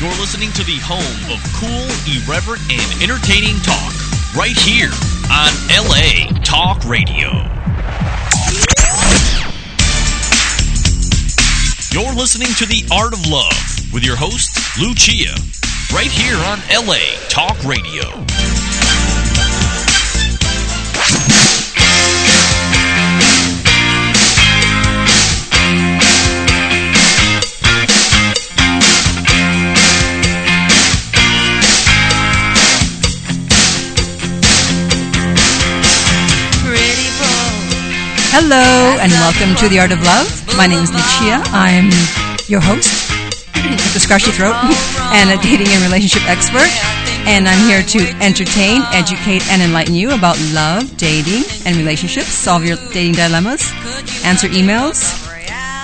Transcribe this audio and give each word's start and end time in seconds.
You're 0.00 0.08
listening 0.12 0.50
to 0.52 0.64
the 0.64 0.78
home 0.80 1.30
of 1.30 1.44
cool, 1.60 1.84
irreverent, 2.08 2.62
and 2.72 3.02
entertaining 3.02 3.60
talk 3.60 3.92
right 4.34 4.56
here 4.56 4.88
on 5.28 5.52
LA 5.68 6.24
Talk 6.40 6.82
Radio. 6.88 7.28
You're 11.92 12.14
listening 12.14 12.48
to 12.56 12.64
The 12.64 12.88
Art 12.90 13.12
of 13.12 13.26
Love 13.26 13.92
with 13.92 14.02
your 14.02 14.16
host, 14.16 14.56
Lucia, 14.80 15.36
right 15.92 16.10
here 16.10 16.38
on 16.48 16.60
LA 16.72 17.20
Talk 17.28 17.62
Radio. 17.62 18.59
Hello 38.32 38.96
and 39.00 39.10
welcome 39.12 39.56
to 39.56 39.68
The 39.68 39.80
Art 39.80 39.92
of 39.92 40.02
Love. 40.02 40.26
My 40.56 40.66
name 40.66 40.82
is 40.82 40.92
Lucia. 40.92 41.42
I'm 41.50 41.90
your 42.46 42.60
host 42.60 43.10
a 43.94 43.98
scratchy 43.98 44.30
throat 44.30 44.54
and 45.12 45.30
a 45.30 45.42
dating 45.42 45.66
and 45.68 45.82
relationship 45.82 46.22
expert. 46.28 46.70
And 47.26 47.48
I'm 47.48 47.58
here 47.66 47.82
to 47.82 48.24
entertain, 48.24 48.82
educate, 48.92 49.46
and 49.50 49.60
enlighten 49.60 49.94
you 49.94 50.14
about 50.14 50.38
love, 50.52 50.96
dating, 50.96 51.42
and 51.66 51.76
relationships, 51.76 52.28
solve 52.28 52.64
your 52.64 52.76
dating 52.92 53.14
dilemmas, 53.14 53.70
answer 54.24 54.48
emails, 54.48 55.26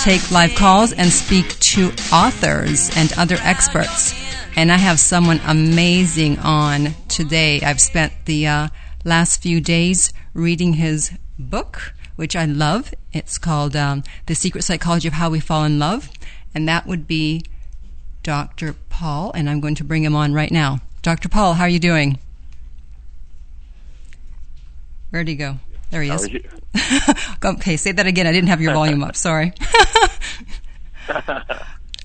take 0.03 0.31
live 0.31 0.55
calls, 0.55 0.93
and 0.93 1.11
speak 1.11 1.59
to 1.75 1.91
authors 2.13 2.91
and 2.97 3.13
other 3.19 3.37
experts. 3.43 4.15
And 4.57 4.73
I 4.73 4.79
have 4.79 5.01
someone 5.01 5.41
amazing 5.47 6.39
on 6.39 6.95
today. 7.09 7.61
I've 7.61 7.81
spent 7.81 8.13
the 8.25 8.47
uh, 8.47 8.69
last 9.05 9.43
few 9.43 9.61
days 9.61 10.13
reading 10.33 10.75
his 10.75 11.13
book 11.39 11.93
which 12.17 12.35
I 12.35 12.47
love. 12.47 12.93
It's 13.13 13.39
called 13.39 13.77
um, 13.77 14.03
The 14.27 14.35
Secret 14.35 14.63
Psychology 14.63 15.07
of 15.09 15.15
How 15.15 15.31
We 15.31 15.41
Fall 15.41 15.65
in 15.65 15.79
Love. 15.79 16.11
And 16.55 16.69
that 16.69 16.87
would 16.87 17.07
be 17.07 17.45
Dr. 18.23 18.75
Paul. 18.91 19.31
And 19.35 19.49
I'm 19.49 19.61
going 19.61 19.75
to 19.77 19.85
bring 19.85 20.03
him 20.03 20.17
on 20.17 20.33
right 20.33 20.51
now. 20.51 20.81
Dr. 21.03 21.29
Paul, 21.29 21.55
how 21.55 21.65
are 21.65 21.69
you 21.69 21.79
doing? 21.79 22.19
Where'd 25.11 25.29
he 25.29 25.37
go? 25.37 25.59
There 25.91 26.03
he 26.03 26.11
is. 26.11 26.29
okay, 27.45 27.77
say 27.77 27.93
that 27.93 28.07
again. 28.07 28.27
I 28.27 28.33
didn't 28.33 28.49
have 28.49 28.61
your 28.61 28.75
volume 28.75 29.05
up. 29.05 29.15
Sorry. 29.15 29.53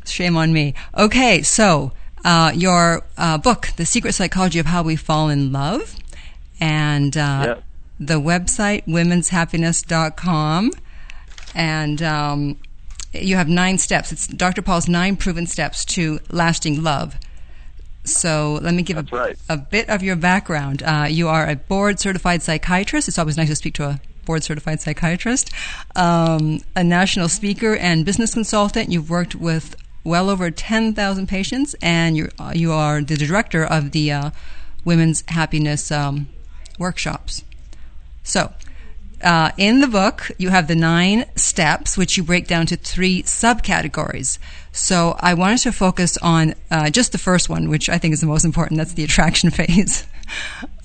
Shame 0.05 0.37
on 0.37 0.53
me. 0.53 0.75
Okay, 0.95 1.41
so 1.41 1.93
uh, 2.23 2.51
your 2.53 3.03
uh, 3.17 3.39
book, 3.39 3.69
The 3.77 3.85
Secret 3.85 4.13
Psychology 4.13 4.59
of 4.59 4.67
How 4.67 4.83
We 4.83 4.95
Fall 4.95 5.29
in 5.29 5.51
Love. 5.51 5.95
And 6.59 7.17
uh, 7.17 7.43
yeah 7.47 7.55
the 8.01 8.19
website, 8.19 8.85
womenshappiness.com. 8.87 10.71
And 11.53 12.01
um, 12.01 12.57
you 13.13 13.35
have 13.35 13.47
nine 13.47 13.77
steps. 13.77 14.11
It's 14.11 14.27
Dr. 14.27 14.61
Paul's 14.61 14.89
nine 14.89 15.15
proven 15.15 15.45
steps 15.45 15.85
to 15.85 16.19
lasting 16.29 16.83
love. 16.83 17.15
So 18.03 18.59
let 18.63 18.73
me 18.73 18.81
give 18.81 18.97
a, 18.97 19.05
right. 19.15 19.37
a, 19.47 19.57
bit 19.57 19.87
of 19.87 20.01
your 20.01 20.15
background. 20.15 20.81
Uh, 20.81 21.05
you 21.07 21.27
are 21.27 21.47
a 21.47 21.55
board 21.55 21.99
certified 21.99 22.41
psychiatrist. 22.41 23.07
It's 23.07 23.19
always 23.19 23.37
nice 23.37 23.49
to 23.49 23.55
speak 23.55 23.75
to 23.75 23.83
a 23.83 24.01
board 24.25 24.43
certified 24.43 24.81
psychiatrist, 24.81 25.51
um, 25.95 26.61
a 26.75 26.83
national 26.83 27.29
speaker 27.29 27.75
and 27.75 28.03
business 28.03 28.33
consultant. 28.33 28.91
You've 28.91 29.11
worked 29.11 29.35
with 29.35 29.75
well 30.03 30.31
over 30.31 30.49
10,000 30.49 31.27
patients, 31.27 31.75
and 31.79 32.17
you 32.17 32.29
you 32.53 32.71
are 32.71 33.03
the 33.03 33.17
director 33.17 33.63
of 33.63 33.91
the 33.91 34.11
uh, 34.11 34.31
Women's 34.83 35.23
Happiness 35.27 35.91
um, 35.91 36.27
workshops. 36.79 37.43
So, 38.23 38.53
uh, 39.23 39.51
in 39.57 39.81
the 39.81 39.87
book, 39.87 40.31
you 40.37 40.49
have 40.49 40.67
the 40.67 40.75
nine 40.75 41.25
steps, 41.35 41.97
which 41.97 42.17
you 42.17 42.23
break 42.23 42.47
down 42.47 42.65
to 42.67 42.75
three 42.75 43.23
subcategories. 43.23 44.39
So, 44.71 45.15
I 45.19 45.33
wanted 45.33 45.59
to 45.59 45.71
focus 45.71 46.17
on 46.17 46.55
uh, 46.69 46.89
just 46.89 47.11
the 47.11 47.17
first 47.17 47.49
one, 47.49 47.69
which 47.69 47.89
I 47.89 47.97
think 47.97 48.13
is 48.13 48.21
the 48.21 48.27
most 48.27 48.45
important. 48.45 48.77
That's 48.77 48.93
the 48.93 49.03
attraction 49.03 49.49
phase. 49.59 50.05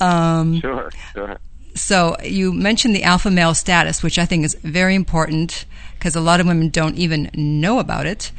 um, 0.01 0.61
sure, 0.61 0.91
sure. 1.15 1.37
So, 1.75 2.17
you 2.23 2.53
mentioned 2.53 2.95
the 2.95 3.05
alpha 3.05 3.31
male 3.31 3.55
status, 3.55 4.03
which 4.03 4.19
I 4.19 4.25
think 4.27 4.45
is 4.45 4.55
very 4.55 4.95
important 4.95 5.67
because 5.99 6.17
a 6.17 6.21
lot 6.21 6.41
of 6.41 6.47
women 6.47 6.69
don't 6.69 6.97
even 6.97 7.31
know 7.35 7.79
about 7.79 8.07
it. 8.07 8.33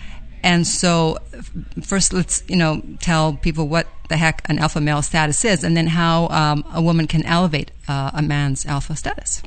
And 0.47 0.65
so, 0.65 1.17
first, 1.83 2.13
let's 2.13 2.41
you 2.47 2.55
know 2.55 2.81
tell 3.01 3.33
people 3.33 3.67
what 3.67 3.85
the 4.07 4.15
heck 4.15 4.49
an 4.49 4.59
alpha 4.59 4.79
male 4.79 5.01
status 5.01 5.43
is, 5.43 5.61
and 5.61 5.75
then 5.75 5.87
how 5.87 6.29
um, 6.29 6.63
a 6.73 6.81
woman 6.81 7.05
can 7.05 7.25
elevate 7.25 7.71
uh, 7.89 8.11
a 8.13 8.21
man's 8.21 8.65
alpha 8.65 8.95
status. 8.95 9.43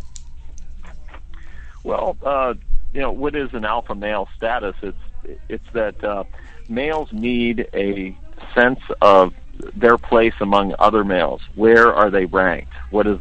Well, 1.85 2.19
uh, 2.23 2.53
you 2.93 3.01
know, 3.01 3.13
what 3.13 3.35
is 3.35 3.55
an 3.55 3.65
alpha 3.65 3.95
male 3.95 4.29
status? 4.37 4.75
It's 4.83 5.41
it's 5.49 5.65
that 5.73 6.05
uh, 6.05 6.25
males 6.69 7.09
need 7.13 7.67
a 7.73 8.15
sense 8.55 8.81
of 9.01 9.33
their 9.75 9.97
place 9.97 10.35
among 10.39 10.75
other 10.79 11.03
males. 11.03 11.41
Where 11.55 11.95
are 11.95 12.11
they 12.11 12.27
ranked? 12.27 12.75
What 12.91 13.07
is 13.07 13.19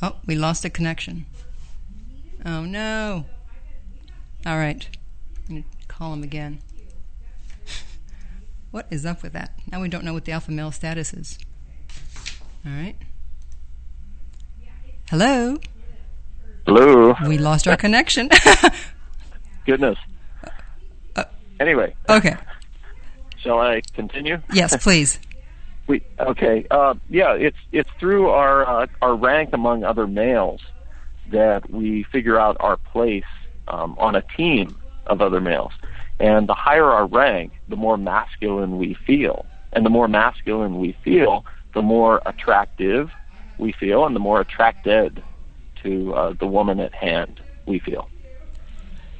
Oh, 0.00 0.16
we 0.26 0.36
lost 0.36 0.64
a 0.64 0.70
connection. 0.70 1.26
Oh 2.44 2.64
no. 2.64 3.26
All 4.46 4.56
right. 4.56 4.88
I'm 5.48 5.54
going 5.54 5.64
to 5.64 5.86
call 5.88 6.12
him 6.12 6.22
again. 6.22 6.60
what 8.70 8.86
is 8.90 9.04
up 9.04 9.22
with 9.22 9.32
that? 9.32 9.58
Now 9.70 9.80
we 9.80 9.88
don't 9.88 10.04
know 10.04 10.12
what 10.14 10.24
the 10.24 10.32
alpha 10.32 10.52
male 10.52 10.70
status 10.70 11.12
is. 11.12 11.38
All 12.64 12.72
right. 12.72 12.96
Hello. 15.10 15.56
Hello. 16.66 17.16
We 17.26 17.38
lost 17.38 17.66
our 17.66 17.76
connection. 17.76 18.28
Goodness. 19.66 19.98
Uh, 21.16 21.24
anyway. 21.58 21.94
Okay. 22.08 22.36
Shall 23.38 23.58
I 23.58 23.80
continue? 23.94 24.42
Yes, 24.52 24.76
please. 24.76 25.18
We 25.88 26.02
okay. 26.20 26.66
Uh, 26.70 26.94
yeah, 27.08 27.32
it's 27.32 27.56
it's 27.72 27.90
through 27.98 28.28
our 28.28 28.82
uh, 28.82 28.86
our 29.02 29.16
rank 29.16 29.50
among 29.52 29.84
other 29.84 30.06
males 30.06 30.60
that 31.30 31.68
we 31.70 32.04
figure 32.04 32.38
out 32.38 32.56
our 32.60 32.76
place 32.76 33.24
um, 33.66 33.96
on 33.98 34.14
a 34.14 34.22
team 34.36 34.76
of 35.06 35.20
other 35.20 35.40
males. 35.40 35.72
And 36.20 36.48
the 36.48 36.54
higher 36.54 36.84
our 36.84 37.06
rank, 37.06 37.52
the 37.68 37.76
more 37.76 37.96
masculine 37.96 38.78
we 38.78 38.94
feel. 39.06 39.46
And 39.72 39.84
the 39.84 39.90
more 39.90 40.08
masculine 40.08 40.78
we 40.78 40.96
feel, 41.04 41.44
the 41.74 41.82
more 41.82 42.22
attractive 42.26 43.10
we 43.58 43.72
feel, 43.72 44.04
and 44.06 44.14
the 44.14 44.20
more 44.20 44.40
attracted 44.40 45.22
to 45.82 46.14
uh, 46.14 46.32
the 46.38 46.46
woman 46.46 46.80
at 46.80 46.94
hand 46.94 47.40
we 47.66 47.78
feel. 47.78 48.08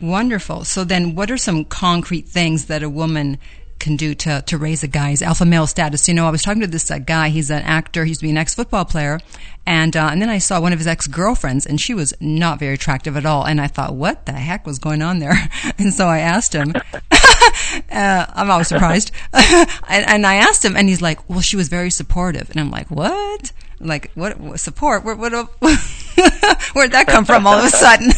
Wonderful. 0.01 0.65
So 0.65 0.85
then, 0.85 1.15
what 1.15 1.31
are 1.31 1.37
some 1.37 1.65
concrete 1.65 2.29
things 2.29 2.67
that 2.67 2.83
a 2.83 2.91
woman 2.91 3.39
can 3.79 3.97
do 3.97 4.15
to, 4.15 4.43
to 4.47 4.59
raise 4.59 4.83
a 4.83 4.89
guy's 4.89 5.23
alpha 5.23 5.45
male 5.45 5.67
status. 5.67 6.09
You 6.09 6.15
know, 6.15 6.27
I 6.27 6.31
was 6.31 6.43
talking 6.43 6.61
to 6.63 6.67
this 6.67 6.91
uh, 6.91 6.99
guy. 6.99 7.29
He's 7.29 7.51
an 7.51 7.63
actor. 7.63 8.05
He 8.05 8.11
used 8.11 8.21
to 8.21 8.27
be 8.27 8.31
an 8.31 8.37
ex 8.37 8.55
football 8.55 8.85
player, 8.85 9.21
and 9.67 9.97
uh, 9.97 10.09
and 10.11 10.21
then 10.21 10.29
I 10.29 10.39
saw 10.39 10.61
one 10.61 10.73
of 10.73 10.79
his 10.79 10.87
ex 10.87 11.07
girlfriends, 11.07 11.67
and 11.67 11.81
she 11.81 11.95
was 11.95 12.15
not 12.21 12.59
very 12.59 12.75
attractive 12.75 13.17
at 13.17 13.27
all. 13.27 13.45
And 13.45 13.61
I 13.61 13.67
thought, 13.67 13.95
what 13.95 14.27
the 14.27 14.33
heck 14.33 14.67
was 14.67 14.79
going 14.79 15.03
on 15.03 15.19
there? 15.19 15.37
and 15.79 15.93
so 15.93 16.07
I 16.07 16.19
asked 16.19 16.53
him. 16.53 16.75
uh, 17.91 18.27
I'm 18.35 18.51
always 18.51 18.69
surprised. 18.69 19.13
and, 19.33 19.69
and 19.89 20.27
I 20.27 20.37
asked 20.37 20.65
him, 20.65 20.77
and 20.77 20.89
he's 20.89 21.03
like, 21.03 21.29
well, 21.29 21.41
she 21.41 21.57
was 21.57 21.69
very 21.69 21.91
supportive. 21.91 22.51
And 22.51 22.61
I'm 22.61 22.71
like, 22.71 22.91
what? 22.91 23.53
Like 23.81 24.11
what, 24.15 24.41
what 24.41 24.59
support? 24.59 25.05
What, 25.05 25.19
where'd 25.19 25.33
that 26.93 27.07
come 27.07 27.25
from 27.25 27.47
all 27.47 27.59
of 27.59 27.65
a 27.65 27.71
sudden? 27.71 28.11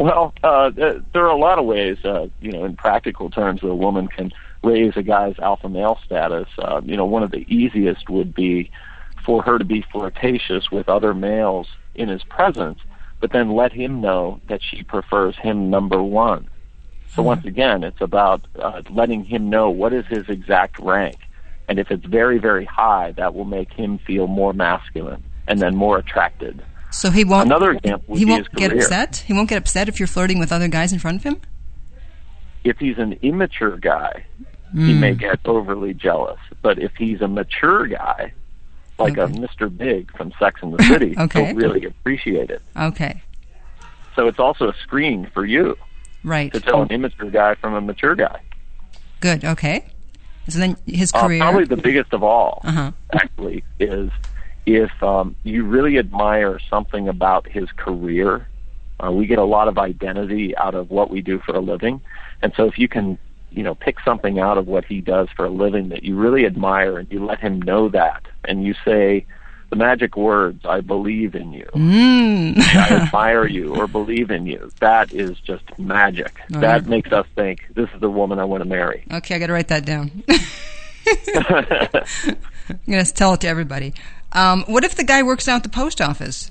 Well, 0.00 0.32
uh, 0.42 0.70
there 0.70 1.26
are 1.26 1.28
a 1.28 1.36
lot 1.36 1.58
of 1.58 1.66
ways, 1.66 1.98
uh, 2.06 2.28
you 2.40 2.52
know, 2.52 2.64
in 2.64 2.74
practical 2.74 3.28
terms, 3.28 3.60
that 3.60 3.68
a 3.68 3.74
woman 3.74 4.08
can 4.08 4.32
raise 4.64 4.96
a 4.96 5.02
guy's 5.02 5.38
alpha 5.38 5.68
male 5.68 5.98
status. 6.06 6.48
Uh, 6.56 6.80
you 6.82 6.96
know, 6.96 7.04
one 7.04 7.22
of 7.22 7.32
the 7.32 7.44
easiest 7.54 8.08
would 8.08 8.34
be 8.34 8.70
for 9.26 9.42
her 9.42 9.58
to 9.58 9.64
be 9.66 9.84
flirtatious 9.92 10.70
with 10.70 10.88
other 10.88 11.12
males 11.12 11.68
in 11.94 12.08
his 12.08 12.22
presence, 12.24 12.78
but 13.20 13.32
then 13.32 13.54
let 13.54 13.74
him 13.74 14.00
know 14.00 14.40
that 14.48 14.62
she 14.62 14.82
prefers 14.84 15.36
him 15.36 15.68
number 15.68 16.02
one. 16.02 16.48
So 17.14 17.22
once 17.22 17.44
again, 17.44 17.84
it's 17.84 18.00
about 18.00 18.40
uh, 18.58 18.80
letting 18.88 19.24
him 19.24 19.50
know 19.50 19.68
what 19.68 19.92
is 19.92 20.06
his 20.06 20.30
exact 20.30 20.78
rank. 20.78 21.16
And 21.68 21.78
if 21.78 21.90
it's 21.90 22.06
very, 22.06 22.38
very 22.38 22.64
high, 22.64 23.12
that 23.18 23.34
will 23.34 23.44
make 23.44 23.70
him 23.70 23.98
feel 23.98 24.28
more 24.28 24.54
masculine 24.54 25.22
and 25.46 25.60
then 25.60 25.76
more 25.76 25.98
attracted. 25.98 26.62
So 26.90 27.10
he 27.10 27.24
won't. 27.24 27.46
Another 27.46 27.72
example. 27.72 28.16
he 28.16 28.24
won't 28.24 28.50
get 28.52 28.72
upset. 28.72 29.24
He 29.26 29.32
won't 29.32 29.48
get 29.48 29.58
upset 29.58 29.88
if 29.88 30.00
you're 30.00 30.06
flirting 30.08 30.38
with 30.38 30.52
other 30.52 30.68
guys 30.68 30.92
in 30.92 30.98
front 30.98 31.18
of 31.18 31.22
him. 31.22 31.40
If 32.64 32.78
he's 32.78 32.98
an 32.98 33.18
immature 33.22 33.76
guy, 33.76 34.24
mm. 34.74 34.86
he 34.86 34.92
may 34.92 35.12
hmm. 35.12 35.18
get 35.20 35.40
overly 35.46 35.94
jealous. 35.94 36.38
But 36.62 36.78
if 36.78 36.94
he's 36.96 37.20
a 37.22 37.28
mature 37.28 37.86
guy, 37.86 38.32
like 38.98 39.16
Okay. 39.16 39.22
a 39.22 39.46
Mr. 39.46 39.74
Big 39.74 40.14
from 40.16 40.32
Sex 40.38 40.60
and 40.62 40.74
the 40.74 40.82
City, 40.84 41.14
Okay. 41.18 41.46
don't 41.46 41.56
really 41.56 41.84
appreciate 41.84 42.50
it. 42.50 42.60
Okay. 42.76 43.22
So 44.14 44.26
it's 44.26 44.38
also 44.38 44.68
a 44.68 44.74
screen 44.82 45.30
for 45.32 45.46
you 45.46 45.76
Right. 46.22 46.52
to 46.52 46.60
tell 46.60 46.82
an 46.82 46.90
immature 46.90 47.30
guy 47.30 47.54
from 47.54 47.74
a 47.74 47.80
mature 47.80 48.14
guy. 48.14 48.40
Good. 49.20 49.44
Okay. 49.44 49.86
So 50.48 50.58
then 50.58 50.76
his 50.86 51.12
Uh, 51.14 51.26
career. 51.26 51.40
probably 51.40 51.64
the 51.64 51.76
biggest 51.76 52.12
of 52.12 52.22
all, 52.22 52.60
Uh-huh. 52.64 52.90
actually, 53.14 53.64
is 53.78 54.10
if 54.66 54.90
um, 55.02 55.36
you 55.42 55.64
really 55.64 55.98
admire 55.98 56.58
something 56.68 57.08
about 57.08 57.48
his 57.48 57.68
career. 57.76 58.46
Uh, 59.02 59.10
we 59.10 59.26
get 59.26 59.38
a 59.38 59.44
lot 59.44 59.66
of 59.66 59.78
identity 59.78 60.54
out 60.56 60.74
of 60.74 60.90
what 60.90 61.10
we 61.10 61.22
do 61.22 61.38
for 61.38 61.54
a 61.54 61.60
living, 61.60 62.00
and 62.42 62.52
so 62.54 62.66
if 62.66 62.78
you 62.78 62.86
can, 62.86 63.18
you 63.50 63.62
know, 63.62 63.74
pick 63.74 63.96
something 64.04 64.38
out 64.38 64.58
of 64.58 64.66
what 64.66 64.84
he 64.84 65.00
does 65.00 65.28
for 65.34 65.46
a 65.46 65.50
living 65.50 65.88
that 65.88 66.02
you 66.02 66.16
really 66.16 66.44
admire, 66.44 66.98
and 66.98 67.10
you 67.10 67.24
let 67.24 67.40
him 67.40 67.62
know 67.62 67.88
that, 67.88 68.26
and 68.44 68.62
you 68.62 68.74
say 68.84 69.24
the 69.70 69.76
magic 69.76 70.18
words, 70.18 70.66
"I 70.66 70.82
believe 70.82 71.34
in 71.34 71.52
you." 71.52 71.66
Mm. 71.72 72.58
I 72.58 72.88
admire 73.06 73.46
you 73.46 73.74
or 73.74 73.86
believe 73.86 74.30
in 74.30 74.44
you. 74.44 74.70
That 74.80 75.14
is 75.14 75.38
just 75.40 75.64
magic. 75.78 76.38
All 76.54 76.60
that 76.60 76.82
right. 76.82 76.86
makes 76.86 77.10
us 77.10 77.26
think 77.34 77.64
this 77.74 77.88
is 77.94 78.00
the 78.00 78.10
woman 78.10 78.38
I 78.38 78.44
want 78.44 78.62
to 78.62 78.68
marry. 78.68 79.04
okay, 79.10 79.36
I 79.36 79.38
got 79.38 79.46
to 79.46 79.54
write 79.54 79.68
that 79.68 79.86
down. 79.86 80.22
I'm 81.34 82.78
going 82.86 83.04
to 83.04 83.14
tell 83.14 83.34
it 83.34 83.40
to 83.40 83.48
everybody. 83.48 83.94
Um, 84.32 84.64
what 84.66 84.84
if 84.84 84.94
the 84.94 85.04
guy 85.04 85.22
works 85.22 85.48
at 85.48 85.62
the 85.62 85.68
post 85.68 86.00
office? 86.00 86.50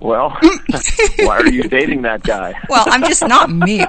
Well, 0.00 0.30
why 1.18 1.38
are 1.38 1.48
you 1.50 1.64
dating 1.64 2.02
that 2.02 2.22
guy? 2.22 2.54
Well, 2.70 2.84
I'm 2.86 3.02
just 3.02 3.26
not 3.26 3.50
me. 3.50 3.84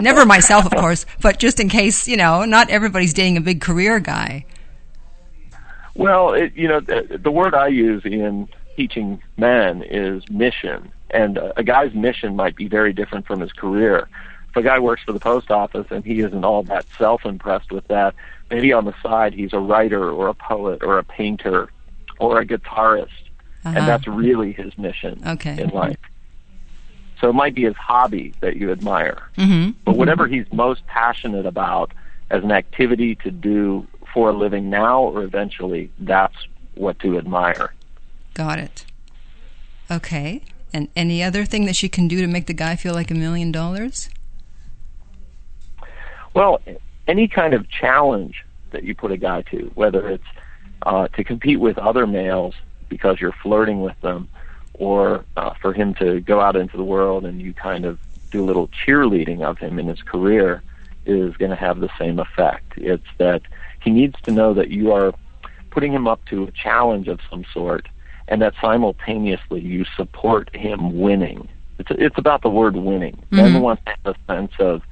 Never 0.00 0.24
myself, 0.24 0.66
of 0.66 0.72
course, 0.72 1.06
but 1.20 1.38
just 1.38 1.60
in 1.60 1.68
case, 1.68 2.08
you 2.08 2.16
know, 2.16 2.44
not 2.44 2.70
everybody's 2.70 3.12
dating 3.12 3.36
a 3.36 3.40
big 3.40 3.60
career 3.60 4.00
guy. 4.00 4.46
Well, 5.94 6.32
it, 6.32 6.54
you 6.56 6.68
know, 6.68 6.80
the, 6.80 7.20
the 7.22 7.30
word 7.30 7.54
I 7.54 7.68
use 7.68 8.04
in 8.04 8.48
teaching 8.76 9.22
men 9.36 9.82
is 9.82 10.28
mission, 10.30 10.90
and 11.10 11.38
uh, 11.38 11.52
a 11.56 11.62
guy's 11.62 11.94
mission 11.94 12.34
might 12.34 12.56
be 12.56 12.66
very 12.66 12.92
different 12.92 13.26
from 13.26 13.40
his 13.40 13.52
career. 13.52 14.08
If 14.50 14.56
a 14.56 14.62
guy 14.62 14.78
works 14.78 15.02
for 15.02 15.12
the 15.12 15.20
post 15.20 15.50
office 15.50 15.86
and 15.90 16.04
he 16.04 16.20
isn't 16.20 16.44
all 16.44 16.62
that 16.64 16.86
self-impressed 16.98 17.70
with 17.70 17.86
that, 17.88 18.14
maybe 18.52 18.72
on 18.72 18.84
the 18.84 18.94
side 19.02 19.32
he's 19.32 19.52
a 19.52 19.58
writer 19.58 20.10
or 20.10 20.28
a 20.28 20.34
poet 20.34 20.82
or 20.82 20.98
a 20.98 21.04
painter 21.04 21.70
or 22.18 22.40
a 22.40 22.46
guitarist, 22.46 23.08
Uh-huh. 23.64 23.78
and 23.78 23.88
that's 23.88 24.06
really 24.06 24.52
his 24.52 24.76
mission 24.76 25.20
Okay. 25.26 25.60
in 25.60 25.70
life. 25.70 25.96
So 27.20 27.30
it 27.30 27.34
might 27.34 27.54
be 27.54 27.62
his 27.62 27.76
hobby 27.76 28.34
that 28.40 28.56
you 28.56 28.70
admire. 28.72 29.22
hmm 29.36 29.70
But 29.84 29.96
whatever 29.96 30.26
he's 30.26 30.46
most 30.52 30.86
passionate 30.86 31.46
about 31.46 31.92
as 32.30 32.42
an 32.44 32.52
activity 32.52 33.14
to 33.16 33.30
do 33.30 33.86
for 34.12 34.30
a 34.30 34.32
living 34.32 34.68
now 34.70 35.02
or 35.02 35.22
eventually, 35.22 35.90
that's 35.98 36.36
what 36.74 36.98
to 37.00 37.16
admire. 37.18 37.72
Got 38.34 38.58
it. 38.58 38.84
Okay. 39.90 40.42
And 40.74 40.88
any 40.96 41.22
other 41.22 41.44
thing 41.44 41.64
that 41.66 41.76
she 41.76 41.88
can 41.88 42.08
do 42.08 42.20
to 42.20 42.26
make 42.26 42.46
the 42.46 42.54
guy 42.54 42.76
feel 42.76 42.94
like 42.94 43.10
a 43.10 43.14
million 43.14 43.52
dollars? 43.52 44.08
Well, 46.34 46.60
any 47.08 47.28
kind 47.28 47.54
of 47.54 47.68
challenge 47.68 48.44
that 48.70 48.84
you 48.84 48.94
put 48.94 49.12
a 49.12 49.16
guy 49.16 49.42
to, 49.42 49.70
whether 49.74 50.08
it's 50.08 50.24
uh, 50.82 51.08
to 51.08 51.24
compete 51.24 51.60
with 51.60 51.78
other 51.78 52.06
males 52.06 52.54
because 52.88 53.20
you're 53.20 53.34
flirting 53.42 53.80
with 53.80 53.98
them, 54.00 54.28
or 54.74 55.24
uh, 55.36 55.54
for 55.60 55.72
him 55.72 55.94
to 55.94 56.20
go 56.20 56.40
out 56.40 56.56
into 56.56 56.76
the 56.76 56.84
world 56.84 57.24
and 57.24 57.40
you 57.40 57.54
kind 57.54 57.84
of 57.84 57.98
do 58.30 58.42
a 58.42 58.46
little 58.46 58.68
cheerleading 58.68 59.42
of 59.42 59.58
him 59.58 59.78
in 59.78 59.86
his 59.86 60.02
career, 60.02 60.62
is 61.06 61.36
going 61.36 61.50
to 61.50 61.56
have 61.56 61.80
the 61.80 61.90
same 61.98 62.18
effect. 62.18 62.72
It's 62.76 63.06
that 63.18 63.42
he 63.82 63.90
needs 63.90 64.20
to 64.22 64.30
know 64.30 64.54
that 64.54 64.70
you 64.70 64.92
are 64.92 65.12
putting 65.70 65.92
him 65.92 66.06
up 66.06 66.24
to 66.26 66.44
a 66.44 66.50
challenge 66.52 67.08
of 67.08 67.20
some 67.30 67.44
sort, 67.52 67.88
and 68.28 68.40
that 68.42 68.54
simultaneously 68.60 69.60
you 69.60 69.84
support 69.96 70.54
him 70.54 71.00
winning. 71.00 71.48
It's 71.78 71.90
it's 71.90 72.18
about 72.18 72.42
the 72.42 72.50
word 72.50 72.76
winning. 72.76 73.22
Want 73.60 73.84
to 73.84 73.94
have 74.04 74.16
a 74.16 74.32
sense 74.32 74.52
of 74.58 74.82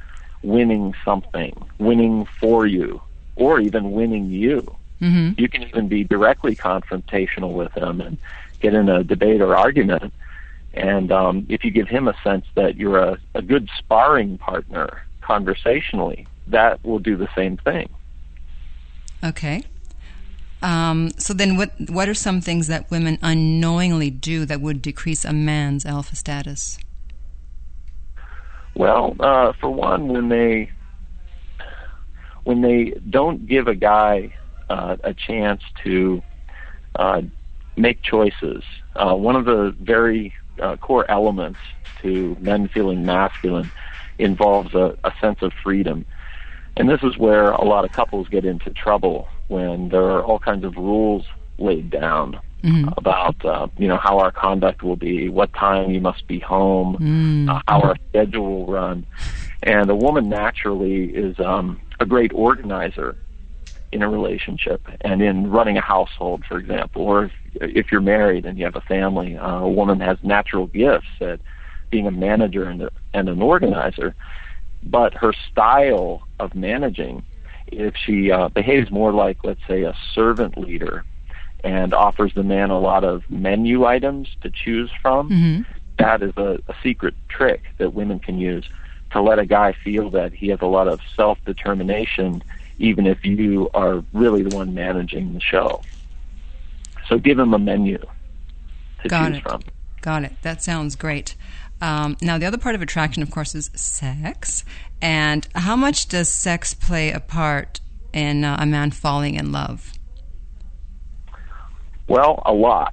winning 0.42 0.94
something, 1.04 1.54
winning 1.78 2.26
for 2.40 2.66
you, 2.66 3.00
or 3.37 3.60
even 3.60 3.92
winning 3.92 4.26
you. 4.31 4.76
hmm 4.98 5.31
You 5.37 5.48
can 5.48 5.62
even 5.62 5.88
be 5.88 6.04
directly 6.04 6.56
confrontational 6.56 7.52
with 7.54 7.72
him 7.72 8.00
and 8.00 8.19
get 8.60 8.75
in 8.75 8.88
a 8.88 9.02
debate 9.02 9.40
or 9.40 9.56
argument. 9.56 10.12
And 10.75 11.10
um, 11.10 11.46
if 11.48 11.64
you 11.64 11.70
give 11.70 11.88
him 11.88 12.06
a 12.06 12.14
sense 12.22 12.46
that 12.54 12.76
you're 12.76 12.98
a, 12.98 13.19
a 13.34 13.42
good 13.42 13.69
sparring 13.76 14.38
partner 14.38 15.02
conversationally, 15.20 16.26
that 16.46 16.84
will 16.84 16.98
do 16.98 17.16
the 17.16 17.28
same 17.34 17.56
thing. 17.56 17.88
Okay. 19.25 19.64
Um, 20.62 21.10
so 21.19 21.32
then, 21.32 21.56
what 21.56 21.72
what 21.88 22.08
are 22.08 22.14
some 22.14 22.40
things 22.40 22.66
that 22.66 22.90
women 22.90 23.19
unknowingly 23.22 24.10
do 24.10 24.44
that 24.44 24.60
would 24.60 24.82
decrease 24.82 25.25
a 25.25 25.32
man's 25.32 25.86
alpha 25.86 26.16
status? 26.16 26.78
Well, 28.81 29.15
uh, 29.21 29.53
for 29.61 29.69
one, 29.69 30.09
when 30.09 30.31
they 30.31 30.71
when 32.44 32.62
they 32.62 32.94
don't 33.11 33.47
give 33.47 33.69
a 33.69 33.75
guy 33.75 34.35
uh, 34.71 34.97
a 35.05 35.12
chance 35.12 35.61
to 35.85 36.23
uh, 36.94 37.21
make 37.77 38.03
choices, 38.03 38.65
uh, 38.97 39.15
one 39.15 39.37
of 39.37 39.44
the 39.44 39.77
very 39.82 40.32
uh, 40.62 40.79
core 40.79 41.05
elements 41.11 41.61
to 42.00 42.35
men 42.41 42.71
feeling 42.73 43.05
masculine 43.05 43.71
involves 44.19 44.73
a, 44.73 44.97
a 45.05 45.12
sense 45.21 45.41
of 45.43 45.53
freedom. 45.62 46.06
And 46.79 46.88
this 46.88 47.03
is 47.03 47.19
where 47.19 47.50
a 47.50 47.65
lot 47.65 47.85
of 47.85 47.93
couples 47.93 48.29
get 48.31 48.47
into 48.47 48.71
trouble 48.71 49.29
when 49.49 49.91
there 49.91 50.05
are 50.05 50.25
all 50.25 50.38
kinds 50.38 50.65
of 50.65 50.79
rules 50.79 51.27
laid 51.60 51.90
down 51.90 52.38
Mhm. 52.62 52.92
about 52.98 53.42
uh, 53.44 53.68
you 53.78 53.88
know 53.88 53.96
how 53.96 54.18
our 54.18 54.30
conduct 54.30 54.82
will 54.82 54.96
be, 54.96 55.30
what 55.30 55.50
time 55.54 55.90
you 55.90 56.00
must 56.00 56.26
be 56.26 56.38
home, 56.40 56.96
Mm. 57.00 57.48
uh, 57.48 57.60
how 57.66 57.80
our 57.80 57.96
schedule 58.10 58.48
will 58.66 58.66
run. 58.72 59.06
And 59.62 59.88
a 59.88 59.94
woman 59.96 60.28
naturally 60.28 61.04
is 61.04 61.38
um, 61.40 61.80
a 62.00 62.06
great 62.06 62.32
organizer 62.34 63.16
in 63.92 64.02
a 64.02 64.08
relationship 64.10 64.82
and 65.00 65.22
in 65.22 65.50
running 65.50 65.78
a 65.78 65.80
household, 65.80 66.44
for 66.46 66.58
example, 66.58 67.02
or 67.02 67.24
if, 67.24 67.32
if 67.54 67.92
you're 67.92 68.00
married 68.02 68.44
and 68.44 68.58
you 68.58 68.64
have 68.66 68.76
a 68.76 68.80
family, 68.82 69.36
uh, 69.38 69.60
a 69.60 69.68
woman 69.68 69.98
has 70.00 70.18
natural 70.22 70.66
gifts 70.66 71.08
at 71.22 71.40
being 71.90 72.06
a 72.06 72.10
manager 72.10 72.64
and, 72.64 72.82
a, 72.82 72.90
and 73.14 73.28
an 73.28 73.40
organizer. 73.42 74.14
But 74.82 75.14
her 75.14 75.32
style 75.50 76.22
of 76.38 76.54
managing, 76.54 77.22
if 77.66 77.94
she 77.96 78.30
uh, 78.30 78.48
behaves 78.50 78.90
more 78.90 79.12
like, 79.12 79.38
let's 79.44 79.60
say, 79.67 79.82
a 79.82 79.94
servant 80.14 80.56
leader 80.58 81.05
and 81.64 81.94
offers 81.94 82.32
the 82.34 82.43
man 82.43 82.70
a 82.70 82.79
lot 82.79 83.05
of 83.05 83.22
menu 83.31 83.84
items 83.84 84.29
to 84.43 84.50
choose 84.50 84.90
from, 85.02 85.29
hmm 85.29 85.62
that 86.00 86.22
is 86.22 86.32
a, 86.38 86.58
a 86.67 86.74
secret 86.82 87.14
trick 87.29 87.62
that 87.76 87.93
women 87.93 88.19
can 88.19 88.38
use 88.38 88.64
to 89.12 89.20
let 89.20 89.38
a 89.38 89.44
guy 89.44 89.74
feel 89.84 90.08
that 90.10 90.32
he 90.32 90.48
has 90.48 90.58
a 90.62 90.67
lot 90.67 90.88
of 90.88 90.98
self 91.14 91.38
determination, 91.44 92.43
even 92.79 93.06
if 93.06 93.24
you 93.24 93.69
are 93.74 94.02
really 94.14 94.43
the 94.43 94.56
one 94.56 94.74
managing 94.74 95.34
the 95.34 95.40
show. 95.40 95.82
So 97.06 97.19
give 97.19 97.38
him 97.38 97.52
a 97.52 97.58
menu 97.58 97.98
to 99.02 99.08
Got 99.08 99.29
choose 99.29 99.36
it. 99.38 99.43
from. 99.43 99.62
Got 100.00 100.24
it. 100.24 100.32
That 100.43 100.62
sounds 100.62 100.96
great. 100.96 101.34
Um, 101.82 102.17
now, 102.22 102.38
the 102.38 102.46
other 102.46 102.58
part 102.58 102.74
of 102.74 102.82
attraction, 102.82 103.22
of 103.22 103.31
course, 103.31 103.55
is 103.55 103.70
sex. 103.74 104.64
And 105.02 105.46
how 105.55 105.76
much 105.76 106.08
does 106.08 106.32
sex 106.32 106.72
play 106.72 107.10
a 107.10 107.20
part 107.20 107.81
in 108.12 108.44
uh, 108.44 108.56
a 108.58 108.67
man 108.67 108.90
falling 108.90 109.34
in 109.34 109.52
love? 109.52 109.93
Well, 112.10 112.43
a 112.44 112.52
lot. 112.52 112.93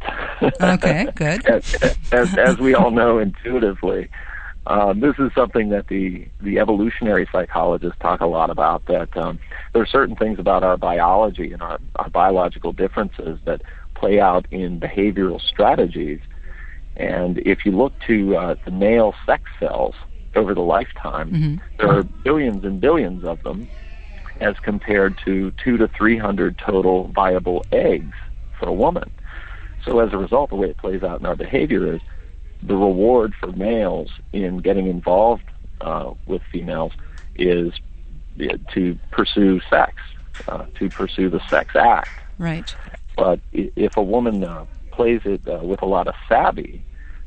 Okay, 0.62 1.08
good. 1.16 1.44
as, 1.48 1.76
as, 2.12 2.38
as 2.38 2.58
we 2.60 2.76
all 2.76 2.92
know 2.92 3.18
intuitively, 3.18 4.10
um, 4.68 5.00
this 5.00 5.16
is 5.18 5.32
something 5.34 5.70
that 5.70 5.88
the 5.88 6.28
the 6.40 6.60
evolutionary 6.60 7.28
psychologists 7.32 7.98
talk 8.00 8.22
a 8.22 8.28
lot 8.28 8.52
about. 8.52 8.86
That 8.86 9.18
um, 9.18 9.40
there 9.74 9.82
are 9.82 9.88
certain 9.88 10.16
things 10.16 10.38
about 10.38 10.64
our 10.64 10.78
biology 10.78 11.52
and 11.52 11.64
our, 11.64 11.80
our 11.96 12.10
biological 12.12 12.74
differences 12.74 13.40
that 13.46 13.64
play 13.96 14.20
out 14.20 14.46
in 14.52 14.80
behavioral 14.80 15.42
strategies. 15.42 16.20
And 16.96 17.40
if 17.40 17.66
you 17.66 17.72
look 17.72 17.94
to 18.06 18.36
uh, 18.38 18.56
the 18.66 18.72
male 18.72 19.16
sex 19.26 19.44
cells 19.60 19.96
over 20.36 20.54
the 20.54 20.62
lifetime, 20.62 21.32
Mhm. 21.32 21.62
there 21.80 21.90
are 21.90 22.04
billions 22.04 22.64
and 22.64 22.80
billions 22.80 23.24
of 23.24 23.42
them, 23.42 23.68
as 24.42 24.56
compared 24.62 25.18
to 25.26 25.52
two 25.64 25.78
to 25.78 25.88
three 25.88 26.20
hundred 26.20 26.60
total 26.60 27.08
viable 27.16 27.66
eggs 27.72 28.14
for 28.60 28.68
a 28.68 28.74
woman. 28.74 29.10
So 29.86 30.00
as 30.00 30.14
a 30.14 30.18
result, 30.18 30.50
the 30.50 30.56
way 30.56 30.70
it 30.70 30.78
plays 30.78 31.04
out 31.04 31.20
in 31.20 31.26
our 31.26 31.36
behavior 31.36 31.94
is 31.94 32.02
the 32.62 32.76
reward 32.76 33.34
for 33.40 33.52
males 33.52 34.12
in 34.34 34.60
getting 34.60 34.88
involved 34.88 35.44
uh, 35.82 36.12
with 36.26 36.42
females 36.52 36.92
is 37.36 37.74
to 38.74 38.98
pursue 39.12 39.60
sex, 39.70 39.94
uh, 40.48 40.66
to 40.78 40.90
pursue 40.90 41.30
the 41.30 41.42
sex 41.50 41.76
act. 41.76 42.10
Right. 42.38 42.76
But 43.16 43.40
if 43.54 43.98
a 43.98 44.02
woman 44.02 44.44
uh, 44.44 44.66
plays 44.92 45.22
it 45.26 45.42
uh, 45.48 45.64
with 45.64 45.82
a 45.82 45.86
lot 45.86 46.08
of 46.08 46.16
savvy, 46.28 46.84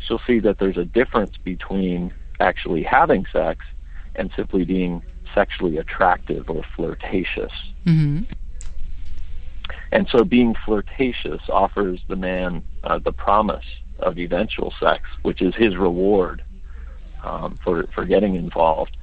she'll 0.07 0.21
see 0.27 0.39
that 0.41 0.59
there's 0.59 0.77
a 0.77 0.85
difference 0.85 1.37
between 1.43 2.13
actually 2.39 2.83
having 2.83 3.27
sex 3.33 3.65
and 4.15 4.31
simply 4.35 4.65
being 4.65 5.03
sexually 5.35 5.79
attractive 5.79 6.49
or 6.51 6.65
flirtatious. 6.77 7.53
hmm 7.85 8.23
and 9.93 10.09
so 10.11 10.25
being 10.25 10.55
flirtatious 10.65 11.41
offers 11.49 12.01
the 12.09 12.17
man 12.17 12.63
uh, 12.85 12.99
the 12.99 13.13
promise 13.13 13.65
of 13.99 14.19
eventual 14.19 14.73
sex, 14.81 15.03
which 15.23 15.43
is 15.43 15.55
his 15.55 15.77
reward 15.77 16.43
um, 17.23 17.59
for 17.63 17.85
for 17.95 18.05
getting 18.05 18.35
involved, 18.35 18.97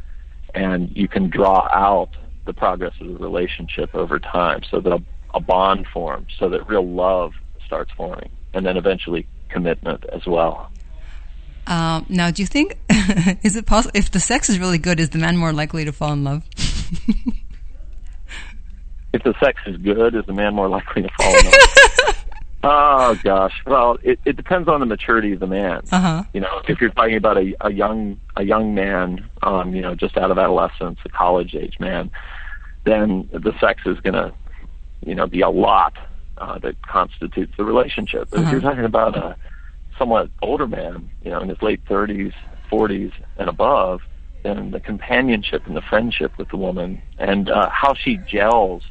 and 0.53 0.95
you 0.95 1.07
can 1.07 1.29
draw 1.29 1.67
out 1.71 2.09
the 2.45 2.53
progress 2.53 2.93
of 3.01 3.07
the 3.07 3.17
relationship 3.17 3.93
over 3.93 4.19
time, 4.19 4.61
so 4.71 4.79
that 4.79 4.91
a, 4.91 5.03
a 5.33 5.39
bond 5.39 5.85
forms, 5.93 6.27
so 6.39 6.49
that 6.49 6.67
real 6.67 6.87
love 6.87 7.33
starts 7.65 7.91
forming, 7.95 8.29
and 8.53 8.65
then 8.65 8.77
eventually 8.77 9.27
commitment 9.49 10.03
as 10.11 10.25
well. 10.25 10.71
Um, 11.67 12.05
now, 12.07 12.31
do 12.31 12.41
you 12.41 12.47
think 12.47 12.77
is 13.43 13.55
it 13.55 13.65
possible 13.65 13.91
if 13.93 14.09
the 14.09 14.21
sex 14.21 14.49
is 14.49 14.57
really 14.57 14.77
good, 14.77 14.99
is 14.99 15.09
the 15.09 15.19
man 15.19 15.37
more 15.37 15.53
likely 15.53 15.83
to 15.85 15.91
fall 15.91 16.13
in 16.13 16.23
love? 16.23 16.43
if 19.13 19.23
the 19.23 19.33
sex 19.39 19.61
is 19.65 19.77
good, 19.77 20.15
is 20.15 20.25
the 20.25 20.33
man 20.33 20.53
more 20.53 20.67
likely 20.69 21.01
to 21.03 21.09
fall 21.17 21.37
in 21.39 21.45
love? 21.45 22.15
oh 22.63 23.15
gosh, 23.23 23.53
well, 23.65 23.97
it, 24.03 24.19
it 24.25 24.35
depends 24.35 24.67
on 24.67 24.79
the 24.79 24.85
maturity 24.85 25.33
of 25.33 25.39
the 25.39 25.47
man. 25.47 25.81
Uh-huh. 25.91 26.23
You 26.33 26.41
know, 26.41 26.61
if 26.67 26.81
you're 26.81 26.89
talking 26.89 27.15
about 27.15 27.37
a, 27.37 27.55
a 27.61 27.71
young 27.71 28.19
a 28.35 28.43
young 28.43 28.75
man, 28.75 29.29
um, 29.43 29.73
you 29.73 29.81
know, 29.81 29.95
just 29.95 30.17
out 30.17 30.31
of 30.31 30.37
adolescence, 30.37 30.99
a 31.05 31.09
college 31.09 31.55
age 31.55 31.79
man, 31.79 32.11
then 32.83 33.29
the 33.31 33.53
sex 33.59 33.81
is 33.85 33.99
going 33.99 34.13
to, 34.13 34.33
you 35.05 35.15
know, 35.15 35.27
be 35.27 35.41
a 35.41 35.49
lot 35.49 35.93
uh, 36.37 36.57
that 36.59 36.81
constitutes 36.85 37.53
the 37.57 37.63
relationship. 37.63 38.29
But 38.29 38.39
Uh-huh. 38.39 38.47
if 38.47 38.51
you're 38.51 38.61
talking 38.61 38.85
about 38.85 39.15
a 39.17 39.35
somewhat 39.97 40.29
older 40.41 40.67
man, 40.67 41.09
you 41.23 41.31
know, 41.31 41.39
in 41.41 41.49
his 41.49 41.61
late 41.61 41.83
30s, 41.85 42.33
40s, 42.71 43.11
and 43.37 43.49
above, 43.49 44.01
then 44.43 44.71
the 44.71 44.79
companionship 44.79 45.65
and 45.65 45.75
the 45.75 45.81
friendship 45.81 46.37
with 46.37 46.49
the 46.49 46.57
woman 46.57 47.01
and 47.17 47.49
uh, 47.49 47.69
how 47.69 47.93
she 47.95 48.17
gels 48.17 48.83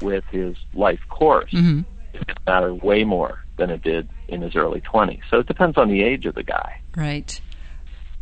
with 0.00 0.24
his 0.30 0.56
life 0.74 1.00
course 1.08 1.50
hmm 1.50 1.80
is 2.14 2.22
going 2.24 2.36
matter 2.46 2.74
way 2.74 3.04
more 3.04 3.40
than 3.58 3.70
it 3.70 3.82
did 3.82 4.08
in 4.28 4.40
his 4.40 4.56
early 4.56 4.80
20s. 4.80 5.20
So 5.30 5.40
it 5.40 5.46
depends 5.46 5.76
on 5.76 5.88
the 5.88 6.02
age 6.02 6.24
of 6.24 6.34
the 6.34 6.42
guy. 6.42 6.80
Right. 6.96 7.40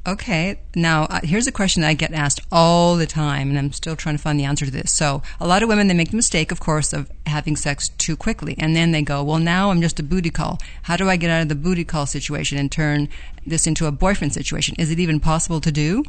Okay. 0.07 0.61
Now, 0.75 1.04
uh, 1.04 1.21
here's 1.23 1.47
a 1.47 1.52
question 1.52 1.83
I 1.83 1.95
get 1.95 2.12
asked 2.12 2.40
all 2.52 2.97
the 2.97 3.07
time, 3.07 3.49
and 3.49 3.59
I'm 3.59 3.73
still 3.73 3.97
trying 3.97 4.16
to 4.16 4.23
find 4.23 4.38
the 4.38 4.45
answer 4.45 4.66
to 4.66 4.71
this. 4.71 4.93
So, 4.93 5.23
a 5.40 5.47
lot 5.47 5.62
of 5.62 5.69
women, 5.69 5.87
they 5.88 5.95
make 5.95 6.11
the 6.11 6.16
mistake, 6.16 6.52
of 6.52 6.61
course, 6.61 6.93
of 6.93 7.11
having 7.25 7.57
sex 7.57 7.88
too 7.88 8.14
quickly. 8.14 8.54
And 8.59 8.76
then 8.76 8.93
they 8.93 9.00
go, 9.00 9.25
well, 9.25 9.38
now 9.38 9.71
I'm 9.71 9.81
just 9.81 9.99
a 9.99 10.02
booty 10.02 10.31
call. 10.31 10.59
How 10.83 10.97
do 10.97 11.09
I 11.09 11.16
get 11.16 11.31
out 11.31 11.43
of 11.43 11.49
the 11.49 11.54
booty 11.54 11.85
call 11.85 12.04
situation 12.04 12.59
and 12.59 12.71
turn 12.71 13.09
this 13.47 13.66
into 13.66 13.87
a 13.87 13.93
boyfriend 13.93 14.35
situation? 14.35 14.75
Is 14.78 14.90
it 14.90 15.00
even 15.00 15.21
possible 15.21 15.61
to 15.62 15.73
do? 15.73 16.04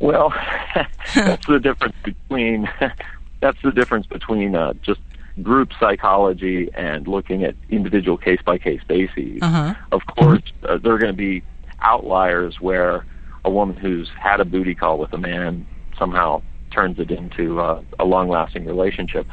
Well, 0.00 0.30
that's 1.14 1.46
the 1.46 1.60
difference 1.60 1.94
between 2.02 2.68
that's 3.40 3.58
the 3.62 3.72
difference 3.72 4.06
between 4.06 4.54
uh, 4.54 4.74
just 4.82 5.00
group 5.42 5.70
psychology 5.80 6.70
and 6.74 7.08
looking 7.08 7.44
at 7.44 7.54
individual 7.68 8.16
case 8.16 8.40
by 8.44 8.58
case 8.58 8.80
bases. 8.86 9.42
Uh-huh. 9.42 9.74
Of 9.92 10.02
course, 10.06 10.42
uh, 10.62 10.78
there 10.78 10.94
are 10.94 10.98
going 10.98 11.12
to 11.12 11.16
be 11.16 11.42
outliers 11.80 12.60
where 12.60 13.04
a 13.44 13.50
woman 13.50 13.76
who's 13.76 14.10
had 14.18 14.40
a 14.40 14.44
booty 14.44 14.74
call 14.74 14.98
with 14.98 15.12
a 15.12 15.18
man 15.18 15.66
somehow 15.98 16.42
turns 16.70 16.98
it 16.98 17.10
into 17.10 17.60
uh, 17.60 17.82
a 17.98 18.04
long 18.04 18.28
lasting 18.28 18.64
relationship. 18.64 19.26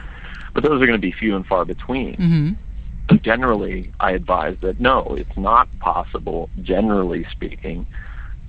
But 0.53 0.63
those 0.63 0.81
are 0.81 0.85
going 0.85 0.91
to 0.93 0.97
be 0.99 1.11
few 1.11 1.35
and 1.35 1.45
far 1.45 1.65
between. 1.65 2.15
Mm-hmm. 2.15 2.51
So 3.09 3.17
generally, 3.17 3.91
I 3.99 4.11
advise 4.11 4.57
that 4.61 4.79
no, 4.79 5.15
it's 5.17 5.37
not 5.37 5.67
possible, 5.79 6.49
generally 6.61 7.25
speaking, 7.31 7.87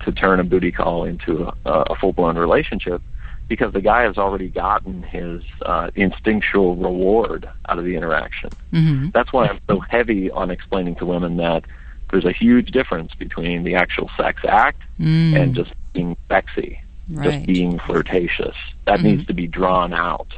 to 0.02 0.12
turn 0.12 0.40
a 0.40 0.44
booty 0.44 0.72
call 0.72 1.04
into 1.04 1.44
a, 1.64 1.70
a 1.70 1.94
full 1.96 2.12
blown 2.12 2.36
relationship 2.36 3.00
because 3.48 3.72
the 3.72 3.80
guy 3.80 4.02
has 4.02 4.16
already 4.18 4.48
gotten 4.48 5.02
his 5.02 5.42
uh, 5.62 5.90
instinctual 5.94 6.76
reward 6.76 7.48
out 7.68 7.78
of 7.78 7.84
the 7.84 7.96
interaction. 7.96 8.50
Mm-hmm. 8.72 9.10
That's 9.12 9.32
why 9.32 9.46
I'm 9.48 9.60
so 9.68 9.80
heavy 9.80 10.30
on 10.30 10.50
explaining 10.50 10.94
to 10.96 11.06
women 11.06 11.36
that 11.38 11.64
there's 12.10 12.24
a 12.24 12.32
huge 12.32 12.70
difference 12.70 13.14
between 13.14 13.64
the 13.64 13.74
actual 13.74 14.10
sex 14.16 14.42
act 14.48 14.80
Mm. 15.00 15.40
and 15.40 15.54
just 15.54 15.72
being 15.94 16.16
sexy, 16.28 16.80
Right. 17.10 17.30
just 17.32 17.46
being 17.46 17.78
flirtatious. 17.80 18.54
That 18.86 19.00
Mhm. 19.00 19.02
needs 19.04 19.26
to 19.26 19.34
be 19.34 19.46
drawn 19.48 19.92
out. 19.92 20.32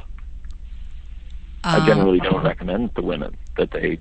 I 1.64 1.78
Um, 1.78 1.86
generally 1.86 2.20
don't 2.20 2.42
recommend 2.44 2.94
to 2.94 3.02
women 3.02 3.36
that 3.56 3.70
they 3.72 3.98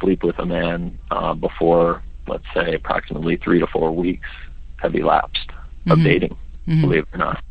sleep 0.00 0.22
with 0.22 0.38
a 0.38 0.46
man 0.46 0.98
uh, 1.10 1.34
before, 1.34 2.02
let's 2.26 2.44
say, 2.54 2.74
approximately 2.74 3.36
three 3.36 3.60
to 3.60 3.66
four 3.66 3.92
weeks 3.92 4.28
have 4.82 4.94
elapsed 4.94 5.48
of 5.88 5.98
Mhm. 5.98 6.04
dating. 6.04 6.36
Mhm. 6.68 6.80
Believe 6.82 7.02
it 7.12 7.14
or 7.14 7.18
not, 7.18 7.42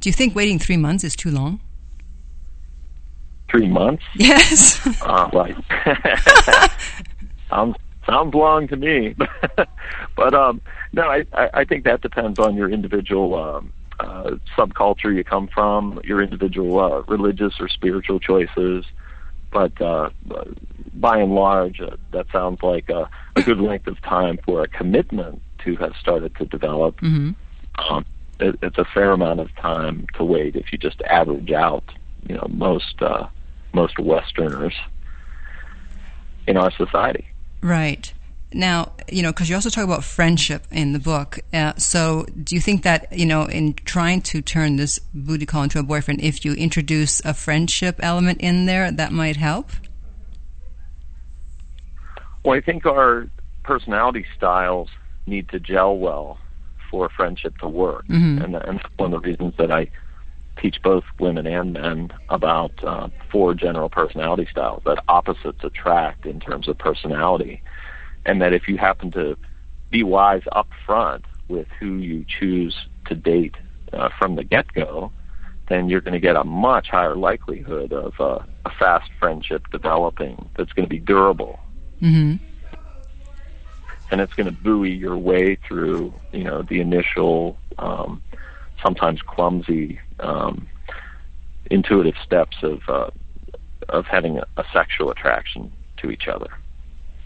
Do 0.00 0.08
you 0.08 0.12
think 0.12 0.34
waiting 0.36 0.58
three 0.58 0.76
months 0.76 1.02
is 1.04 1.16
too 1.16 1.30
long? 1.30 1.60
three 3.50 3.68
months. 3.68 4.02
Yes. 4.14 4.80
Uh, 5.02 5.28
right. 5.32 5.56
sounds 7.50 7.76
sounds 8.06 8.34
long 8.34 8.66
to 8.68 8.76
me, 8.76 9.14
but 10.16 10.34
um, 10.34 10.60
no, 10.92 11.02
I, 11.08 11.24
I 11.32 11.50
I 11.60 11.64
think 11.64 11.84
that 11.84 12.00
depends 12.02 12.38
on 12.38 12.56
your 12.56 12.68
individual 12.70 13.34
um, 13.34 13.72
uh, 14.00 14.32
subculture 14.56 15.14
you 15.14 15.22
come 15.24 15.48
from, 15.48 16.00
your 16.04 16.20
individual 16.22 16.78
uh, 16.80 17.02
religious 17.08 17.54
or 17.60 17.68
spiritual 17.68 18.18
choices. 18.20 18.84
But 19.52 19.80
uh, 19.80 20.10
by 20.94 21.18
and 21.18 21.34
large, 21.34 21.80
uh, 21.80 21.96
that 22.12 22.26
sounds 22.32 22.62
like 22.62 22.88
a, 22.90 23.08
a 23.36 23.42
good 23.42 23.60
length 23.60 23.86
of 23.86 24.00
time 24.02 24.38
for 24.44 24.62
a 24.62 24.68
commitment 24.68 25.40
to 25.66 25.76
have 25.76 25.92
started 26.00 26.34
to 26.36 26.46
develop. 26.46 26.98
hmm 27.00 27.32
Um, 27.90 28.04
it, 28.40 28.58
it's 28.62 28.78
a 28.78 28.86
fair 28.94 29.12
amount 29.12 29.40
of 29.40 29.54
time 29.56 30.06
to 30.14 30.24
wait 30.24 30.56
if 30.56 30.72
you 30.72 30.78
just 30.78 31.00
average 31.02 31.52
out, 31.52 31.84
you 32.28 32.34
know, 32.34 32.46
most 32.48 33.00
uh, 33.00 33.26
most 33.74 33.98
Westerners 33.98 34.74
in 36.46 36.56
our 36.56 36.72
society. 36.72 37.26
Right. 37.62 38.12
Now, 38.52 38.92
you 39.10 39.22
know, 39.22 39.32
because 39.32 39.48
you 39.50 39.56
also 39.56 39.70
talk 39.70 39.84
about 39.84 40.04
friendship 40.04 40.66
in 40.70 40.92
the 40.92 40.98
book. 40.98 41.40
Uh, 41.52 41.74
so, 41.76 42.26
do 42.42 42.54
you 42.54 42.60
think 42.60 42.84
that, 42.84 43.12
you 43.12 43.26
know, 43.26 43.42
in 43.44 43.74
trying 43.84 44.22
to 44.22 44.40
turn 44.40 44.76
this 44.76 44.98
booty 45.12 45.46
call 45.46 45.64
into 45.64 45.78
a 45.78 45.82
boyfriend, 45.82 46.20
if 46.22 46.44
you 46.44 46.54
introduce 46.54 47.20
a 47.24 47.34
friendship 47.34 47.96
element 48.00 48.40
in 48.40 48.66
there, 48.66 48.90
that 48.92 49.12
might 49.12 49.36
help? 49.36 49.72
Well, 52.44 52.56
I 52.56 52.60
think 52.60 52.86
our 52.86 53.28
personality 53.64 54.24
styles 54.36 54.88
need 55.26 55.48
to 55.50 55.60
gel 55.60 55.98
well 55.98 56.38
for 56.90 57.08
friendship 57.08 57.56
to 57.58 57.68
work, 57.68 58.04
Mhm. 58.08 58.42
and, 58.42 58.54
and 58.56 58.78
that's 58.78 58.88
one 58.96 59.12
of 59.12 59.22
the 59.22 59.28
reasons 59.28 59.54
that 59.58 59.70
I 59.70 59.90
teach 60.56 60.80
both 60.82 61.04
women 61.18 61.46
and 61.46 61.72
men 61.72 62.12
about 62.28 62.72
uh, 62.82 63.08
four 63.30 63.54
general 63.54 63.90
personality 63.90 64.46
styles 64.50 64.82
that 64.86 65.02
opposites 65.08 65.62
attract 65.62 66.24
in 66.24 66.40
terms 66.40 66.68
of 66.68 66.78
personality, 66.78 67.62
and 68.24 68.40
that 68.40 68.52
if 68.52 68.66
you 68.68 68.78
happen 68.78 69.10
to 69.12 69.36
be 69.90 70.02
wise 70.02 70.42
up 70.52 70.68
front 70.86 71.24
with 71.48 71.68
who 71.78 71.96
you 71.96 72.24
choose 72.26 72.74
to 73.06 73.14
date 73.14 73.56
uh, 73.92 74.08
from 74.18 74.36
the 74.36 74.44
get-go, 74.44 75.12
then 75.68 75.88
you're 75.88 76.00
going 76.00 76.14
to 76.14 76.20
get 76.20 76.36
a 76.36 76.44
much 76.44 76.88
higher 76.88 77.16
likelihood 77.16 77.92
of 77.92 78.14
uh, 78.20 78.38
a 78.64 78.70
fast 78.70 79.10
friendship 79.18 79.62
developing 79.70 80.48
that's 80.56 80.72
going 80.72 80.86
to 80.86 80.90
be 80.90 80.98
durable. 80.98 81.58
Hmm 82.00 82.36
and 84.10 84.20
it's 84.20 84.32
going 84.34 84.46
to 84.46 84.52
buoy 84.52 84.90
your 84.90 85.16
way 85.16 85.56
through, 85.56 86.12
you 86.32 86.44
know, 86.44 86.62
the 86.62 86.80
initial, 86.80 87.58
um, 87.78 88.22
sometimes 88.82 89.20
clumsy, 89.22 90.00
um, 90.20 90.66
intuitive 91.70 92.14
steps 92.24 92.56
of 92.62 92.80
uh, 92.88 93.10
of 93.88 94.06
having 94.06 94.38
a, 94.38 94.46
a 94.56 94.64
sexual 94.72 95.10
attraction 95.10 95.72
to 95.98 96.10
each 96.10 96.28
other. 96.28 96.48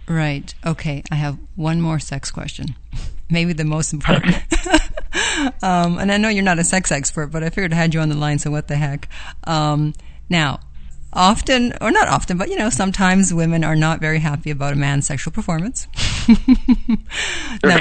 Right. 0.09 0.53
Okay. 0.67 1.03
I 1.11 1.15
have 1.15 1.39
one 1.57 1.81
more 1.81 1.99
sex 1.99 2.31
question. 2.31 2.75
Maybe 3.31 3.53
the 3.53 3.65
most 3.65 3.93
important. 3.93 4.35
um, 5.63 5.99
and 5.99 6.11
I 6.11 6.17
know 6.17 6.29
you're 6.29 6.43
not 6.43 6.59
a 6.59 6.65
sex 6.65 6.91
expert, 6.91 7.29
but 7.29 7.45
I 7.45 7.51
figured 7.51 7.73
I 7.73 7.77
had 7.77 7.95
you 7.95 8.01
on 8.01 8.09
the 8.09 8.17
line, 8.17 8.41
so 8.41 8.51
what 8.51 8.67
the 8.67 8.75
heck. 8.77 9.09
Um, 9.45 9.95
now, 10.29 10.59
often, 11.13 11.75
or 11.81 11.93
not 11.93 12.09
often, 12.09 12.39
but 12.39 12.49
you 12.49 12.57
know, 12.57 12.71
sometimes 12.71 13.33
women 13.33 13.63
are 13.63 13.77
not 13.77 14.01
very 14.01 14.19
happy 14.19 14.51
about 14.51 14.73
a 14.73 14.77
man's 14.77 15.07
sexual 15.07 15.33
performance. 15.33 15.87
now, 17.65 17.81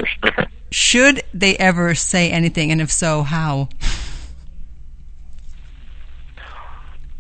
should 0.71 1.23
they 1.33 1.55
ever 1.57 1.95
say 1.95 2.31
anything, 2.31 2.71
and 2.71 2.81
if 2.81 2.91
so, 2.91 3.23
how? 3.23 3.69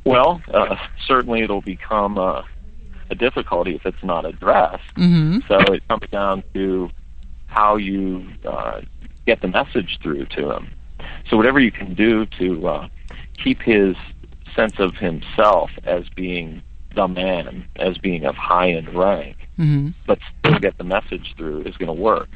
well, 0.05 0.41
uh, 0.53 0.75
certainly 1.07 1.41
it'll 1.41 1.61
become 1.61 2.17
uh, 2.17 2.41
a 3.09 3.15
difficulty 3.15 3.75
if 3.75 3.85
it's 3.85 4.03
not 4.03 4.25
addressed. 4.25 4.83
hmm 4.95 5.39
So 5.47 5.59
it 5.73 5.87
comes 5.87 6.09
down 6.11 6.43
to 6.53 6.89
how 7.47 7.75
you 7.77 8.27
uh, 8.45 8.81
get 9.25 9.41
the 9.41 9.47
message 9.47 9.99
through 10.01 10.25
to 10.27 10.51
him. 10.51 10.71
So 11.29 11.37
whatever 11.37 11.59
you 11.59 11.71
can 11.71 11.93
do 11.93 12.25
to 12.39 12.67
uh, 12.67 12.87
keep 13.43 13.61
his 13.61 13.95
sense 14.55 14.79
of 14.79 14.95
himself 14.95 15.69
as 15.83 16.03
being 16.15 16.61
the 16.95 17.07
man, 17.07 17.67
as 17.75 17.97
being 17.97 18.25
of 18.25 18.35
high 18.35 18.71
end 18.71 18.93
rank, 18.95 19.37
hmm 19.59 19.89
but 20.07 20.19
still 20.39 20.57
get 20.57 20.77
the 20.77 20.83
message 20.83 21.35
through 21.37 21.61
is 21.63 21.75
going 21.77 21.87
to 21.87 21.93
work. 21.93 22.29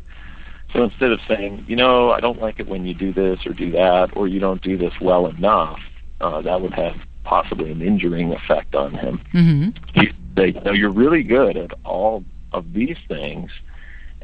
So 0.73 0.83
instead 0.83 1.11
of 1.11 1.19
saying, 1.27 1.65
you 1.67 1.75
know, 1.75 2.11
I 2.11 2.19
don't 2.19 2.39
like 2.39 2.59
it 2.59 2.67
when 2.67 2.85
you 2.85 2.93
do 2.93 3.13
this 3.13 3.39
or 3.45 3.53
do 3.53 3.71
that, 3.71 4.15
or 4.15 4.27
you 4.27 4.39
don't 4.39 4.61
do 4.61 4.77
this 4.77 4.93
well 4.99 5.27
enough, 5.27 5.79
uh, 6.19 6.41
that 6.41 6.61
would 6.61 6.73
have 6.73 6.95
possibly 7.23 7.71
an 7.71 7.81
injuring 7.81 8.33
effect 8.33 8.75
on 8.75 8.93
him. 8.93 9.21
Mm-hmm. 9.33 10.01
You 10.01 10.13
say, 10.35 10.51
"No, 10.65 10.71
you're 10.71 10.91
really 10.91 11.23
good 11.23 11.55
at 11.57 11.71
all 11.85 12.25
of 12.51 12.73
these 12.73 12.97
things." 13.07 13.51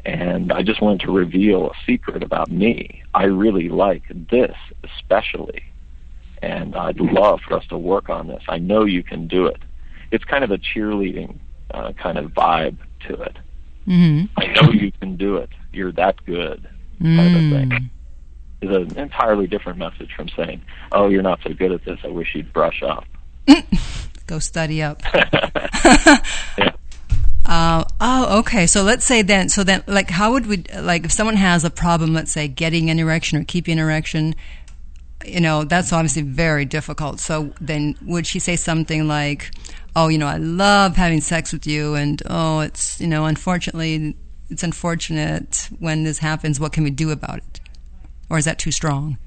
And 0.04 0.52
I 0.52 0.62
just 0.62 0.80
wanted 0.80 1.00
to 1.06 1.12
reveal 1.12 1.70
a 1.70 1.74
secret 1.86 2.22
about 2.22 2.50
me. 2.50 3.02
I 3.14 3.24
really 3.24 3.68
like 3.68 4.02
this 4.30 4.56
especially. 4.82 5.62
And 6.42 6.74
I'd 6.74 6.98
love 7.00 7.40
for 7.46 7.54
us 7.54 7.66
to 7.66 7.76
work 7.76 8.08
on 8.08 8.26
this. 8.26 8.42
I 8.48 8.58
know 8.58 8.84
you 8.84 9.02
can 9.02 9.26
do 9.26 9.46
it. 9.46 9.60
It's 10.10 10.24
kind 10.24 10.42
of 10.42 10.50
a 10.50 10.58
cheerleading 10.58 11.38
uh, 11.70 11.92
kind 11.92 12.16
of 12.18 12.30
vibe 12.30 12.78
to 13.08 13.14
it. 13.22 13.36
Mm-hmm. 13.86 14.26
I 14.36 14.46
know 14.46 14.72
you 14.72 14.92
can 14.92 15.16
do 15.16 15.36
it. 15.36 15.50
You're 15.72 15.92
that 15.92 16.24
good, 16.24 16.68
kind 17.00 17.36
of 17.36 17.70
thing. 17.70 17.90
Is 18.62 18.70
an 18.70 18.98
entirely 18.98 19.46
different 19.46 19.78
message 19.78 20.12
from 20.14 20.28
saying, 20.36 20.60
"Oh, 20.92 21.08
you're 21.08 21.22
not 21.22 21.40
so 21.42 21.54
good 21.54 21.72
at 21.72 21.84
this. 21.84 21.98
I 22.04 22.08
wish 22.08 22.34
you'd 22.34 22.52
brush 22.52 22.82
up." 22.82 23.04
Go 24.26 24.38
study 24.38 24.82
up. 24.82 25.02
Yeah. 26.58 26.72
Uh, 27.46 27.84
oh, 28.00 28.38
okay. 28.38 28.66
So 28.66 28.82
let's 28.82 29.04
say 29.04 29.22
then, 29.22 29.48
so 29.48 29.64
then, 29.64 29.82
like, 29.88 30.08
how 30.08 30.32
would 30.32 30.46
we, 30.46 30.62
like, 30.78 31.04
if 31.04 31.10
someone 31.10 31.34
has 31.34 31.64
a 31.64 31.70
problem, 31.70 32.14
let's 32.14 32.30
say, 32.30 32.46
getting 32.46 32.90
an 32.90 33.00
erection 33.00 33.38
or 33.38 33.44
keeping 33.44 33.72
an 33.72 33.78
erection, 33.80 34.36
you 35.24 35.40
know, 35.40 35.64
that's 35.64 35.92
obviously 35.92 36.22
very 36.22 36.64
difficult. 36.64 37.18
So 37.18 37.52
then, 37.60 37.96
would 38.02 38.24
she 38.24 38.38
say 38.38 38.54
something 38.54 39.08
like, 39.08 39.50
"Oh, 39.96 40.08
you 40.08 40.18
know, 40.18 40.26
I 40.26 40.36
love 40.36 40.96
having 40.96 41.20
sex 41.20 41.52
with 41.52 41.66
you, 41.66 41.94
and 41.94 42.22
oh, 42.28 42.60
it's, 42.60 43.00
you 43.00 43.06
know, 43.06 43.26
unfortunately, 43.26 44.14
it's 44.48 44.62
unfortunate 44.62 45.68
when 45.78 46.04
this 46.04 46.18
happens. 46.18 46.60
What 46.60 46.72
can 46.72 46.84
we 46.84 46.90
do 46.90 47.10
about 47.10 47.38
it?" 47.38 47.60
Or 48.28 48.38
is 48.38 48.44
that 48.44 48.58
too 48.58 48.70
strong? 48.70 49.18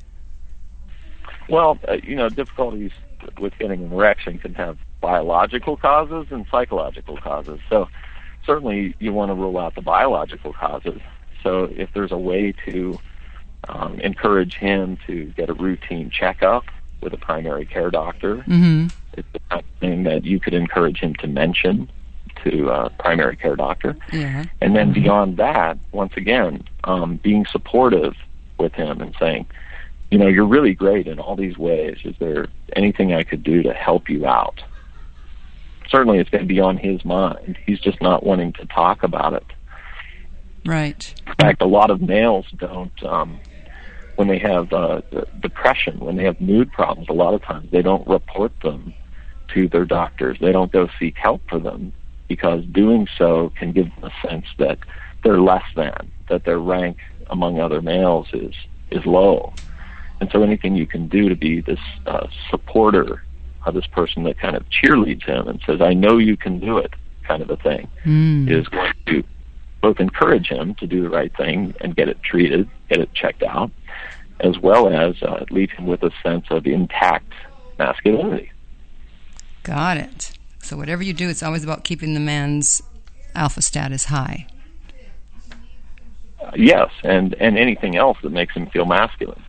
Well, 1.50 1.78
uh, 1.88 1.98
you 2.04 2.16
know, 2.16 2.30
difficulties 2.30 2.92
with 3.40 3.58
getting 3.60 3.84
an 3.84 3.92
erection 3.92 4.40
can 4.40 4.54
have 4.56 4.78
biological 5.02 5.78
causes 5.78 6.28
and 6.30 6.46
psychological 6.50 7.18
causes. 7.18 7.60
So 7.70 7.90
certainly 8.46 8.96
you 9.00 9.14
want 9.14 9.30
to 9.30 9.36
rule 9.36 9.58
out 9.58 9.76
the 9.76 9.82
biological 9.82 10.54
causes. 10.54 11.02
So 11.42 11.66
if 11.76 11.90
there's 11.94 12.12
a 12.12 12.18
way 12.18 12.54
to 12.66 12.98
um, 13.68 14.00
encourage 14.00 14.56
him 14.56 14.98
to 15.08 15.26
get 15.36 15.50
a 15.50 15.54
routine 15.54 16.10
checkup 16.10 16.64
with 17.04 17.14
a 17.14 17.18
primary 17.18 17.66
care 17.66 17.92
doctor, 17.92 18.38
Mm-hmm. 18.38 18.88
it's 19.14 19.28
the 19.34 19.40
kind 19.50 19.62
of 19.64 19.80
thing 19.80 20.04
that 20.04 20.24
you 20.24 20.40
could 20.40 20.54
encourage 20.54 21.00
him 21.00 21.14
to 21.16 21.28
mention 21.28 21.90
to 22.44 22.70
a 22.70 22.90
primary 22.92 23.36
care 23.36 23.56
doctor. 23.56 23.96
Yeah. 24.12 24.46
And 24.62 24.76
then 24.76 24.92
beyond 24.94 25.38
that, 25.38 25.78
once 25.92 26.14
again, 26.18 26.64
um, 26.84 27.18
being 27.24 27.46
supportive 27.46 28.14
with 28.58 28.74
him 28.74 29.02
and 29.02 29.16
saying, 29.20 29.46
you 30.12 30.18
know, 30.18 30.28
you're 30.28 30.46
really 30.46 30.74
great 30.74 31.08
in 31.08 31.20
all 31.20 31.36
these 31.36 31.58
ways. 31.58 31.98
Is 32.04 32.16
there 32.20 32.48
anything 32.76 33.14
I 33.14 33.24
could 33.24 33.44
do 33.44 33.64
to 33.64 33.74
help 33.74 34.10
you 34.10 34.26
out? 34.26 34.62
Certainly, 35.90 36.20
it's 36.20 36.30
going 36.30 36.44
to 36.44 36.48
be 36.48 36.60
on 36.60 36.78
his 36.78 37.04
mind. 37.06 37.58
He's 37.66 37.80
just 37.80 38.02
not 38.02 38.24
wanting 38.26 38.54
to 38.54 38.66
talk 38.66 39.04
about 39.04 39.34
it. 39.34 39.46
Right. 40.66 41.14
In 41.28 41.34
fact, 41.36 41.62
a 41.62 41.66
lot 41.68 41.92
of 41.92 42.02
males 42.02 42.46
don't. 42.58 43.04
Um, 43.04 43.40
when 44.16 44.28
they 44.28 44.40
have 44.40 44.72
uh, 44.72 45.02
depression, 45.42 46.00
when 46.00 46.16
they 46.16 46.24
have 46.24 46.40
mood 46.40 46.72
problems, 46.72 47.08
a 47.10 47.14
lot 47.14 47.34
of 47.34 47.42
times 47.42 47.70
they 47.72 47.82
don't 47.82 48.08
report 48.08 48.52
them 48.62 48.94
to 49.54 49.68
their 49.68 49.86
doctors. 49.86 50.38
They 50.40 50.52
don't 50.52 50.72
go 50.72 50.88
seek 51.00 51.18
help 51.18 51.42
for 51.50 51.60
them 51.60 51.92
because 52.28 52.64
doing 52.72 53.08
so 53.18 53.52
can 53.58 53.72
give 53.72 53.86
them 53.96 54.06
a 54.12 54.28
sense 54.28 54.46
that 54.58 54.80
they're 55.24 55.42
less 55.42 55.64
than, 55.76 56.12
that 56.30 56.46
their 56.46 56.60
rank 56.60 56.98
among 57.30 57.60
other 57.60 57.82
males 57.82 58.28
is 58.34 58.54
is 58.92 59.06
low. 59.06 59.54
And 60.20 60.30
so 60.32 60.44
anything 60.44 60.76
you 60.76 60.86
can 60.86 61.08
do 61.08 61.28
to 61.28 61.36
be 61.36 61.62
this 61.62 61.80
uh, 62.06 62.28
supporter 62.50 63.24
of 63.66 63.74
this 63.74 63.88
person 63.88 64.24
that 64.24 64.40
kind 64.40 64.56
of 64.56 64.64
cheerleads 64.70 65.24
him 65.24 65.48
and 65.48 65.60
says, 65.66 65.82
I 65.82 65.94
know 65.94 66.18
you 66.18 66.38
can 66.38 66.60
do 66.60 66.78
it, 66.78 66.94
kind 67.28 67.42
of 67.42 67.50
a 67.50 67.58
thing, 67.58 67.88
Mm. 68.06 68.50
is 68.50 68.68
going 68.68 68.94
to 69.08 69.24
both 69.82 70.00
encourage 70.00 70.48
him 70.48 70.76
to 70.76 70.88
do 70.88 71.02
the 71.02 71.10
right 71.10 71.36
thing 71.36 71.74
and 71.82 71.96
get 71.96 72.08
it 72.08 72.22
treated, 72.24 72.70
get 72.90 73.00
it 73.00 73.14
checked 73.14 73.44
out, 73.44 73.72
as 74.40 74.58
well 74.60 74.90
as 74.90 75.22
uh, 75.24 75.46
leave 75.50 75.72
him 75.72 75.86
with 75.86 76.04
a 76.04 76.12
sense 76.22 76.46
of 76.50 76.66
intact 76.66 77.32
masculinity. 77.80 78.52
Got 79.64 79.98
it. 79.98 80.38
So 80.62 80.78
whatever 80.78 81.04
you 81.04 81.14
do, 81.14 81.30
it's 81.30 81.44
always 81.44 81.64
about 81.64 81.84
keeping 81.84 82.14
the 82.14 82.20
man's 82.20 82.82
alpha 83.36 83.62
status 83.62 84.06
high. 84.06 84.48
Uh, 86.42 86.52
yes, 86.56 86.90
and 87.04 87.34
and 87.36 87.58
anything 87.58 87.96
else 87.96 88.18
that 88.24 88.32
makes 88.32 88.54
him 88.54 88.68
feel 88.68 88.86
masculine. 88.86 89.42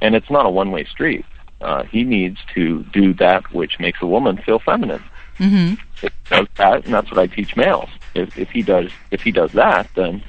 And 0.00 0.14
it's 0.14 0.30
not 0.30 0.46
a 0.46 0.50
one-way 0.50 0.84
street. 0.84 1.24
Uh, 1.60 1.82
he 1.84 2.04
needs 2.04 2.38
to 2.54 2.84
do 2.84 3.12
that 3.14 3.52
which 3.52 3.78
makes 3.78 4.00
a 4.00 4.06
woman 4.06 4.38
feel 4.38 4.58
feminine. 4.58 5.02
Mm-hmm. 5.38 5.74
If 6.02 6.12
he 6.12 6.34
does 6.34 6.46
that, 6.56 6.84
and 6.84 6.94
that's 6.94 7.10
what 7.10 7.18
I 7.18 7.26
teach 7.26 7.56
males. 7.56 7.88
If 8.14 8.38
if 8.38 8.50
he 8.50 8.62
does 8.62 8.90
if 9.10 9.22
he 9.22 9.30
does 9.30 9.52
that, 9.52 9.88
then 9.94 10.22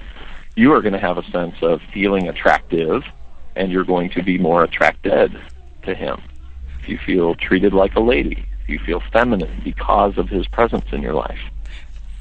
you 0.56 0.74
are 0.74 0.82
going 0.82 0.93
to 0.93 1.00
have 1.00 1.17
a 1.17 1.24
sense 1.32 1.56
of 1.62 1.82
feeling 1.93 2.28
attractive, 2.28 3.04
and 3.55 3.71
you're 3.71 3.83
going 3.83 4.09
to 4.11 4.23
be 4.23 4.37
more 4.37 4.63
attracted 4.63 5.39
to 5.83 5.95
him. 5.95 6.21
If 6.81 6.89
you 6.89 6.97
feel 7.05 7.35
treated 7.35 7.73
like 7.73 7.95
a 7.95 7.99
lady, 7.99 8.45
if 8.63 8.69
you 8.69 8.79
feel 8.79 9.01
feminine 9.11 9.61
because 9.63 10.17
of 10.17 10.29
his 10.29 10.47
presence 10.47 10.85
in 10.91 11.01
your 11.01 11.13
life. 11.13 11.39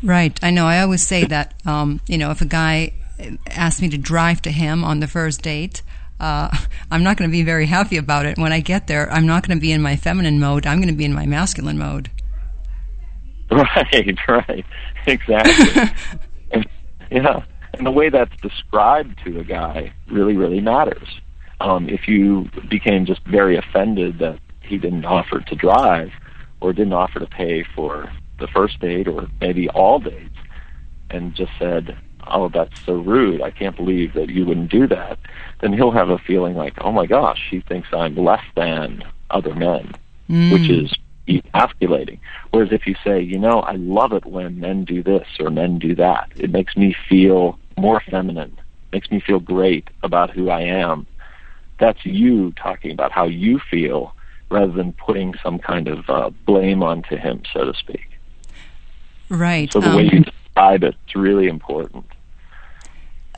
Right. 0.03 0.39
I 0.43 0.51
know. 0.51 0.67
I 0.67 0.81
always 0.81 1.07
say 1.07 1.25
that, 1.25 1.55
um, 1.67 2.01
you 2.07 2.19
know, 2.19 2.31
if 2.31 2.41
a 2.41 2.47
guy 2.47 2.93
asks 3.47 3.83
me 3.83 3.89
to 3.91 3.99
drive 3.99 4.43
to 4.43 4.51
him 4.51 4.85
on 4.85 5.01
the 5.01 5.07
first 5.07 5.43
date, 5.43 5.83
uh, 6.21 6.55
I'm 6.91 7.03
not 7.03 7.17
going 7.17 7.31
to 7.31 7.33
be 7.33 7.43
very 7.43 7.67
happy 7.67 7.97
about 7.97 8.27
it. 8.27 8.39
When 8.39 8.53
I 8.53 8.61
get 8.61 8.87
there, 8.87 9.11
I'm 9.11 9.27
not 9.27 9.47
going 9.47 9.57
to 9.57 9.61
be 9.61 9.73
in 9.73 9.81
my 9.81 9.97
feminine 9.97 10.39
mode. 10.39 10.67
I'm 10.67 10.79
going 10.79 10.89
to 10.89 10.95
be 10.95 11.05
in 11.05 11.15
my 11.15 11.27
masculine 11.27 11.79
mode. 11.79 12.11
Right, 13.53 14.17
right, 14.29 14.65
exactly. 15.09 15.91
yeah, 17.11 17.43
and 17.75 17.87
the 17.87 17.91
way 17.91 18.09
that's 18.09 18.35
described 18.43 19.19
to 19.25 19.41
a 19.41 19.45
guy 19.45 19.93
really, 20.11 20.37
really 20.37 20.61
matters. 20.61 21.21
Um, 21.61 21.89
if 21.89 22.09
you 22.09 22.49
became 22.69 23.05
just 23.05 23.23
very 23.27 23.57
offended 23.57 24.19
that 24.19 24.39
he 24.63 24.79
didn't 24.79 25.05
offer 25.05 25.41
to 25.41 25.55
drive 25.55 26.11
or 26.61 26.73
didn't 26.73 26.93
offer 26.93 27.19
to 27.21 27.27
pay 27.27 27.65
for 27.75 28.11
the 28.39 28.47
first 28.49 28.81
date 28.81 29.09
or 29.09 29.29
maybe 29.41 29.69
all 29.71 29.99
dates, 29.99 30.37
and 31.11 31.35
just 31.35 31.53
said, 31.59 31.97
"Oh, 32.27 32.49
that's 32.49 32.75
so 32.87 32.95
rude. 32.95 33.43
I 33.43 33.51
can't 33.51 33.77
believe 33.77 34.15
that 34.15 34.31
you 34.31 34.47
wouldn't 34.47 34.71
do 34.71 34.87
that," 34.87 35.19
then 35.61 35.73
he'll 35.73 35.91
have 35.91 36.11
a 36.11 36.19
feeling 36.19 36.55
like, 36.55 36.75
"Oh 36.81 36.93
my 36.93 37.07
gosh, 37.07 37.41
she 37.51 37.61
thinks 37.61 37.89
I'm 37.93 38.17
less 38.17 38.45
than 38.55 39.05
other 39.31 39.55
men," 39.55 39.93
Mm. 40.31 40.53
which 40.53 40.71
is 40.71 40.95
emasculating. 41.39 42.19
Whereas 42.51 42.73
if 42.73 42.87
you 42.87 42.95
say, 43.05 43.21
you 43.21 43.39
know, 43.39 43.61
I 43.61 43.77
love 43.77 44.13
it 44.13 44.27
when 44.27 44.61
men 44.61 44.85
do 44.85 45.03
this 45.03 45.27
or 45.39 45.51
men 45.51 45.79
do 45.79 45.95
that, 45.97 46.31
it 46.37 46.51
makes 46.51 46.77
me 46.77 46.95
feel 47.09 47.59
more 47.79 48.01
feminine, 48.11 48.59
makes 48.93 49.11
me 49.11 49.21
feel 49.21 49.41
great 49.41 49.89
about 50.03 50.31
who 50.31 50.51
I 50.51 50.63
am. 50.63 51.07
That's 51.79 52.05
you 52.05 52.53
talking 52.53 52.91
about 52.93 53.13
how 53.13 53.27
you 53.27 53.59
feel 53.71 54.15
rather 54.51 54.73
than 54.73 54.93
putting 54.93 55.35
some 55.43 55.59
kind 55.59 55.87
of 55.89 56.11
uh, 56.11 56.31
blame 56.45 56.83
onto 56.83 57.17
him, 57.17 57.43
so 57.53 57.65
to 57.65 57.75
speak. 57.75 58.07
Right. 59.29 59.73
So 59.73 59.81
the 59.81 59.89
Um, 59.91 59.97
way 59.97 60.05
you 60.13 60.21
describe 60.25 60.83
it 60.83 60.97
is 61.09 61.15
really 61.15 61.47
important. 61.47 62.05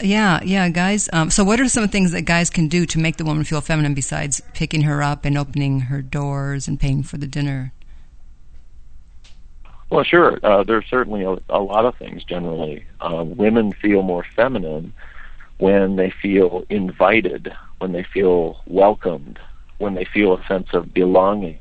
Yeah, 0.01 0.41
yeah, 0.43 0.69
guys. 0.71 1.09
Um, 1.13 1.31
so, 1.31 1.45
what 1.45 1.61
are 1.61 1.69
some 1.69 1.87
things 1.87 2.11
that 2.13 2.23
guys 2.23 2.51
can 2.51 2.67
do 2.67 2.87
to 2.87 2.99
make 2.99 3.19
the 3.19 3.25
woman 3.25 3.45
feel 3.45 3.61
feminine 3.61 3.95
besides 3.95 4.41
picking 4.55 4.81
her 4.83 5.03
up 5.03 5.25
and 5.25 5.39
opening 5.39 5.81
her 5.81 6.03
doors 6.03 6.67
and 6.67 6.81
paying 6.81 7.03
for 7.05 7.19
the 7.19 7.27
dinner? 7.27 7.73
Well, 9.93 10.05
sure. 10.05 10.39
Uh, 10.43 10.65
there's 10.65 10.87
certainly 10.89 11.23
a, 11.23 11.37
a 11.51 11.61
lot 11.61 11.85
of 11.85 11.95
things. 11.97 12.25
Generally, 12.25 12.87
uh, 13.03 13.25
women 13.27 13.73
feel 13.73 14.03
more 14.03 14.25
feminine 14.35 14.95
when 15.59 15.97
they 15.97 16.09
feel 16.11 16.65
invited, 16.71 17.53
when 17.77 17.93
they 17.93 18.03
feel 18.03 18.63
welcomed, 18.67 19.39
when 19.77 19.93
they 19.93 20.07
feel 20.07 20.33
a 20.33 20.47
sense 20.47 20.69
of 20.73 20.95
belonging. 20.95 21.59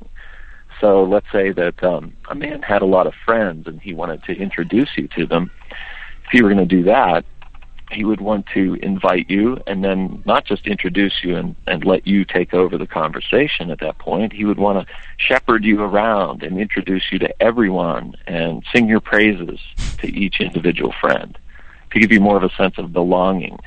So, 0.80 1.04
let's 1.04 1.30
say 1.30 1.52
that 1.52 1.84
um, 1.84 2.14
a 2.30 2.36
man 2.36 2.62
had 2.62 2.82
a 2.82 2.86
lot 2.86 3.06
of 3.06 3.14
friends 3.26 3.68
and 3.68 3.82
he 3.82 3.94
wanted 3.94 4.24
to 4.24 4.34
introduce 4.34 4.92
you 4.96 5.10
to 5.10 5.26
them. 5.26 5.52
If 6.26 6.34
you 6.34 6.46
were 6.46 6.54
going 6.54 6.66
to 6.66 6.76
do 6.76 6.84
that, 6.84 7.26
he 7.92 8.06
would 8.06 8.22
want 8.22 8.46
to 8.54 8.76
invite 8.76 9.30
you 9.30 9.62
and 9.68 9.84
then 9.84 10.24
not 10.26 10.46
just 10.46 10.68
introduce 10.68 11.24
you 11.24 11.36
and, 11.36 11.56
and 11.68 11.86
let 11.86 12.08
you 12.08 12.26
take 12.26 12.54
over 12.54 12.78
the 12.78 12.88
conversation 12.88 13.70
at 13.70 13.80
that 13.80 13.98
point. 13.98 14.34
He 14.34 14.46
would 14.46 14.58
want 14.58 14.88
to 14.88 14.94
shepherd 15.18 15.64
you 15.64 15.82
around 15.82 16.44
and 16.44 16.60
introduce 16.60 17.12
you 17.12 17.20
to 17.20 17.42
everyone 17.42 18.16
and 18.28 18.64
sing 18.74 18.88
your 18.88 19.00
praises 19.00 19.60
to 20.00 20.08
each 20.08 20.40
individual 20.40 20.94
friend 21.00 21.38
to 21.92 22.00
give 22.00 22.12
you 22.12 22.20
more 22.20 22.38
of 22.38 22.44
a 22.44 22.54
sense 22.56 22.78
of 22.78 22.94
belonging. 22.94 23.60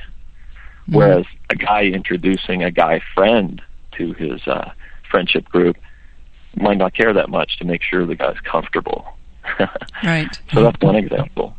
Whereas 0.87 1.25
a 1.49 1.55
guy 1.55 1.83
introducing 1.83 2.63
a 2.63 2.71
guy 2.71 3.01
friend 3.13 3.61
to 3.93 4.13
his 4.13 4.45
uh, 4.47 4.71
friendship 5.09 5.49
group 5.49 5.77
might 6.55 6.77
not 6.77 6.93
care 6.93 7.13
that 7.13 7.29
much 7.29 7.57
to 7.57 7.65
make 7.65 7.81
sure 7.81 8.05
the 8.05 8.15
guy's 8.15 8.39
comfortable. 8.41 9.07
Right. 10.03 10.39
So 10.53 10.63
that's 10.63 10.81
one 10.81 10.95
example. 10.95 11.55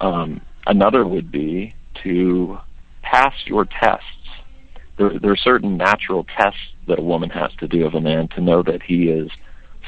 Um, 0.00 0.40
another 0.66 1.06
would 1.06 1.30
be 1.30 1.74
to 2.02 2.58
pass 3.02 3.34
your 3.46 3.64
tests. 3.64 4.04
There, 4.98 5.18
there 5.18 5.32
are 5.32 5.36
certain 5.36 5.76
natural 5.76 6.24
tests 6.36 6.60
that 6.86 6.98
a 6.98 7.02
woman 7.02 7.30
has 7.30 7.50
to 7.58 7.68
do 7.68 7.86
of 7.86 7.94
a 7.94 8.00
man 8.00 8.28
to 8.28 8.40
know 8.40 8.62
that 8.62 8.82
he 8.82 9.08
is 9.08 9.30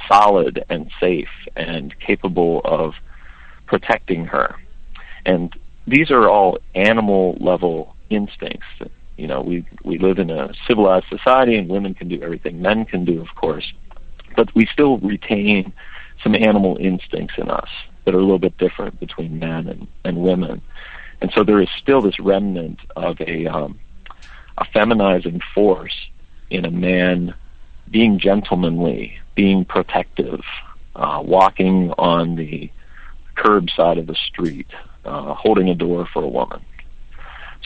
solid 0.08 0.64
and 0.68 0.90
safe 1.00 1.28
and 1.56 1.94
capable 2.00 2.62
of 2.64 2.94
protecting 3.66 4.24
her. 4.26 4.56
And 5.26 5.52
these 5.86 6.10
are 6.10 6.28
all 6.28 6.58
animal 6.74 7.36
level 7.40 7.94
instincts. 8.10 8.66
You 9.16 9.26
know, 9.26 9.40
we 9.40 9.66
we 9.84 9.98
live 9.98 10.18
in 10.18 10.30
a 10.30 10.50
civilized 10.66 11.06
society 11.08 11.56
and 11.56 11.68
women 11.68 11.94
can 11.94 12.08
do 12.08 12.20
everything 12.22 12.60
men 12.60 12.84
can 12.84 13.04
do, 13.04 13.20
of 13.20 13.28
course. 13.36 13.72
But 14.36 14.54
we 14.54 14.66
still 14.72 14.98
retain 14.98 15.72
some 16.22 16.34
animal 16.34 16.76
instincts 16.80 17.34
in 17.36 17.50
us 17.50 17.68
that 18.04 18.14
are 18.14 18.18
a 18.18 18.22
little 18.22 18.38
bit 18.38 18.56
different 18.58 18.98
between 19.00 19.38
men 19.38 19.68
and, 19.68 19.86
and 20.04 20.18
women. 20.18 20.62
And 21.22 21.30
so 21.32 21.44
there 21.44 21.62
is 21.62 21.68
still 21.78 22.02
this 22.02 22.18
remnant 22.18 22.80
of 22.96 23.20
a 23.20 23.46
um, 23.46 23.78
a 24.58 24.64
feminizing 24.64 25.40
force 25.54 25.94
in 26.50 26.64
a 26.64 26.70
man 26.70 27.32
being 27.88 28.18
gentlemanly, 28.18 29.18
being 29.36 29.64
protective, 29.64 30.40
uh, 30.96 31.22
walking 31.24 31.92
on 31.92 32.34
the 32.34 32.68
curb 33.36 33.70
side 33.70 33.98
of 33.98 34.08
the 34.08 34.16
street, 34.16 34.66
uh, 35.04 35.32
holding 35.34 35.68
a 35.68 35.76
door 35.76 36.08
for 36.12 36.24
a 36.24 36.28
woman. 36.28 36.60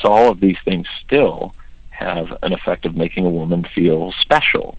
So 0.02 0.12
all 0.12 0.30
of 0.30 0.40
these 0.40 0.58
things 0.62 0.86
still 1.04 1.54
have 1.88 2.26
an 2.42 2.52
effect 2.52 2.84
of 2.84 2.94
making 2.94 3.24
a 3.24 3.30
woman 3.30 3.66
feel 3.74 4.12
special, 4.20 4.76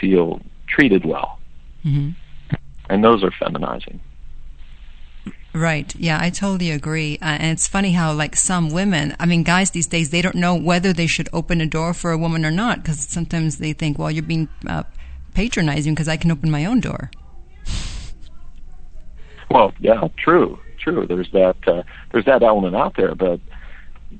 feel 0.00 0.40
treated 0.66 1.04
well. 1.04 1.38
Mm-hmm. 1.84 2.10
And 2.90 3.04
those 3.04 3.22
are 3.22 3.30
feminizing. 3.30 4.00
Right. 5.54 5.94
Yeah, 5.96 6.18
I 6.20 6.30
totally 6.30 6.70
agree. 6.70 7.18
Uh, 7.20 7.36
and 7.38 7.52
it's 7.52 7.68
funny 7.68 7.92
how, 7.92 8.12
like, 8.12 8.36
some 8.36 8.70
women, 8.70 9.14
I 9.20 9.26
mean, 9.26 9.42
guys 9.42 9.70
these 9.70 9.86
days, 9.86 10.10
they 10.10 10.22
don't 10.22 10.34
know 10.34 10.54
whether 10.54 10.92
they 10.94 11.06
should 11.06 11.28
open 11.32 11.60
a 11.60 11.66
door 11.66 11.92
for 11.92 12.10
a 12.10 12.18
woman 12.18 12.46
or 12.46 12.50
not 12.50 12.82
because 12.82 13.00
sometimes 13.00 13.58
they 13.58 13.74
think, 13.74 13.98
well, 13.98 14.10
you're 14.10 14.22
being 14.22 14.48
uh, 14.66 14.84
patronizing 15.34 15.94
because 15.94 16.08
I 16.08 16.16
can 16.16 16.30
open 16.30 16.50
my 16.50 16.64
own 16.64 16.80
door. 16.80 17.10
Well, 19.50 19.74
yeah, 19.78 20.08
true, 20.16 20.58
true. 20.78 21.06
There's 21.06 21.30
that 21.32 21.56
uh, 21.66 21.82
there's 22.10 22.24
that 22.24 22.42
element 22.42 22.74
out 22.74 22.96
there, 22.96 23.14
but 23.14 23.38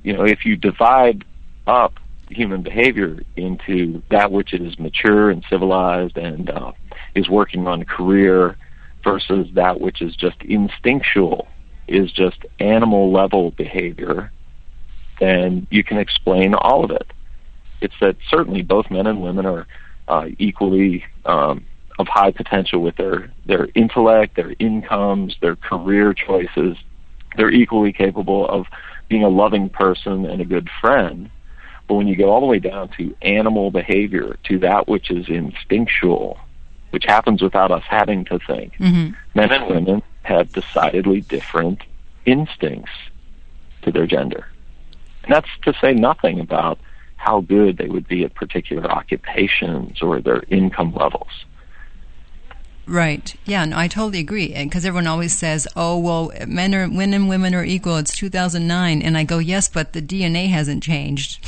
you 0.03 0.13
know, 0.13 0.23
if 0.23 0.45
you 0.45 0.55
divide 0.55 1.25
up 1.65 1.93
human 2.29 2.61
behavior 2.61 3.19
into 3.35 4.01
that 4.09 4.31
which 4.31 4.53
is 4.53 4.77
mature 4.79 5.29
and 5.29 5.43
civilized 5.49 6.17
and 6.17 6.49
uh, 6.49 6.71
is 7.15 7.29
working 7.29 7.67
on 7.67 7.81
a 7.81 7.85
career 7.85 8.57
versus 9.03 9.47
that 9.53 9.79
which 9.79 10.01
is 10.01 10.15
just 10.15 10.41
instinctual, 10.41 11.47
is 11.87 12.11
just 12.11 12.45
animal 12.59 13.11
level 13.11 13.51
behavior, 13.51 14.31
then 15.19 15.67
you 15.69 15.83
can 15.83 15.97
explain 15.97 16.53
all 16.53 16.83
of 16.83 16.91
it. 16.91 17.11
It's 17.81 17.95
that 17.99 18.15
certainly 18.29 18.61
both 18.61 18.89
men 18.89 19.07
and 19.07 19.21
women 19.21 19.45
are 19.45 19.67
uh, 20.07 20.27
equally 20.37 21.03
um, 21.25 21.65
of 21.99 22.07
high 22.07 22.31
potential 22.31 22.81
with 22.81 22.95
their 22.95 23.31
their 23.45 23.67
intellect, 23.75 24.35
their 24.35 24.55
incomes, 24.59 25.35
their 25.41 25.55
career 25.55 26.13
choices. 26.13 26.77
They're 27.35 27.51
equally 27.51 27.93
capable 27.93 28.47
of 28.47 28.65
being 29.09 29.23
a 29.23 29.29
loving 29.29 29.69
person 29.69 30.25
and 30.25 30.41
a 30.41 30.45
good 30.45 30.69
friend. 30.81 31.29
But 31.87 31.95
when 31.95 32.07
you 32.07 32.15
go 32.15 32.29
all 32.29 32.39
the 32.39 32.47
way 32.47 32.59
down 32.59 32.89
to 32.97 33.15
animal 33.21 33.69
behavior, 33.69 34.37
to 34.45 34.59
that 34.59 34.87
which 34.87 35.11
is 35.11 35.27
instinctual, 35.27 36.39
which 36.93 37.05
happens 37.05 37.41
without 37.41 37.71
us 37.71 37.81
having 37.89 38.23
to 38.23 38.37
think. 38.37 38.75
Mm-hmm. 38.75 39.15
Men 39.33 39.51
and 39.51 39.67
women 39.67 40.03
have 40.21 40.53
decidedly 40.53 41.21
different 41.21 41.81
instincts 42.27 42.91
to 43.81 43.91
their 43.91 44.05
gender. 44.05 44.45
And 45.23 45.33
that's 45.33 45.49
to 45.63 45.73
say 45.81 45.95
nothing 45.95 46.39
about 46.39 46.77
how 47.15 47.41
good 47.41 47.77
they 47.77 47.87
would 47.87 48.07
be 48.07 48.23
at 48.23 48.35
particular 48.35 48.85
occupations 48.91 50.03
or 50.03 50.21
their 50.21 50.43
income 50.49 50.93
levels. 50.93 51.45
Right. 52.85 53.33
Yeah, 53.43 53.65
no, 53.65 53.75
I 53.75 53.87
totally 53.87 54.19
agree. 54.19 54.53
Because 54.53 54.85
everyone 54.85 55.07
always 55.07 55.35
says, 55.35 55.67
oh, 55.75 55.97
well, 55.97 56.31
men, 56.45 56.75
are, 56.75 56.87
men 56.87 57.15
and 57.15 57.27
women 57.27 57.55
are 57.55 57.65
equal. 57.65 57.97
It's 57.97 58.15
2009. 58.15 59.01
And 59.01 59.17
I 59.17 59.23
go, 59.23 59.39
yes, 59.39 59.67
but 59.67 59.93
the 59.93 60.01
DNA 60.01 60.49
hasn't 60.49 60.83
changed. 60.83 61.43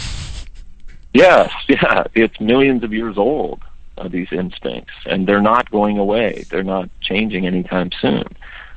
Yes, 1.14 1.52
yeah. 1.68 2.06
It's 2.16 2.40
millions 2.40 2.84
of 2.84 2.92
years 2.94 3.16
old 3.16 3.62
uh, 3.98 4.08
these 4.08 4.28
instincts, 4.32 4.94
and 5.06 5.28
they're 5.28 5.42
not 5.42 5.70
going 5.72 5.98
away. 5.98 6.46
They're 6.50 6.64
not 6.64 6.90
changing 7.02 7.46
anytime 7.46 7.92
soon. 8.02 8.26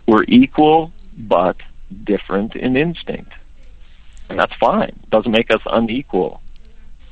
We're 0.07 0.24
equal, 0.24 0.92
but 1.16 1.57
different 2.04 2.54
in 2.54 2.76
instinct, 2.76 3.33
and 4.28 4.38
that's 4.38 4.54
fine. 4.54 4.98
It 5.02 5.11
doesn't 5.11 5.33
make 5.33 5.50
us 5.50 5.62
unequal 5.66 6.40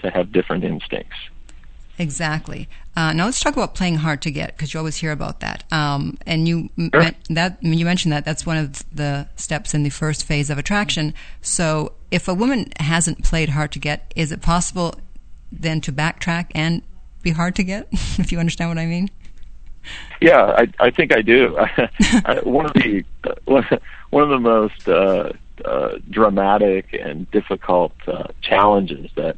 to 0.03 0.11
have 0.11 0.33
different 0.33 0.65
instincts. 0.65 1.17
Exactly. 1.99 2.69
Uh, 2.95 3.13
now 3.13 3.25
let's 3.25 3.41
talk 3.41 3.55
about 3.57 3.75
playing 3.75 3.97
hard 3.97 4.23
to 4.23 4.31
get 4.31 4.57
because 4.57 4.73
you 4.73 4.79
always 4.79 4.97
hear 4.97 5.13
about 5.13 5.41
that. 5.41 5.65
Um, 5.73 6.19
and 6.27 6.47
you 6.47 6.71
sure. 6.79 7.11
that 7.31 7.59
you 7.63 7.85
mentioned 7.85 8.13
that 8.13 8.25
that's 8.25 8.45
one 8.45 8.57
of 8.57 8.85
the 8.95 9.29
steps 9.37 9.75
in 9.75 9.83
the 9.83 9.91
first 9.91 10.25
phase 10.25 10.51
of 10.51 10.59
attraction. 10.59 11.15
So 11.41 11.93
if 12.11 12.29
a 12.29 12.35
woman 12.35 12.73
hasn't 12.79 13.25
played 13.25 13.51
hard 13.51 13.73
to 13.73 13.79
get, 13.79 14.13
is 14.15 14.33
it 14.33 14.43
possible 14.43 14.95
then 15.51 15.81
to 15.83 15.93
backtrack 15.93 16.51
and 16.55 16.83
be 17.27 17.33
hard 17.33 17.57
to 17.57 17.65
get, 17.65 17.89
if 17.93 18.31
you 18.31 18.39
understand 18.39 18.71
what 18.71 18.79
I 18.79 18.87
mean? 18.87 19.11
Yeah, 20.21 20.45
I, 20.57 20.87
I 20.87 20.91
think 20.91 21.13
I 21.13 21.23
do. 21.23 21.55
one 22.45 22.67
of 22.67 22.75
the 22.75 23.05
one 24.11 24.23
of 24.23 24.31
the 24.31 24.39
most 24.39 24.89
uh, 24.89 25.33
uh, 25.65 25.99
dramatic 26.09 26.87
and 26.93 27.31
difficult 27.33 27.93
uh, 28.07 28.29
challenges 28.41 29.11
that 29.17 29.37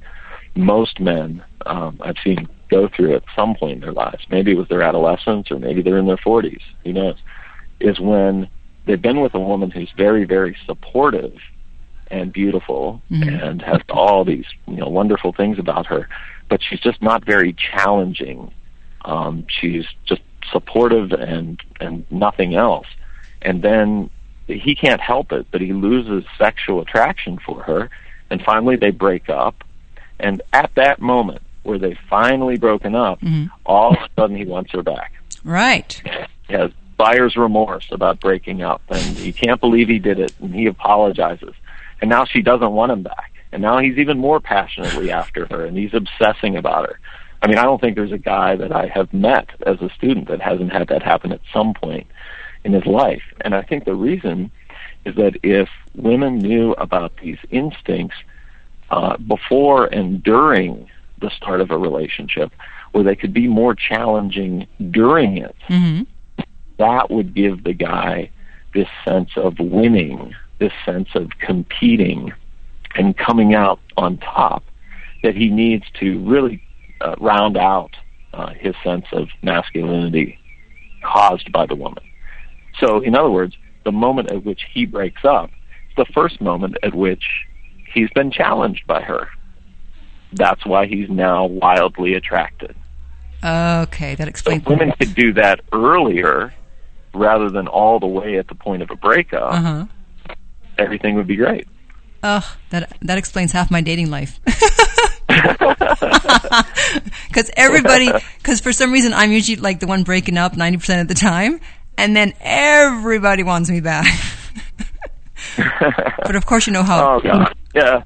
most 0.55 1.01
men 1.01 1.43
um, 1.67 1.99
I've 2.03 2.17
seen 2.23 2.49
go 2.71 2.89
through 2.89 3.15
at 3.15 3.23
some 3.35 3.55
point 3.55 3.73
in 3.75 3.81
their 3.81 3.93
lives, 3.93 4.27
maybe 4.31 4.53
it 4.53 4.59
was 4.59 4.69
their 4.69 4.83
adolescence 4.83 5.51
or 5.51 5.59
maybe 5.59 5.81
they're 5.81 5.97
in 5.97 6.07
their 6.07 6.19
40s, 6.19 6.61
who 6.85 6.93
knows, 6.93 7.17
is 7.81 7.99
when 7.99 8.49
they've 8.85 9.01
been 9.01 9.21
with 9.21 9.33
a 9.35 9.41
woman 9.41 9.71
who's 9.71 9.91
very, 9.97 10.25
very 10.25 10.55
supportive 10.67 11.35
and 12.11 12.33
beautiful 12.33 13.01
mm-hmm. 13.11 13.29
and 13.29 13.63
has 13.63 13.81
all 13.89 14.25
these 14.25 14.47
you 14.67 14.77
know 14.77 14.89
wonderful 14.89 15.33
things 15.33 15.59
about 15.59 15.87
her, 15.87 16.09
but 16.49 16.63
she's 16.63 16.81
just 16.81 17.03
not 17.03 17.25
very 17.25 17.53
challenging. 17.53 18.53
Um, 19.05 19.47
she's 19.49 19.85
just 20.05 20.23
supportive 20.51 21.13
and 21.13 21.61
and 21.81 22.05
nothing 22.11 22.55
else. 22.55 22.87
And 23.43 23.63
then 23.63 24.11
he 24.47 24.75
can't 24.75 25.01
help 25.01 25.33
it, 25.33 25.47
but 25.51 25.61
he 25.61 25.73
loses 25.73 26.25
sexual 26.39 26.81
attraction 26.81 27.39
for 27.39 27.63
her, 27.63 27.91
and 28.31 28.43
finally 28.43 28.77
they 28.77 28.91
break 28.91 29.29
up. 29.29 29.63
And 30.19 30.43
at 30.53 30.71
that 30.75 31.01
moment, 31.01 31.43
where 31.63 31.79
they've 31.79 31.99
finally 32.09 32.57
broken 32.57 32.95
up, 32.95 33.21
mm-hmm. 33.21 33.47
all 33.67 33.93
of 33.93 33.99
a 33.99 34.09
sudden 34.17 34.37
he 34.37 34.45
wants 34.45 34.73
her 34.73 34.83
back. 34.83 35.13
Right. 35.45 36.01
He 36.49 36.55
has 36.55 36.73
buyer's 36.97 37.37
remorse 37.37 37.87
about 37.93 38.21
breaking 38.21 38.63
up, 38.63 38.83
and 38.89 39.17
he 39.17 39.33
can't 39.33 39.61
believe 39.61 39.89
he 39.89 39.99
did 39.99 40.19
it, 40.19 40.33
and 40.41 40.53
he 40.55 40.67
apologizes. 40.67 41.55
And 42.01 42.11
now 42.11 42.25
she 42.25 42.43
doesn't 42.43 42.73
want 42.73 42.91
him 42.91 43.03
back 43.03 43.33
and 43.53 43.63
now 43.63 43.79
he's 43.79 43.99
even 43.99 44.19
more 44.19 44.41
passionately 44.41 45.11
after 45.11 45.47
her, 45.47 45.65
and 45.65 45.77
he's 45.77 45.95
obsessing 45.95 46.57
about 46.57 46.89
her. 46.89 46.99
I 47.41 47.47
mean, 47.47 47.59
I 47.59 47.63
don't 47.63 47.81
think 47.81 47.95
there's 47.95 48.13
a 48.13 48.19
guy 48.19 48.57
that 48.57 48.73
I 48.73 48.89
have 48.89 49.13
met 49.13 49.49
as 49.67 49.81
a 49.81 49.89
student 49.91 50.29
that 50.29 50.41
hasn't 50.41 50.73
had 50.73 50.89
that 50.89 51.03
happen 51.03 51.33
at 51.33 51.41
some 51.53 51.73
point 51.73 52.07
in 52.65 52.73
his 52.73 52.85
life. 52.85 53.23
And 53.43 53.55
I 53.55 53.63
think 53.63 53.85
the 53.85 53.95
reason 53.95 54.51
is 55.05 55.15
that 55.17 55.37
if 55.43 55.69
women 55.95 56.39
knew 56.39 56.73
about 56.73 57.13
these 57.23 57.39
instincts 57.51 58.17
uh, 58.91 59.17
before 59.19 59.87
and 59.87 60.23
during 60.23 60.91
the 61.21 61.31
start 61.31 61.61
of 61.61 61.71
a 61.71 61.79
relationship, 61.79 62.53
where 62.93 63.05
they 63.05 63.17
could 63.17 63.33
be 63.33 63.47
more 63.47 63.75
challenging 63.75 64.67
during 64.91 65.37
it, 65.39 65.55
mm-hmm. 65.69 66.03
that 66.79 67.11
would 67.11 67.35
give 67.35 67.65
the 67.65 67.73
guy 67.73 68.31
this 68.75 68.89
sense 69.05 69.31
of 69.37 69.59
winning, 69.59 70.35
this 70.59 70.73
sense 70.85 71.09
of 71.15 71.31
competing 71.39 72.33
and 72.95 73.17
coming 73.17 73.55
out 73.55 73.81
on 73.97 74.19
top 74.19 74.65
that 75.23 75.35
he 75.35 75.49
needs 75.49 75.85
to 76.01 76.19
really 76.25 76.63
uh, 77.01 77.15
round 77.21 77.57
out 77.57 77.91
uh, 78.33 78.53
his 78.55 78.75
sense 78.85 79.07
of 79.13 79.29
masculinity 79.43 80.39
caused 81.03 81.51
by 81.53 81.67
the 81.67 81.75
woman. 81.75 82.05
So, 82.79 83.01
in 83.01 83.15
other 83.15 83.31
words, 83.31 83.57
the 83.85 83.93
moment 83.93 84.31
at 84.31 84.45
which 84.45 84.63
he 84.73 84.87
breaks 84.87 85.25
up 85.25 85.51
is 85.91 85.97
the 85.97 86.13
first 86.13 86.41
moment 86.41 86.77
at 86.83 86.95
which 86.95 87.25
he's 87.93 88.11
been 88.11 88.31
challenged 88.31 88.87
by 88.87 89.03
her. 89.03 89.29
That's 90.33 90.65
why 90.67 90.87
he's 90.87 91.09
now 91.09 91.47
wildly 91.47 92.15
attracted. 92.15 92.77
Okay, 93.43 94.15
that 94.17 94.29
explains. 94.29 94.65
So 94.65 94.71
women 94.71 94.93
could 94.99 95.15
do 95.15 95.33
that 95.35 95.61
earlier 95.73 96.53
rather 97.15 97.51
than 97.51 97.67
all 97.67 97.99
the 97.99 98.07
way 98.07 98.39
at 98.39 98.49
the 98.49 98.55
point 98.55 98.83
of 98.83 98.91
a 98.91 98.97
breakup. 98.97 99.55
Uh-huh. 99.55 99.87
Everything 100.77 101.15
would 101.15 101.27
be 101.27 101.37
great. 101.37 101.67
Oh, 102.23 102.57
that 102.71 102.97
that 103.03 103.19
explains 103.19 103.53
half 103.53 103.71
my 103.71 103.81
dating 103.81 104.11
life. 104.11 104.41
Because 107.29 107.51
everybody, 107.57 108.11
because 108.39 108.61
for 108.61 108.73
some 108.73 108.93
reason 108.93 109.13
I'm 109.13 109.31
usually 109.33 109.57
like 109.57 109.81
the 109.81 109.87
one 109.87 110.03
breaking 110.03 110.37
up 110.37 110.57
ninety 110.57 110.79
percent 110.79 111.03
of 111.03 111.09
the 111.09 111.15
time, 111.15 111.61
and 111.97 112.17
then 112.17 112.35
everybody 112.41 113.43
wants 113.43 113.71
me 113.71 113.81
back. 113.81 114.07
but 115.57 116.35
of 116.35 116.47
course, 116.47 116.67
you 116.67 116.73
know 116.73 116.83
how. 116.83 117.17
Oh 117.17 117.21
God! 117.21 117.55
Yeah. 117.75 118.03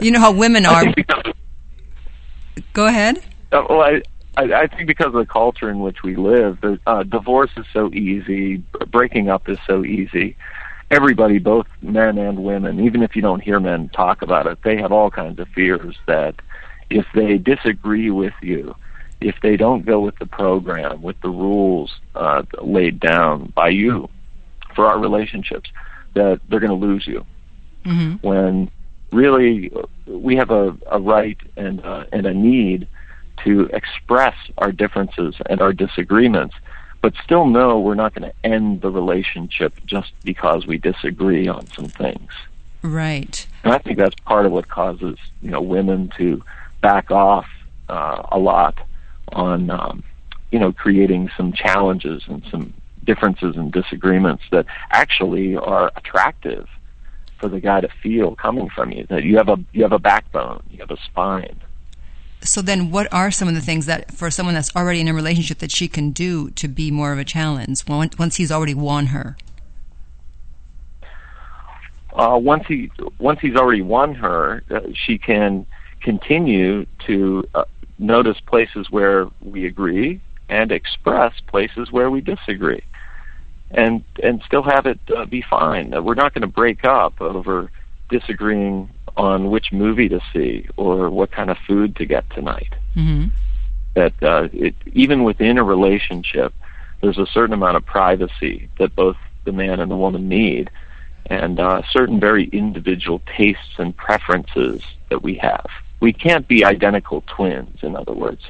You 0.00 0.10
know 0.10 0.20
how 0.20 0.32
women 0.32 0.66
are. 0.66 0.84
Go 2.72 2.86
ahead. 2.86 3.18
Uh, 3.52 3.62
well, 3.68 3.82
I, 3.82 4.02
I, 4.36 4.62
I 4.62 4.66
think 4.66 4.86
because 4.86 5.08
of 5.08 5.12
the 5.14 5.26
culture 5.26 5.68
in 5.70 5.80
which 5.80 6.02
we 6.02 6.16
live, 6.16 6.58
the, 6.62 6.80
uh, 6.86 7.02
divorce 7.02 7.50
is 7.58 7.66
so 7.74 7.92
easy, 7.92 8.62
breaking 8.90 9.28
up 9.28 9.48
is 9.50 9.58
so 9.66 9.84
easy. 9.84 10.36
Everybody, 10.90 11.38
both 11.38 11.66
men 11.82 12.16
and 12.16 12.44
women, 12.44 12.80
even 12.80 13.02
if 13.02 13.16
you 13.16 13.22
don't 13.22 13.40
hear 13.40 13.58
men 13.58 13.88
talk 13.88 14.22
about 14.22 14.46
it, 14.46 14.58
they 14.62 14.76
have 14.76 14.92
all 14.92 15.10
kinds 15.10 15.40
of 15.40 15.48
fears 15.48 15.96
that 16.06 16.36
if 16.90 17.06
they 17.14 17.38
disagree 17.38 18.10
with 18.10 18.34
you, 18.40 18.74
if 19.20 19.34
they 19.42 19.56
don't 19.56 19.84
go 19.84 20.00
with 20.00 20.16
the 20.18 20.26
program, 20.26 21.02
with 21.02 21.20
the 21.22 21.28
rules 21.28 21.92
uh, 22.14 22.42
laid 22.62 23.00
down 23.00 23.52
by 23.56 23.68
you 23.68 24.08
for 24.74 24.86
our 24.86 24.98
relationships, 24.98 25.70
that 26.14 26.40
they're 26.48 26.60
going 26.60 26.78
to 26.78 26.86
lose 26.86 27.06
you. 27.06 27.24
Mm-hmm. 27.84 28.26
When 28.26 28.70
really 29.12 29.72
we 30.06 30.36
have 30.36 30.50
a, 30.50 30.76
a 30.90 31.00
right 31.00 31.38
and 31.56 31.84
uh, 31.84 32.04
and 32.12 32.26
a 32.26 32.34
need 32.34 32.88
to 33.44 33.68
express 33.72 34.34
our 34.58 34.72
differences 34.72 35.34
and 35.48 35.60
our 35.60 35.72
disagreements, 35.72 36.54
but 37.06 37.14
still 37.22 37.46
know 37.46 37.78
we're 37.78 37.94
not 37.94 38.12
going 38.16 38.28
to 38.28 38.34
end 38.42 38.80
the 38.80 38.90
relationship 38.90 39.72
just 39.86 40.10
because 40.24 40.66
we 40.66 40.76
disagree 40.76 41.46
on 41.46 41.64
some 41.68 41.84
things. 41.84 42.32
Right. 42.82 43.46
And 43.62 43.72
I 43.72 43.78
think 43.78 43.96
that's 43.96 44.16
part 44.24 44.44
of 44.44 44.50
what 44.50 44.66
causes 44.66 45.16
you 45.40 45.52
know 45.52 45.60
women 45.60 46.10
to 46.18 46.42
back 46.82 47.12
off 47.12 47.46
uh, 47.88 48.26
a 48.32 48.40
lot 48.40 48.76
on 49.28 49.70
um, 49.70 50.02
you 50.50 50.58
know 50.58 50.72
creating 50.72 51.30
some 51.36 51.52
challenges 51.52 52.24
and 52.26 52.44
some 52.50 52.74
differences 53.04 53.54
and 53.54 53.70
disagreements 53.70 54.42
that 54.50 54.66
actually 54.90 55.54
are 55.54 55.92
attractive 55.94 56.66
for 57.38 57.48
the 57.48 57.60
guy 57.60 57.80
to 57.82 57.88
feel 58.02 58.34
coming 58.34 58.68
from 58.68 58.90
you 58.90 59.06
that 59.10 59.22
you 59.22 59.36
have 59.36 59.48
a 59.48 59.56
you 59.72 59.82
have 59.82 59.92
a 59.92 60.00
backbone 60.00 60.60
you 60.70 60.78
have 60.78 60.90
a 60.90 61.00
spine 61.04 61.60
So 62.42 62.62
then, 62.62 62.90
what 62.90 63.12
are 63.12 63.30
some 63.30 63.48
of 63.48 63.54
the 63.54 63.60
things 63.60 63.86
that 63.86 64.12
for 64.12 64.30
someone 64.30 64.54
that's 64.54 64.74
already 64.76 65.00
in 65.00 65.08
a 65.08 65.14
relationship 65.14 65.58
that 65.58 65.72
she 65.72 65.88
can 65.88 66.10
do 66.10 66.50
to 66.50 66.68
be 66.68 66.90
more 66.90 67.12
of 67.12 67.18
a 67.18 67.24
challenge 67.24 67.82
once 67.88 68.36
he's 68.36 68.52
already 68.52 68.74
won 68.74 69.06
her? 69.06 69.36
uh, 72.16 72.36
once 72.36 72.64
he 72.66 72.90
once 73.18 73.38
he's 73.40 73.56
already 73.56 73.82
won 73.82 74.14
her, 74.14 74.62
uh, 74.70 74.80
she 74.94 75.18
can 75.18 75.66
continue 76.00 76.86
to 77.06 77.46
uh, 77.54 77.64
notice 77.98 78.40
places 78.40 78.90
where 78.90 79.28
we 79.42 79.66
agree 79.66 80.20
and 80.48 80.72
express 80.72 81.34
places 81.46 81.92
where 81.92 82.10
we 82.10 82.20
disagree, 82.20 82.82
and 83.70 84.02
and 84.22 84.42
still 84.46 84.62
have 84.62 84.86
it 84.86 84.98
uh, 85.14 85.26
be 85.26 85.44
fine. 85.48 85.90
We're 86.04 86.14
not 86.14 86.32
going 86.32 86.42
to 86.42 86.48
break 86.48 86.84
up 86.84 87.20
over 87.20 87.70
disagreeing 88.08 88.90
on 89.16 89.50
which 89.50 89.72
movie 89.72 90.08
to 90.08 90.20
see 90.32 90.66
or 90.76 91.10
what 91.10 91.30
kind 91.32 91.50
of 91.50 91.56
food 91.66 91.96
to 91.96 92.04
get 92.04 92.28
tonight. 92.30 92.74
Mm-hmm. 92.94 93.28
That 93.94 94.12
uh, 94.22 94.48
it, 94.52 94.74
even 94.92 95.24
within 95.24 95.58
a 95.58 95.64
relationship, 95.64 96.52
there's 97.00 97.18
a 97.18 97.26
certain 97.26 97.54
amount 97.54 97.76
of 97.76 97.86
privacy 97.86 98.68
that 98.78 98.94
both 98.94 99.16
the 99.44 99.52
man 99.52 99.80
and 99.80 99.90
the 99.90 99.96
woman 99.96 100.28
need 100.28 100.70
and 101.26 101.58
uh, 101.58 101.82
certain 101.90 102.20
very 102.20 102.44
individual 102.48 103.20
tastes 103.36 103.78
and 103.78 103.96
preferences 103.96 104.82
that 105.08 105.22
we 105.22 105.34
have. 105.36 105.66
We 106.00 106.12
can't 106.12 106.46
be 106.46 106.64
identical 106.64 107.24
twins, 107.26 107.78
in 107.82 107.96
other 107.96 108.12
words. 108.12 108.42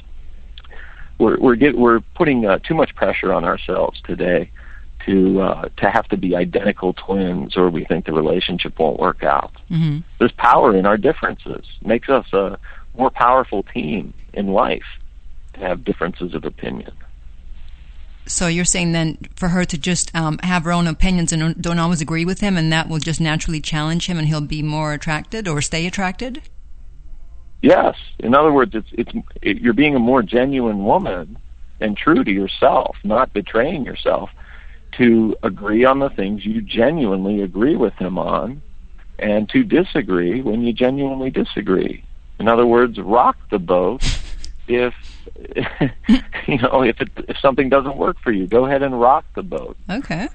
We're 1.18 1.38
we're, 1.38 1.56
get, 1.56 1.78
we're 1.78 2.00
putting 2.14 2.44
uh, 2.44 2.58
too 2.58 2.74
much 2.74 2.94
pressure 2.94 3.32
on 3.32 3.44
ourselves 3.44 4.02
today 4.04 4.50
to 5.06 5.40
uh, 5.40 5.68
to 5.78 5.90
have 5.90 6.06
to 6.08 6.16
be 6.16 6.36
identical 6.36 6.92
twins, 6.92 7.56
or 7.56 7.70
we 7.70 7.84
think 7.84 8.06
the 8.06 8.12
relationship 8.12 8.78
won't 8.78 8.98
work 8.98 9.22
out. 9.22 9.52
Mm-hmm. 9.70 10.00
There's 10.18 10.32
power 10.32 10.76
in 10.76 10.84
our 10.86 10.96
differences. 10.96 11.64
Makes 11.82 12.08
us 12.08 12.32
a 12.32 12.58
more 12.96 13.10
powerful 13.10 13.62
team 13.62 14.12
in 14.32 14.48
life 14.48 14.84
to 15.54 15.60
have 15.60 15.84
differences 15.84 16.34
of 16.34 16.44
opinion. 16.44 16.92
So 18.28 18.48
you're 18.48 18.64
saying 18.64 18.92
then 18.92 19.18
for 19.36 19.48
her 19.48 19.64
to 19.64 19.78
just 19.78 20.14
um, 20.14 20.38
have 20.42 20.64
her 20.64 20.72
own 20.72 20.88
opinions 20.88 21.32
and 21.32 21.40
don't- 21.40 21.62
don't 21.62 21.78
always 21.78 22.00
agree 22.00 22.24
with 22.24 22.40
him, 22.40 22.56
and 22.56 22.72
that 22.72 22.88
will 22.88 22.98
just 22.98 23.20
naturally 23.20 23.60
challenge 23.60 24.06
him, 24.06 24.18
and 24.18 24.26
he'll 24.26 24.40
be 24.40 24.62
more 24.62 24.92
attracted 24.92 25.46
or 25.46 25.62
stay 25.62 25.86
attracted. 25.86 26.42
Yes. 27.62 27.96
In 28.18 28.34
other 28.34 28.52
words, 28.52 28.74
it's 28.74 28.88
it's 28.92 29.12
it, 29.42 29.58
you're 29.58 29.72
being 29.72 29.94
a 29.94 30.00
more 30.00 30.22
genuine 30.22 30.84
woman 30.84 31.38
and 31.80 31.96
true 31.96 32.24
to 32.24 32.30
yourself, 32.30 32.96
not 33.04 33.32
betraying 33.32 33.84
yourself, 33.84 34.30
to 34.98 35.36
agree 35.42 35.84
on 35.84 35.98
the 35.98 36.10
things 36.10 36.44
you 36.44 36.60
genuinely 36.60 37.42
agree 37.42 37.76
with 37.76 37.94
him 37.94 38.18
on, 38.18 38.62
and 39.18 39.48
to 39.50 39.64
disagree 39.64 40.42
when 40.42 40.62
you 40.62 40.72
genuinely 40.72 41.30
disagree. 41.30 42.04
In 42.38 42.48
other 42.48 42.66
words, 42.66 42.98
rock 42.98 43.36
the 43.50 43.58
boat 43.58 44.02
if 44.68 44.94
you 46.46 46.58
know 46.58 46.82
if 46.82 47.00
it, 47.00 47.08
if 47.28 47.38
something 47.38 47.68
doesn't 47.68 47.96
work 47.96 48.16
for 48.20 48.32
you. 48.32 48.46
Go 48.46 48.66
ahead 48.66 48.82
and 48.82 48.98
rock 49.00 49.24
the 49.34 49.42
boat. 49.42 49.76
Okay. 49.90 50.28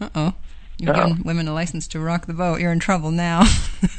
Uh 0.00 0.08
oh. 0.14 0.34
You're 0.78 0.94
giving 0.94 1.22
women 1.24 1.46
a 1.46 1.52
license 1.52 1.86
to 1.88 2.00
rock 2.00 2.26
the 2.26 2.32
boat. 2.32 2.58
You're 2.58 2.72
in 2.72 2.78
trouble 2.78 3.10
now. 3.10 3.42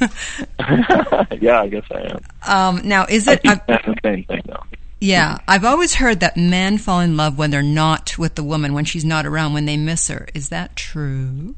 yeah, 1.40 1.60
I 1.60 1.68
guess 1.68 1.84
I 1.92 2.00
am. 2.00 2.76
um, 2.78 2.88
now, 2.88 3.06
is 3.08 3.28
it? 3.28 3.40
I, 3.44 3.54
saying 3.54 3.80
the 3.86 3.96
same 4.02 4.24
thing 4.24 4.42
though. 4.46 4.64
Yeah, 5.02 5.38
I've 5.48 5.64
always 5.64 5.94
heard 5.94 6.20
that 6.20 6.36
men 6.36 6.78
fall 6.78 7.00
in 7.00 7.16
love 7.16 7.36
when 7.38 7.50
they're 7.50 7.62
not 7.62 8.16
with 8.18 8.36
the 8.36 8.44
woman, 8.44 8.72
when 8.72 8.84
she's 8.84 9.04
not 9.04 9.26
around, 9.26 9.52
when 9.52 9.66
they 9.66 9.76
miss 9.76 10.08
her. 10.08 10.28
Is 10.34 10.48
that 10.50 10.76
true? 10.76 11.54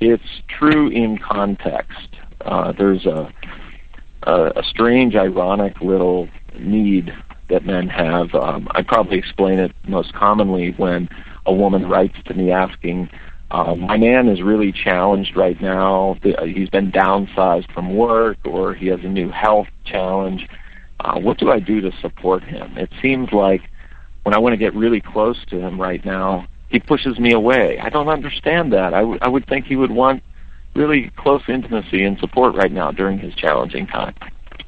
it's 0.00 0.42
true 0.48 0.88
in 0.88 1.18
context. 1.18 2.08
Uh, 2.40 2.72
there's 2.72 3.04
a, 3.06 3.32
a 4.22 4.52
a 4.56 4.62
strange, 4.62 5.16
ironic 5.16 5.80
little 5.80 6.28
need 6.58 7.12
that 7.50 7.64
men 7.64 7.88
have. 7.88 8.34
Um, 8.34 8.68
I 8.72 8.82
probably 8.82 9.18
explain 9.18 9.58
it 9.58 9.72
most 9.86 10.12
commonly 10.14 10.70
when 10.76 11.08
a 11.46 11.52
woman 11.52 11.88
writes 11.88 12.16
to 12.26 12.34
me 12.34 12.52
asking, 12.52 13.10
uh, 13.50 13.74
"My 13.74 13.96
man 13.96 14.28
is 14.28 14.40
really 14.42 14.72
challenged 14.72 15.36
right 15.36 15.60
now. 15.60 16.16
Uh, 16.24 16.44
He's 16.44 16.70
been 16.70 16.92
downsized 16.92 17.72
from 17.72 17.94
work, 17.96 18.38
or 18.44 18.74
he 18.74 18.86
has 18.86 19.00
a 19.02 19.08
new 19.08 19.30
health 19.30 19.68
challenge. 19.84 20.46
Uh, 21.00 21.18
what 21.18 21.38
do 21.38 21.50
I 21.50 21.60
do 21.60 21.80
to 21.80 21.92
support 22.00 22.42
him?" 22.44 22.76
It 22.76 22.90
seems 23.00 23.32
like 23.32 23.62
when 24.24 24.34
I 24.34 24.38
want 24.38 24.52
to 24.52 24.56
get 24.56 24.74
really 24.74 25.00
close 25.00 25.38
to 25.50 25.58
him 25.58 25.80
right 25.80 26.04
now, 26.04 26.46
he 26.68 26.78
pushes 26.78 27.18
me 27.18 27.32
away. 27.32 27.78
I 27.78 27.88
don't 27.88 28.08
understand 28.08 28.72
that. 28.72 28.94
I 28.94 29.00
I 29.22 29.28
would 29.28 29.46
think 29.46 29.66
he 29.66 29.76
would 29.76 29.90
want 29.90 30.22
really 30.74 31.10
close 31.16 31.42
intimacy 31.48 32.04
and 32.04 32.18
support 32.18 32.54
right 32.54 32.72
now 32.72 32.90
during 32.90 33.18
his 33.18 33.34
challenging 33.34 33.86
time. 33.86 34.14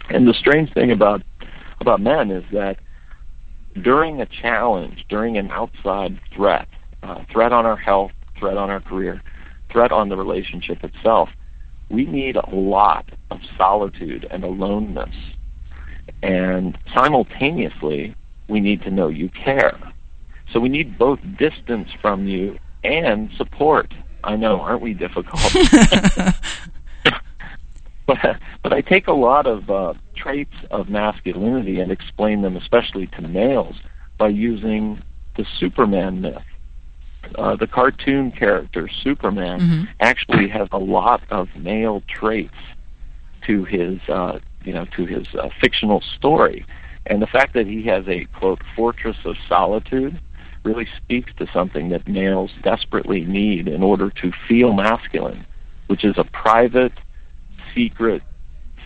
And 0.08 0.26
the 0.26 0.34
strange 0.34 0.72
thing 0.72 0.90
about 0.90 1.22
about 1.80 2.00
men 2.00 2.30
is 2.30 2.44
that 2.52 2.78
during 3.82 4.20
a 4.20 4.26
challenge, 4.26 5.04
during 5.08 5.38
an 5.38 5.50
outside 5.50 6.18
threat, 6.34 6.68
uh, 7.02 7.22
threat 7.32 7.52
on 7.52 7.64
our 7.64 7.76
health, 7.76 8.12
threat 8.38 8.56
on 8.56 8.70
our 8.70 8.80
career, 8.80 9.22
threat 9.70 9.92
on 9.92 10.08
the 10.08 10.16
relationship 10.16 10.82
itself, 10.82 11.28
we 11.88 12.04
need 12.04 12.36
a 12.36 12.50
lot 12.50 13.10
of 13.30 13.38
solitude 13.56 14.26
and 14.30 14.44
aloneness. 14.44 15.14
And 16.22 16.76
simultaneously, 16.94 18.14
we 18.48 18.60
need 18.60 18.82
to 18.82 18.90
know 18.90 19.08
you 19.08 19.28
care. 19.30 19.78
So 20.52 20.60
we 20.60 20.68
need 20.68 20.98
both 20.98 21.18
distance 21.38 21.88
from 22.00 22.26
you 22.26 22.58
and 22.84 23.30
support. 23.36 23.92
I 24.24 24.36
know, 24.36 24.60
aren't 24.60 24.82
we 24.82 24.94
difficult? 24.94 25.40
but 28.06 28.18
but 28.62 28.72
I 28.72 28.80
take 28.80 29.06
a 29.06 29.12
lot 29.12 29.46
of 29.46 29.70
uh, 29.70 29.94
traits 30.16 30.54
of 30.70 30.88
masculinity 30.88 31.80
and 31.80 31.90
explain 31.92 32.42
them, 32.42 32.56
especially 32.56 33.06
to 33.08 33.22
males, 33.22 33.76
by 34.18 34.28
using 34.28 35.02
the 35.36 35.46
Superman 35.58 36.20
myth. 36.20 36.42
Uh, 37.36 37.54
the 37.56 37.66
cartoon 37.66 38.32
character 38.32 38.88
Superman 39.02 39.60
Mhm. 39.60 39.88
actually 40.00 40.48
has 40.48 40.68
a 40.72 40.78
lot 40.78 41.22
of 41.30 41.48
male 41.56 42.02
traits 42.08 42.54
to 43.46 43.64
his 43.64 44.00
uh, 44.08 44.38
you 44.64 44.72
know 44.72 44.86
to 44.96 45.06
his 45.06 45.26
uh, 45.34 45.48
fictional 45.60 46.02
story, 46.16 46.64
and 47.06 47.22
the 47.22 47.26
fact 47.26 47.54
that 47.54 47.66
he 47.66 47.82
has 47.84 48.06
a 48.08 48.26
quote 48.38 48.62
fortress 48.76 49.16
of 49.24 49.36
solitude 49.48 50.20
really 50.64 50.86
speaks 50.96 51.32
to 51.38 51.46
something 51.52 51.88
that 51.88 52.06
males 52.06 52.50
desperately 52.62 53.24
need 53.24 53.66
in 53.66 53.82
order 53.82 54.10
to 54.10 54.30
feel 54.46 54.74
masculine, 54.74 55.46
which 55.86 56.04
is 56.04 56.14
a 56.18 56.24
private, 56.24 56.92
secret, 57.74 58.22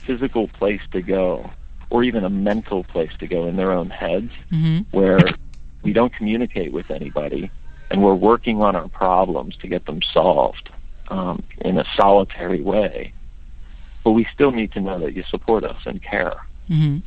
physical 0.06 0.46
place 0.48 0.80
to 0.92 1.02
go, 1.02 1.50
or 1.90 2.04
even 2.04 2.24
a 2.24 2.30
mental 2.30 2.84
place 2.84 3.10
to 3.18 3.26
go 3.26 3.46
in 3.46 3.56
their 3.56 3.72
own 3.72 3.90
heads, 3.90 4.30
hmm 4.50 4.80
where 4.90 5.18
we 5.82 5.92
don't 5.92 6.14
communicate 6.14 6.72
with 6.72 6.90
anybody, 6.90 7.50
and 7.90 8.02
we're 8.02 8.14
working 8.14 8.62
on 8.62 8.74
our 8.74 8.88
problems 8.88 9.56
to 9.56 9.68
get 9.68 9.84
them 9.86 10.00
solved 10.12 10.70
um, 11.08 11.42
in 11.60 11.78
a 11.78 11.84
solitary 11.96 12.62
way. 12.62 13.12
But 14.04 14.12
we 14.12 14.26
still 14.34 14.52
need 14.52 14.70
to 14.72 14.80
know 14.80 14.98
that 15.00 15.14
you 15.16 15.24
support 15.30 15.64
us 15.64 15.80
and 15.86 16.02
care. 16.02 16.34
hmm 16.68 16.98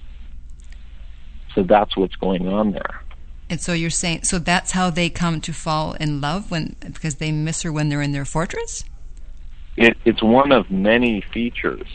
So 1.55 1.63
that's 1.63 1.95
what's 1.95 2.15
going 2.15 2.47
on 2.47 2.71
there. 2.71 3.01
And 3.49 3.61
so 3.61 3.71
you're 3.71 3.89
saying, 3.89 4.23
so 4.23 4.39
that's 4.39 4.71
how 4.71 4.89
they 4.89 5.09
come 5.09 5.39
to 5.41 5.53
fall 5.53 5.93
in 5.93 6.19
love 6.19 6.51
when 6.51 6.75
because 6.83 7.15
they 7.15 7.31
miss 7.31 7.61
her 7.61 7.71
when 7.71 7.87
they're 7.89 8.01
in 8.01 8.11
their 8.11 8.25
fortress. 8.25 8.83
it, 9.77 9.95
it's 10.05 10.23
one 10.23 10.51
of 10.51 10.69
many 10.71 11.21
features 11.33 11.87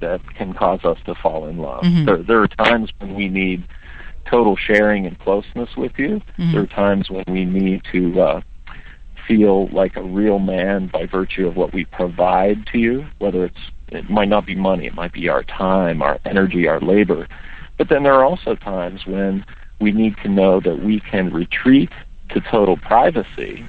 that 0.00 0.20
can 0.34 0.52
cause 0.52 0.84
us 0.84 0.98
to 1.06 1.14
fall 1.14 1.46
in 1.48 1.56
love. 1.58 1.82
Mhm. 1.82 2.04
There, 2.04 2.22
there 2.22 2.42
are 2.42 2.48
times 2.48 2.90
when 2.98 3.14
we 3.14 3.28
need 3.28 3.64
total 4.26 4.54
sharing 4.54 5.06
and 5.06 5.18
closeness 5.18 5.70
with 5.76 5.92
you. 5.98 6.20
Mm-hmm. 6.38 6.52
There 6.52 6.62
are 6.62 6.66
times 6.66 7.08
when 7.10 7.24
we 7.28 7.44
need 7.46 7.82
to 7.92 8.20
uh, 8.20 8.40
feel 9.26 9.68
like 9.68 9.96
a 9.96 10.02
real 10.02 10.38
man 10.38 10.88
by 10.92 11.06
virtue 11.06 11.46
of 11.48 11.56
what 11.56 11.72
we 11.72 11.84
provide 11.86 12.66
to 12.72 12.78
you, 12.78 13.06
whether 13.18 13.44
it's 13.46 13.58
it 13.88 14.10
might 14.10 14.28
not 14.28 14.46
be 14.46 14.54
money, 14.54 14.86
it 14.86 14.94
might 14.94 15.12
be 15.12 15.28
our 15.28 15.42
time, 15.42 16.02
our 16.02 16.18
energy, 16.24 16.66
our 16.66 16.80
labor. 16.80 17.28
But 17.78 17.88
then 17.88 18.02
there 18.02 18.14
are 18.14 18.24
also 18.24 18.54
times 18.54 19.06
when 19.06 19.44
we 19.80 19.92
need 19.92 20.16
to 20.22 20.28
know 20.28 20.60
that 20.60 20.82
we 20.82 21.00
can 21.00 21.32
retreat 21.32 21.90
to 22.30 22.40
total 22.40 22.76
privacy. 22.76 23.64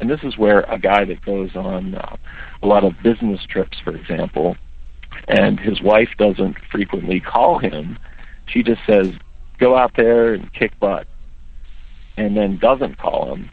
And 0.00 0.10
this 0.10 0.20
is 0.22 0.36
where 0.36 0.60
a 0.62 0.78
guy 0.78 1.04
that 1.04 1.24
goes 1.24 1.56
on 1.56 1.94
uh, 1.94 2.16
a 2.62 2.66
lot 2.66 2.84
of 2.84 2.92
business 3.02 3.40
trips, 3.48 3.78
for 3.82 3.94
example, 3.94 4.56
and 5.26 5.58
his 5.58 5.80
wife 5.80 6.10
doesn't 6.18 6.56
frequently 6.70 7.20
call 7.20 7.58
him, 7.58 7.98
she 8.46 8.62
just 8.62 8.80
says, 8.86 9.12
go 9.58 9.76
out 9.76 9.92
there 9.96 10.34
and 10.34 10.52
kick 10.52 10.78
butt, 10.78 11.06
and 12.16 12.36
then 12.36 12.58
doesn't 12.58 12.98
call 12.98 13.34
him. 13.34 13.50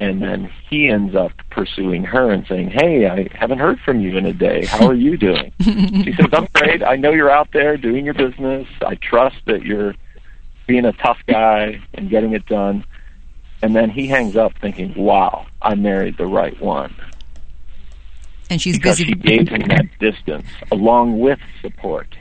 And 0.00 0.20
then 0.20 0.50
he 0.68 0.88
ends 0.88 1.14
up 1.14 1.32
pursuing 1.50 2.04
her 2.04 2.30
and 2.30 2.46
saying, 2.46 2.70
Hey, 2.70 3.06
I 3.08 3.28
haven't 3.36 3.58
heard 3.58 3.78
from 3.80 4.00
you 4.00 4.16
in 4.16 4.26
a 4.26 4.32
day. 4.32 4.64
How 4.64 4.88
are 4.88 4.94
you 4.94 5.16
doing? 5.28 5.52
she 5.60 6.12
says, 6.14 6.26
I'm 6.32 6.48
great. 6.54 6.82
I 6.82 6.96
know 6.96 7.12
you're 7.12 7.30
out 7.30 7.48
there 7.52 7.76
doing 7.76 8.04
your 8.04 8.14
business. 8.14 8.66
I 8.84 8.96
trust 8.96 9.36
that 9.46 9.62
you're 9.62 9.94
being 10.66 10.84
a 10.84 10.92
tough 10.92 11.18
guy 11.26 11.80
and 11.94 12.10
getting 12.10 12.32
it 12.32 12.46
done. 12.46 12.84
And 13.62 13.74
then 13.74 13.88
he 13.88 14.08
hangs 14.08 14.36
up 14.36 14.52
thinking, 14.60 14.94
wow, 14.94 15.46
I 15.62 15.74
married 15.74 16.18
the 16.18 16.26
right 16.26 16.60
one. 16.60 16.94
And 18.50 18.60
she's 18.60 18.76
because 18.76 18.98
busy. 18.98 19.10
She 19.10 19.14
gave 19.14 19.48
him 19.48 19.62
that 19.68 19.86
distance 19.98 20.46
along 20.70 21.18
with 21.18 21.38
support. 21.62 22.14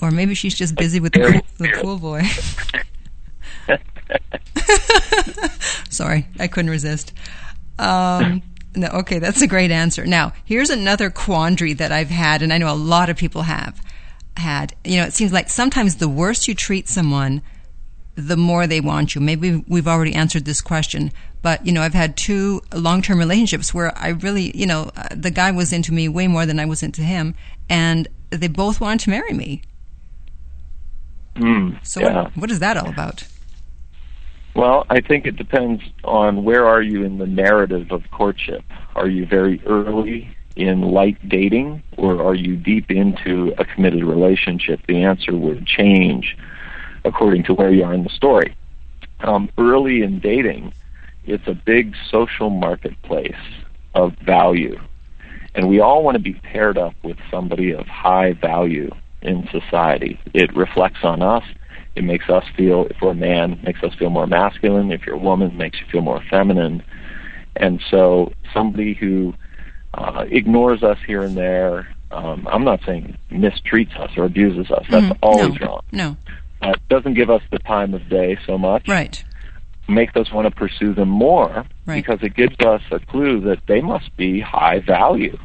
Or 0.00 0.10
maybe 0.10 0.34
she's 0.34 0.54
just 0.54 0.74
busy 0.76 0.98
with 0.98 1.12
the 1.12 1.20
cool, 1.20 1.40
the 1.58 1.72
cool 1.72 1.98
boy. 1.98 2.22
Sorry, 5.90 6.26
I 6.38 6.48
couldn't 6.48 6.70
resist. 6.70 7.12
Um, 7.78 8.42
no, 8.74 8.88
okay, 8.88 9.18
that's 9.18 9.42
a 9.42 9.46
great 9.46 9.70
answer. 9.70 10.06
Now, 10.06 10.32
here's 10.44 10.70
another 10.70 11.10
quandary 11.10 11.74
that 11.74 11.92
I've 11.92 12.10
had, 12.10 12.42
and 12.42 12.52
I 12.52 12.58
know 12.58 12.72
a 12.72 12.74
lot 12.74 13.10
of 13.10 13.16
people 13.16 13.42
have 13.42 13.80
had. 14.36 14.74
You 14.84 14.98
know, 14.98 15.04
it 15.04 15.12
seems 15.12 15.32
like 15.32 15.48
sometimes 15.50 15.96
the 15.96 16.08
worse 16.08 16.48
you 16.48 16.54
treat 16.54 16.88
someone, 16.88 17.42
the 18.14 18.36
more 18.36 18.66
they 18.66 18.80
want 18.80 19.14
you. 19.14 19.20
Maybe 19.20 19.62
we've 19.68 19.88
already 19.88 20.14
answered 20.14 20.44
this 20.44 20.60
question, 20.60 21.12
but 21.42 21.66
you 21.66 21.72
know, 21.72 21.82
I've 21.82 21.94
had 21.94 22.16
two 22.16 22.62
long-term 22.72 23.18
relationships 23.18 23.74
where 23.74 23.96
I 23.96 24.08
really, 24.08 24.56
you 24.56 24.66
know, 24.66 24.90
uh, 24.96 25.08
the 25.14 25.30
guy 25.30 25.50
was 25.50 25.72
into 25.72 25.92
me 25.92 26.08
way 26.08 26.28
more 26.28 26.46
than 26.46 26.58
I 26.58 26.64
was 26.64 26.82
into 26.82 27.02
him, 27.02 27.34
and 27.68 28.08
they 28.30 28.48
both 28.48 28.80
wanted 28.80 29.00
to 29.04 29.10
marry 29.10 29.32
me. 29.32 29.62
Mm, 31.36 31.84
so 31.86 32.00
yeah. 32.00 32.22
what, 32.22 32.36
what 32.36 32.50
is 32.50 32.58
that 32.60 32.76
all 32.76 32.88
about? 32.88 33.24
Well, 34.54 34.86
I 34.90 35.00
think 35.00 35.26
it 35.26 35.36
depends 35.36 35.82
on 36.04 36.44
where 36.44 36.66
are 36.66 36.82
you 36.82 37.04
in 37.04 37.18
the 37.18 37.26
narrative 37.26 37.90
of 37.90 38.02
courtship. 38.10 38.62
Are 38.94 39.08
you 39.08 39.24
very 39.24 39.62
early 39.64 40.36
in 40.56 40.82
light 40.82 41.16
dating, 41.26 41.82
or 41.96 42.22
are 42.22 42.34
you 42.34 42.56
deep 42.56 42.90
into 42.90 43.54
a 43.56 43.64
committed 43.64 44.04
relationship? 44.04 44.80
The 44.86 45.02
answer 45.04 45.34
would 45.34 45.66
change 45.66 46.36
according 47.04 47.44
to 47.44 47.54
where 47.54 47.72
you 47.72 47.82
are 47.84 47.94
in 47.94 48.04
the 48.04 48.10
story. 48.10 48.54
Um, 49.20 49.48
early 49.56 50.02
in 50.02 50.20
dating, 50.20 50.74
it's 51.24 51.46
a 51.46 51.54
big 51.54 51.94
social 52.10 52.50
marketplace 52.50 53.34
of 53.94 54.14
value, 54.18 54.78
and 55.54 55.68
we 55.68 55.80
all 55.80 56.02
want 56.02 56.16
to 56.16 56.22
be 56.22 56.34
paired 56.34 56.76
up 56.76 56.94
with 57.02 57.16
somebody 57.30 57.72
of 57.72 57.86
high 57.86 58.32
value 58.32 58.90
in 59.22 59.48
society. 59.50 60.20
It 60.34 60.54
reflects 60.54 61.04
on 61.04 61.22
us. 61.22 61.44
It 61.94 62.04
makes 62.04 62.28
us 62.30 62.44
feel, 62.56 62.86
if 62.86 62.96
we're 63.02 63.10
a 63.10 63.14
man, 63.14 63.60
makes 63.62 63.82
us 63.82 63.94
feel 63.94 64.10
more 64.10 64.26
masculine. 64.26 64.90
If 64.90 65.06
you're 65.06 65.16
a 65.16 65.18
woman, 65.18 65.56
makes 65.56 65.78
you 65.78 65.86
feel 65.90 66.00
more 66.00 66.22
feminine. 66.30 66.82
And 67.56 67.82
so 67.90 68.32
somebody 68.54 68.94
who 68.94 69.34
uh, 69.92 70.24
ignores 70.30 70.82
us 70.82 70.98
here 71.06 71.22
and 71.22 71.36
there, 71.36 71.88
um, 72.10 72.48
I'm 72.50 72.64
not 72.64 72.80
saying 72.86 73.16
mistreats 73.30 73.98
us 74.00 74.10
or 74.16 74.24
abuses 74.24 74.70
us. 74.70 74.86
That's 74.90 75.06
mm, 75.06 75.18
always 75.22 75.60
no, 75.60 75.66
wrong. 75.66 75.82
No. 75.92 76.16
Uh, 76.62 76.74
doesn't 76.88 77.14
give 77.14 77.28
us 77.28 77.42
the 77.50 77.58
time 77.58 77.92
of 77.92 78.08
day 78.08 78.38
so 78.46 78.56
much. 78.56 78.88
Right. 78.88 79.22
Makes 79.88 80.16
us 80.16 80.32
want 80.32 80.46
to 80.46 80.50
pursue 80.50 80.94
them 80.94 81.08
more 81.08 81.66
right. 81.84 82.02
because 82.02 82.22
it 82.22 82.34
gives 82.34 82.58
us 82.60 82.82
a 82.90 83.00
clue 83.00 83.40
that 83.42 83.58
they 83.66 83.82
must 83.82 84.16
be 84.16 84.40
high 84.40 84.78
value. 84.78 85.36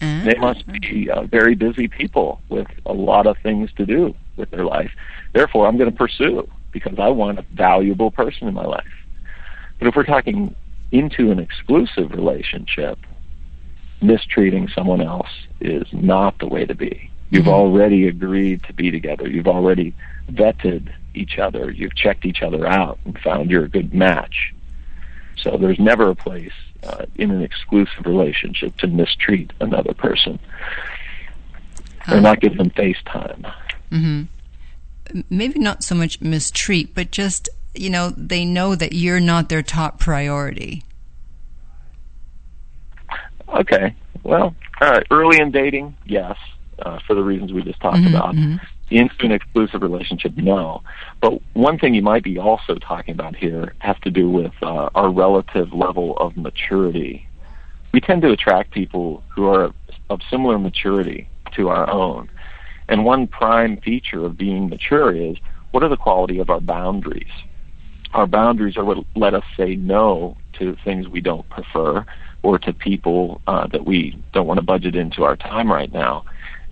Uh-huh. 0.00 0.24
They 0.24 0.34
must 0.38 0.66
be 0.66 1.10
uh, 1.10 1.22
very 1.22 1.54
busy 1.54 1.88
people 1.88 2.40
with 2.48 2.68
a 2.84 2.92
lot 2.92 3.26
of 3.26 3.38
things 3.42 3.70
to 3.76 3.86
do 3.86 4.14
with 4.36 4.50
their 4.50 4.64
life. 4.64 4.90
Therefore, 5.32 5.66
I'm 5.66 5.76
going 5.76 5.90
to 5.90 5.96
pursue 5.96 6.48
because 6.72 6.98
I 6.98 7.08
want 7.08 7.38
a 7.38 7.42
valuable 7.52 8.10
person 8.10 8.48
in 8.48 8.54
my 8.54 8.64
life. 8.64 8.84
But 9.78 9.88
if 9.88 9.96
we're 9.96 10.04
talking 10.04 10.54
into 10.92 11.30
an 11.30 11.38
exclusive 11.38 12.12
relationship, 12.12 12.98
mistreating 14.00 14.68
someone 14.68 15.00
else 15.00 15.30
is 15.60 15.86
not 15.92 16.38
the 16.38 16.46
way 16.46 16.64
to 16.64 16.74
be. 16.74 17.10
You've 17.30 17.44
mm-hmm. 17.44 17.54
already 17.54 18.06
agreed 18.06 18.62
to 18.64 18.72
be 18.72 18.90
together. 18.90 19.28
You've 19.28 19.48
already 19.48 19.94
vetted 20.30 20.92
each 21.14 21.38
other. 21.38 21.70
You've 21.70 21.94
checked 21.94 22.24
each 22.24 22.42
other 22.42 22.66
out 22.66 22.98
and 23.04 23.18
found 23.18 23.50
you're 23.50 23.64
a 23.64 23.68
good 23.68 23.92
match. 23.92 24.54
So 25.36 25.56
there's 25.56 25.78
never 25.78 26.10
a 26.10 26.14
place 26.14 26.52
uh, 26.84 27.06
in 27.16 27.30
an 27.30 27.42
exclusive 27.42 28.06
relationship 28.06 28.76
to 28.78 28.86
mistreat 28.86 29.52
another 29.60 29.94
person 29.94 30.38
or 32.08 32.20
not 32.20 32.40
give 32.40 32.56
them 32.56 32.70
face 32.70 32.98
time. 33.04 33.46
Mm-hmm. 33.90 35.22
Maybe 35.30 35.58
not 35.58 35.84
so 35.84 35.94
much 35.94 36.20
mistreat, 36.20 36.94
but 36.94 37.10
just 37.10 37.48
you 37.74 37.90
know 37.90 38.10
they 38.16 38.44
know 38.44 38.74
that 38.74 38.92
you're 38.92 39.20
not 39.20 39.48
their 39.48 39.62
top 39.62 39.98
priority. 39.98 40.82
Okay. 43.48 43.94
Well, 44.22 44.54
uh, 44.80 45.00
early 45.10 45.40
in 45.40 45.52
dating, 45.52 45.96
yes, 46.04 46.36
uh, 46.80 46.98
for 47.06 47.14
the 47.14 47.22
reasons 47.22 47.52
we 47.52 47.62
just 47.62 47.80
talked 47.80 47.98
mm-hmm, 47.98 48.14
about. 48.14 48.34
Mm-hmm. 48.34 48.56
Into 48.88 49.24
an 49.24 49.32
exclusive 49.32 49.82
relationship, 49.82 50.36
no. 50.36 50.80
But 51.20 51.40
one 51.54 51.76
thing 51.76 51.94
you 51.94 52.02
might 52.02 52.22
be 52.22 52.38
also 52.38 52.76
talking 52.76 53.14
about 53.14 53.34
here 53.34 53.74
has 53.80 53.96
to 54.02 54.10
do 54.10 54.30
with 54.30 54.52
uh, 54.62 54.90
our 54.94 55.10
relative 55.10 55.72
level 55.72 56.16
of 56.18 56.36
maturity. 56.36 57.26
We 57.92 58.00
tend 58.00 58.22
to 58.22 58.30
attract 58.30 58.70
people 58.70 59.24
who 59.34 59.46
are 59.48 59.72
of 60.08 60.20
similar 60.30 60.56
maturity 60.58 61.28
to 61.56 61.68
our 61.68 61.90
own. 61.90 62.28
And 62.88 63.04
one 63.04 63.26
prime 63.26 63.78
feature 63.78 64.24
of 64.24 64.36
being 64.36 64.68
mature 64.68 65.14
is 65.14 65.36
what 65.70 65.82
are 65.82 65.88
the 65.88 65.96
quality 65.96 66.38
of 66.38 66.50
our 66.50 66.60
boundaries? 66.60 67.32
Our 68.12 68.26
boundaries 68.26 68.76
are 68.76 68.84
what 68.84 68.98
let 69.14 69.34
us 69.34 69.44
say 69.56 69.76
no 69.76 70.36
to 70.58 70.76
things 70.84 71.08
we 71.08 71.20
don't 71.20 71.48
prefer 71.50 72.06
or 72.42 72.58
to 72.60 72.72
people 72.72 73.40
uh, 73.46 73.66
that 73.68 73.84
we 73.84 74.22
don't 74.32 74.46
want 74.46 74.58
to 74.58 74.64
budget 74.64 74.94
into 74.94 75.24
our 75.24 75.36
time 75.36 75.70
right 75.70 75.92
now. 75.92 76.24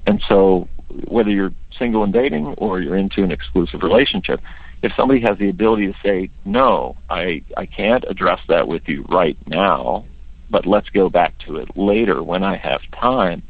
And 0.07 0.23
so 0.29 0.69
whether 1.09 1.31
you're 1.31 1.53
single 1.79 2.05
and 2.05 2.13
dating 2.13 2.47
or 2.59 2.81
you're 2.81 2.97
into 2.97 3.25
an 3.25 3.33
exclusive 3.33 3.83
relationship, 3.83 4.41
if 4.83 4.93
somebody 4.97 5.21
has 5.21 5.39
the 5.39 5.49
ability 5.49 5.87
to 5.87 5.95
say, 6.05 6.31
no, 6.45 6.97
I, 7.11 7.43
I 7.57 7.67
can't 7.67 8.05
address 8.09 8.41
that 8.49 8.69
with 8.69 8.83
you 8.87 9.05
right 9.09 9.37
now, 9.47 10.05
but 10.51 10.67
let's 10.67 10.91
go 10.91 11.09
back 11.09 11.39
to 11.47 11.57
it 11.57 11.77
later 11.77 12.23
when 12.23 12.45
I 12.45 12.57
have 12.57 12.81
time, 12.93 13.43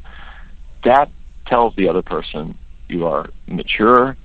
that 0.83 1.11
tells 1.45 1.75
the 1.75 1.87
other 1.87 2.01
person 2.01 2.57
you 2.87 3.05
are 3.05 3.29
mature 3.47 4.17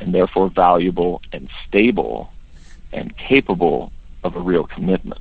and 0.00 0.14
therefore 0.14 0.50
valuable 0.50 1.20
and 1.32 1.48
stable 1.66 2.30
and 2.92 3.16
capable 3.16 3.92
of 4.24 4.36
a 4.36 4.40
real 4.40 4.66
commitment. 4.66 5.20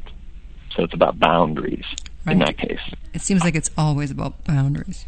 So 0.76 0.84
it's 0.84 0.94
about 0.94 1.20
boundaries 1.20 1.86
right. 2.26 2.34
in 2.34 2.40
that 2.40 2.58
case. 2.58 2.80
It 3.14 3.22
seems 3.22 3.44
like 3.44 3.56
it's 3.56 3.70
always 3.78 4.12
about 4.12 4.44
boundaries. 4.44 5.06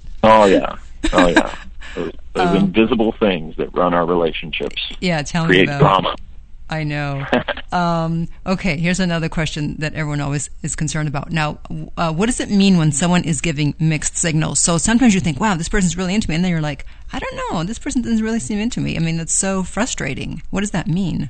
oh, 0.22 0.44
yeah. 0.46 0.76
Oh, 1.12 1.28
yeah. 1.28 1.54
Those, 1.94 2.12
those 2.32 2.48
um, 2.48 2.56
invisible 2.56 3.12
things 3.20 3.54
that 3.58 3.74
run 3.76 3.92
our 3.92 4.06
relationships. 4.06 4.80
Yeah, 5.02 5.20
tell 5.20 5.44
create 5.44 5.68
me 5.68 5.74
about 5.74 5.80
drama. 5.80 6.16
I 6.72 6.84
know. 6.84 7.26
um, 7.72 8.28
okay, 8.46 8.78
here's 8.78 8.98
another 8.98 9.28
question 9.28 9.76
that 9.78 9.92
everyone 9.92 10.22
always 10.22 10.48
is 10.62 10.74
concerned 10.74 11.06
about. 11.06 11.30
Now, 11.30 11.58
uh, 11.98 12.12
what 12.12 12.26
does 12.26 12.40
it 12.40 12.50
mean 12.50 12.78
when 12.78 12.92
someone 12.92 13.24
is 13.24 13.42
giving 13.42 13.74
mixed 13.78 14.16
signals? 14.16 14.58
So 14.58 14.78
sometimes 14.78 15.14
you 15.14 15.20
think, 15.20 15.38
wow, 15.38 15.54
this 15.54 15.68
person's 15.68 15.98
really 15.98 16.14
into 16.14 16.30
me, 16.30 16.34
and 16.34 16.44
then 16.44 16.50
you're 16.50 16.62
like, 16.62 16.86
I 17.12 17.18
don't 17.18 17.36
know, 17.36 17.62
this 17.64 17.78
person 17.78 18.00
doesn't 18.00 18.24
really 18.24 18.40
seem 18.40 18.58
into 18.58 18.80
me. 18.80 18.96
I 18.96 19.00
mean, 19.00 19.18
that's 19.18 19.34
so 19.34 19.62
frustrating. 19.62 20.42
What 20.48 20.60
does 20.60 20.70
that 20.70 20.86
mean? 20.86 21.28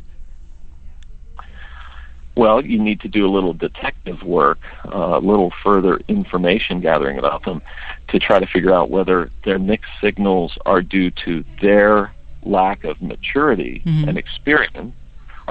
Well, 2.36 2.64
you 2.64 2.78
need 2.78 3.00
to 3.00 3.08
do 3.08 3.26
a 3.26 3.30
little 3.30 3.52
detective 3.52 4.22
work, 4.22 4.60
uh, 4.86 5.18
a 5.18 5.20
little 5.20 5.52
further 5.62 6.00
information 6.08 6.80
gathering 6.80 7.18
about 7.18 7.44
them 7.44 7.60
to 8.08 8.18
try 8.18 8.38
to 8.38 8.46
figure 8.46 8.72
out 8.72 8.90
whether 8.90 9.28
their 9.44 9.58
mixed 9.58 9.90
signals 10.00 10.56
are 10.64 10.80
due 10.80 11.10
to 11.26 11.44
their 11.60 12.14
lack 12.44 12.84
of 12.84 13.02
maturity 13.02 13.82
mm-hmm. 13.84 14.08
and 14.08 14.16
experience. 14.16 14.94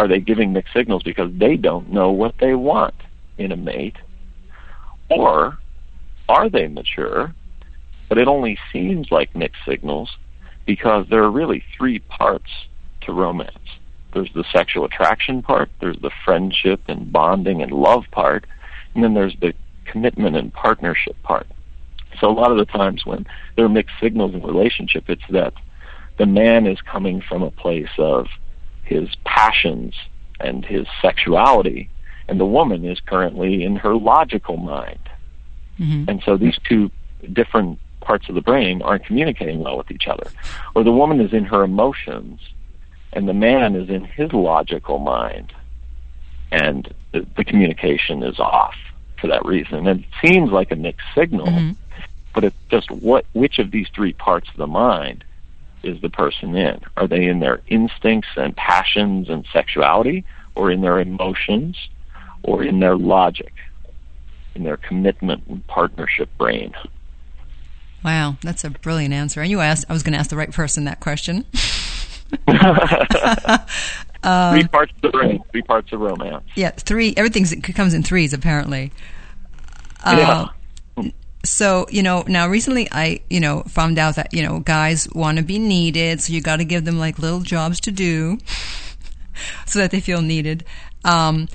Are 0.01 0.07
they 0.07 0.19
giving 0.19 0.51
mixed 0.51 0.73
signals 0.73 1.03
because 1.03 1.31
they 1.37 1.55
don't 1.55 1.93
know 1.93 2.09
what 2.09 2.33
they 2.39 2.55
want 2.55 2.95
in 3.37 3.51
a 3.51 3.55
mate? 3.55 3.97
Or 5.11 5.59
are 6.27 6.49
they 6.49 6.67
mature, 6.67 7.35
but 8.09 8.17
it 8.17 8.27
only 8.27 8.57
seems 8.73 9.11
like 9.11 9.35
mixed 9.35 9.61
signals 9.63 10.09
because 10.65 11.05
there 11.11 11.21
are 11.21 11.29
really 11.29 11.63
three 11.77 11.99
parts 11.99 12.49
to 13.01 13.13
romance. 13.13 13.77
There's 14.11 14.33
the 14.33 14.43
sexual 14.51 14.85
attraction 14.85 15.43
part, 15.43 15.69
there's 15.79 15.99
the 16.01 16.09
friendship 16.25 16.81
and 16.87 17.11
bonding 17.11 17.61
and 17.61 17.71
love 17.71 18.05
part, 18.09 18.47
and 18.95 19.03
then 19.03 19.13
there's 19.13 19.35
the 19.39 19.53
commitment 19.85 20.35
and 20.35 20.51
partnership 20.51 21.15
part. 21.21 21.45
So 22.19 22.27
a 22.27 22.33
lot 22.33 22.51
of 22.51 22.57
the 22.57 22.65
times 22.65 23.05
when 23.05 23.27
there 23.55 23.65
are 23.65 23.69
mixed 23.69 23.97
signals 24.01 24.33
in 24.33 24.41
relationship, 24.41 25.11
it's 25.11 25.21
that 25.29 25.53
the 26.17 26.25
man 26.25 26.65
is 26.65 26.81
coming 26.91 27.21
from 27.21 27.43
a 27.43 27.51
place 27.51 27.93
of 27.99 28.25
his 28.91 29.15
passions 29.23 29.95
and 30.41 30.65
his 30.65 30.85
sexuality, 31.01 31.89
and 32.27 32.39
the 32.39 32.45
woman 32.45 32.83
is 32.83 32.99
currently 32.99 33.63
in 33.63 33.77
her 33.77 33.95
logical 33.95 34.57
mind. 34.57 34.99
Mm-hmm. 35.79 36.09
And 36.09 36.21
so 36.25 36.35
these 36.35 36.57
two 36.67 36.91
different 37.31 37.79
parts 38.01 38.27
of 38.27 38.35
the 38.35 38.41
brain 38.41 38.81
aren't 38.81 39.05
communicating 39.05 39.59
well 39.59 39.77
with 39.77 39.91
each 39.91 40.07
other. 40.07 40.27
Or 40.75 40.83
the 40.83 40.91
woman 40.91 41.21
is 41.21 41.31
in 41.31 41.45
her 41.45 41.63
emotions 41.63 42.41
and 43.13 43.29
the 43.29 43.33
man 43.33 43.75
is 43.75 43.89
in 43.89 44.03
his 44.03 44.33
logical 44.33 44.99
mind 44.99 45.53
and 46.51 46.93
the, 47.13 47.25
the 47.37 47.45
communication 47.45 48.23
is 48.23 48.39
off 48.39 48.75
for 49.19 49.27
that 49.27 49.45
reason. 49.45 49.87
And 49.87 50.01
it 50.01 50.05
seems 50.25 50.51
like 50.51 50.71
a 50.71 50.75
mixed 50.75 51.07
signal, 51.15 51.47
mm-hmm. 51.47 51.71
but 52.33 52.43
it's 52.43 52.57
just 52.69 52.91
what 52.91 53.25
which 53.33 53.59
of 53.59 53.71
these 53.71 53.87
three 53.95 54.13
parts 54.13 54.49
of 54.49 54.57
the 54.57 54.67
mind 54.67 55.23
is 55.83 56.01
the 56.01 56.09
person 56.09 56.55
in? 56.55 56.79
Are 56.97 57.07
they 57.07 57.25
in 57.25 57.39
their 57.39 57.61
instincts 57.67 58.29
and 58.35 58.55
passions 58.55 59.29
and 59.29 59.45
sexuality 59.51 60.25
or 60.55 60.71
in 60.71 60.81
their 60.81 60.99
emotions 60.99 61.77
or 62.43 62.63
in 62.63 62.79
their 62.79 62.97
logic, 62.97 63.53
in 64.55 64.63
their 64.63 64.77
commitment 64.77 65.43
and 65.47 65.65
partnership 65.67 66.29
brain? 66.37 66.73
Wow, 68.03 68.37
that's 68.41 68.63
a 68.63 68.69
brilliant 68.69 69.13
answer. 69.13 69.41
And 69.41 69.51
you 69.51 69.59
asked, 69.59 69.85
I 69.89 69.93
was 69.93 70.03
going 70.03 70.13
to 70.13 70.19
ask 70.19 70.29
the 70.29 70.37
right 70.37 70.51
person 70.51 70.85
that 70.85 70.99
question. 70.99 71.45
uh, 72.47 73.57
three 74.53 74.67
parts 74.67 74.91
of 74.95 75.01
the 75.01 75.09
brain, 75.11 75.43
three 75.51 75.61
parts 75.61 75.93
of 75.93 75.99
romance. 75.99 76.45
Yeah, 76.55 76.71
three. 76.71 77.13
Everything 77.15 77.45
comes 77.61 77.93
in 77.93 78.03
threes, 78.03 78.33
apparently. 78.33 78.91
Uh, 80.03 80.15
yeah. 80.17 80.47
So 81.43 81.85
you 81.89 82.03
know, 82.03 82.23
now 82.27 82.47
recently 82.47 82.87
I 82.91 83.21
you 83.29 83.39
know 83.39 83.63
found 83.63 83.97
out 83.97 84.15
that 84.15 84.33
you 84.33 84.43
know 84.43 84.59
guys 84.59 85.07
want 85.13 85.37
to 85.37 85.43
be 85.43 85.59
needed, 85.59 86.21
so 86.21 86.33
you 86.33 86.41
got 86.41 86.57
to 86.57 86.65
give 86.65 86.85
them 86.85 86.99
like 86.99 87.19
little 87.19 87.41
jobs 87.41 87.79
to 87.81 87.91
do, 87.91 88.37
so 89.65 89.79
that 89.79 89.91
they 89.91 89.99
feel 89.99 90.21
needed. 90.21 90.65
Um, 91.03 91.47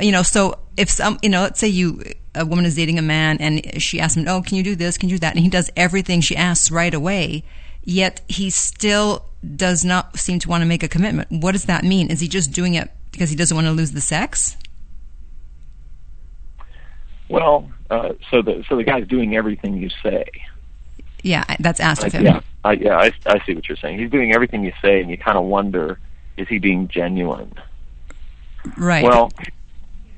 you 0.00 0.12
know, 0.12 0.22
so 0.22 0.58
if 0.76 0.90
some, 0.90 1.18
you 1.22 1.28
know, 1.28 1.42
let's 1.42 1.60
say 1.60 1.68
you, 1.68 2.02
a 2.34 2.46
woman 2.46 2.64
is 2.64 2.74
dating 2.74 2.98
a 2.98 3.02
man 3.02 3.38
and 3.40 3.82
she 3.82 4.00
asks 4.00 4.16
him, 4.16 4.26
oh, 4.28 4.42
can 4.42 4.56
you 4.56 4.62
do 4.62 4.76
this? 4.76 4.96
Can 4.96 5.08
you 5.08 5.16
do 5.16 5.20
that? 5.20 5.34
And 5.34 5.42
he 5.42 5.50
does 5.50 5.70
everything 5.76 6.20
she 6.20 6.36
asks 6.36 6.70
right 6.70 6.92
away. 6.92 7.44
Yet 7.84 8.20
he 8.28 8.50
still 8.50 9.26
does 9.56 9.84
not 9.84 10.18
seem 10.18 10.38
to 10.40 10.48
want 10.48 10.62
to 10.62 10.66
make 10.66 10.82
a 10.82 10.88
commitment. 10.88 11.30
What 11.30 11.52
does 11.52 11.64
that 11.64 11.84
mean? 11.84 12.10
Is 12.10 12.20
he 12.20 12.28
just 12.28 12.52
doing 12.52 12.74
it 12.74 12.90
because 13.10 13.30
he 13.30 13.36
doesn't 13.36 13.54
want 13.54 13.66
to 13.66 13.72
lose 13.72 13.92
the 13.92 14.00
sex? 14.00 14.56
Well, 17.28 17.68
uh, 17.92 18.14
so 18.30 18.42
the 18.42 18.64
so 18.68 18.76
the 18.76 18.84
guy's 18.84 19.06
doing 19.06 19.36
everything 19.36 19.76
you 19.76 19.90
say. 20.02 20.24
Yeah, 21.22 21.44
that's 21.60 21.78
asked 21.78 22.04
of 22.04 22.12
him. 22.12 22.24
Yeah, 22.24 22.40
I, 22.64 22.72
yeah, 22.72 22.96
I, 22.96 23.12
I 23.26 23.44
see 23.44 23.54
what 23.54 23.68
you're 23.68 23.76
saying. 23.76 23.98
He's 23.98 24.10
doing 24.10 24.34
everything 24.34 24.64
you 24.64 24.72
say, 24.82 25.00
and 25.00 25.08
you 25.08 25.16
kind 25.16 25.38
of 25.38 25.44
wonder, 25.44 26.00
is 26.36 26.48
he 26.48 26.58
being 26.58 26.88
genuine? 26.88 27.52
Right. 28.76 29.04
Well, 29.04 29.30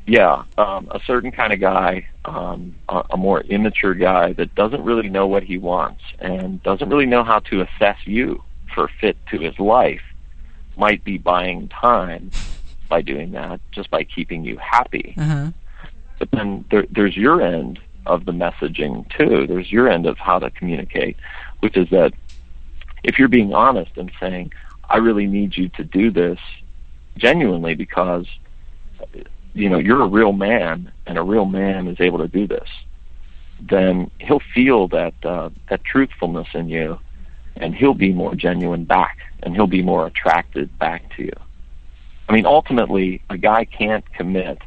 yeah, 0.07 0.45
um, 0.57 0.89
a 0.91 1.01
certain 1.07 1.31
kind 1.31 1.53
of 1.53 1.61
guy, 1.61 2.07
um, 2.25 2.75
a, 2.89 3.03
a 3.11 3.17
more 3.17 3.41
immature 3.43 3.95
guy 3.95 4.33
that 4.35 4.55
doesn't 4.55 4.83
really 4.83 5.11
know 5.11 5.27
what 5.27 5.43
he 5.43 5.59
wants 5.59 6.03
and 6.21 6.63
doesn't 6.63 6.89
really 6.89 7.07
know 7.07 7.25
how 7.25 7.41
to 7.41 7.61
assess 7.61 7.99
you 8.07 8.43
for 8.75 8.89
fit 9.01 9.17
to 9.31 9.39
his 9.39 9.59
life, 9.59 10.03
might 10.77 11.05
be 11.05 11.19
buying 11.19 11.69
time 11.69 12.31
by 12.89 13.03
doing 13.03 13.33
that, 13.33 13.61
just 13.73 13.91
by 13.91 14.05
keeping 14.05 14.45
you 14.45 14.57
happy. 14.59 15.15
Uh-huh. 15.19 15.51
But 16.25 16.39
then 16.39 16.65
there, 16.71 16.87
there's 16.91 17.17
your 17.19 17.43
end 17.43 17.79
of 18.07 18.25
the 18.25 18.33
messaging 18.33 19.07
too. 19.11 19.47
There's 19.47 19.71
your 19.71 19.91
end 19.91 20.07
of 20.07 20.17
how 20.17 20.39
to 20.39 20.49
communicate, 20.51 21.19
which 21.61 21.77
is 21.77 21.91
that 21.91 22.15
if 23.03 23.19
you're 23.19 23.29
being 23.29 23.53
honest 23.53 23.91
and 23.99 24.11
saying, 24.19 24.53
"I 24.89 24.97
really 24.99 25.27
need 25.27 25.55
you 25.55 25.69
to 25.71 25.85
do 25.85 26.11
this 26.11 26.39
genuinely 27.19 27.75
because 27.75 28.27
you 29.53 29.69
know 29.69 29.79
you're 29.79 30.01
a 30.01 30.07
real 30.07 30.33
man 30.33 30.91
and 31.07 31.19
a 31.19 31.23
real 31.23 31.45
man 31.45 31.89
is 31.89 32.01
able 32.01 32.19
to 32.19 32.29
do 32.29 32.47
this 32.47 32.69
then 33.61 34.11
he'll 34.19 34.43
feel 34.53 34.89
that 34.89 35.15
uh, 35.25 35.49
that 35.69 35.85
truthfulness 35.85 36.49
in 36.55 36.69
you 36.69 36.99
and 37.57 37.73
he'll 37.75 37.95
be 37.95 38.13
more 38.13 38.35
genuine 38.35 38.85
back 38.85 39.19
and 39.45 39.55
he'll 39.55 39.69
be 39.69 39.83
more 39.83 40.07
attracted 40.07 40.77
back 40.81 41.15
to 41.15 41.23
you 41.23 41.37
i 42.29 42.33
mean 42.33 42.47
ultimately 42.47 43.23
a 43.31 43.39
guy 43.39 43.65
can't 43.65 44.13
commit 44.15 44.59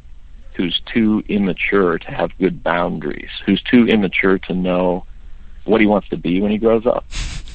who's 0.58 0.82
too 0.92 1.24
immature 1.30 1.98
to 2.00 2.12
have 2.12 2.38
good 2.40 2.64
boundaries 2.64 3.30
who's 3.46 3.62
too 3.62 3.88
immature 3.88 4.38
to 4.40 4.54
know 4.54 5.06
what 5.66 5.80
he 5.80 5.88
wants 5.88 6.10
to 6.10 6.18
be 6.18 6.42
when 6.42 6.52
he 6.52 6.58
grows 6.58 6.86
up 6.86 7.06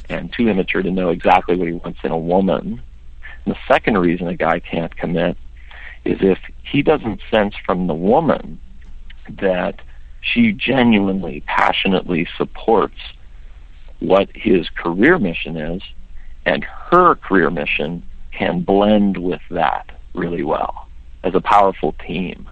and 0.09 0.33
too 0.33 0.49
immature 0.49 0.83
to 0.83 0.91
know 0.91 1.11
exactly 1.11 1.57
what 1.57 1.69
he 1.69 1.75
wants 1.75 1.99
in 2.05 2.13
a 2.13 2.19
woman 2.19 2.81
and 3.45 3.55
the 3.55 3.59
second 3.67 3.99
reason 3.99 4.29
a 4.29 4.37
guy 4.37 4.61
can't 4.61 4.97
commit 4.97 5.37
is 6.05 6.19
if 6.21 6.39
he 6.63 6.83
doesn't 6.83 7.21
sense 7.31 7.55
from 7.65 7.87
the 7.87 7.95
woman 7.95 8.61
that 9.41 9.81
she 10.21 10.53
genuinely, 10.53 11.43
passionately 11.47 12.27
supports 12.37 12.99
what 14.01 14.29
his 14.35 14.69
career 14.71 15.19
mission 15.19 15.57
is, 15.57 15.83
and 16.45 16.65
her 16.65 17.15
career 17.17 17.51
mission 17.51 18.03
can 18.33 18.63
blend 18.63 19.17
with 19.17 19.41
that 19.51 19.91
really 20.15 20.43
well 20.43 20.89
as 21.23 21.35
a 21.35 21.41
powerful 21.41 21.95
team. 22.05 22.49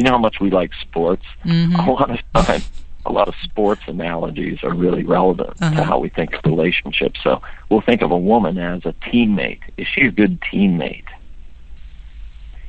You 0.00 0.04
know 0.04 0.12
how 0.12 0.18
much 0.18 0.40
we 0.40 0.48
like 0.48 0.70
sports? 0.80 1.26
Mm-hmm. 1.44 1.74
A 1.74 1.92
lot 1.92 2.10
of 2.10 2.46
time, 2.46 2.62
a 3.04 3.12
lot 3.12 3.28
of 3.28 3.34
sports 3.42 3.82
analogies 3.86 4.64
are 4.64 4.72
really 4.72 5.04
relevant 5.04 5.60
uh-huh. 5.60 5.76
to 5.76 5.84
how 5.84 5.98
we 5.98 6.08
think 6.08 6.32
of 6.32 6.40
relationships. 6.46 7.20
So 7.22 7.42
we'll 7.68 7.82
think 7.82 8.00
of 8.00 8.10
a 8.10 8.16
woman 8.16 8.56
as 8.56 8.86
a 8.86 8.94
teammate. 8.94 9.60
Is 9.76 9.86
she 9.86 10.06
a 10.06 10.10
good 10.10 10.40
teammate? 10.40 11.04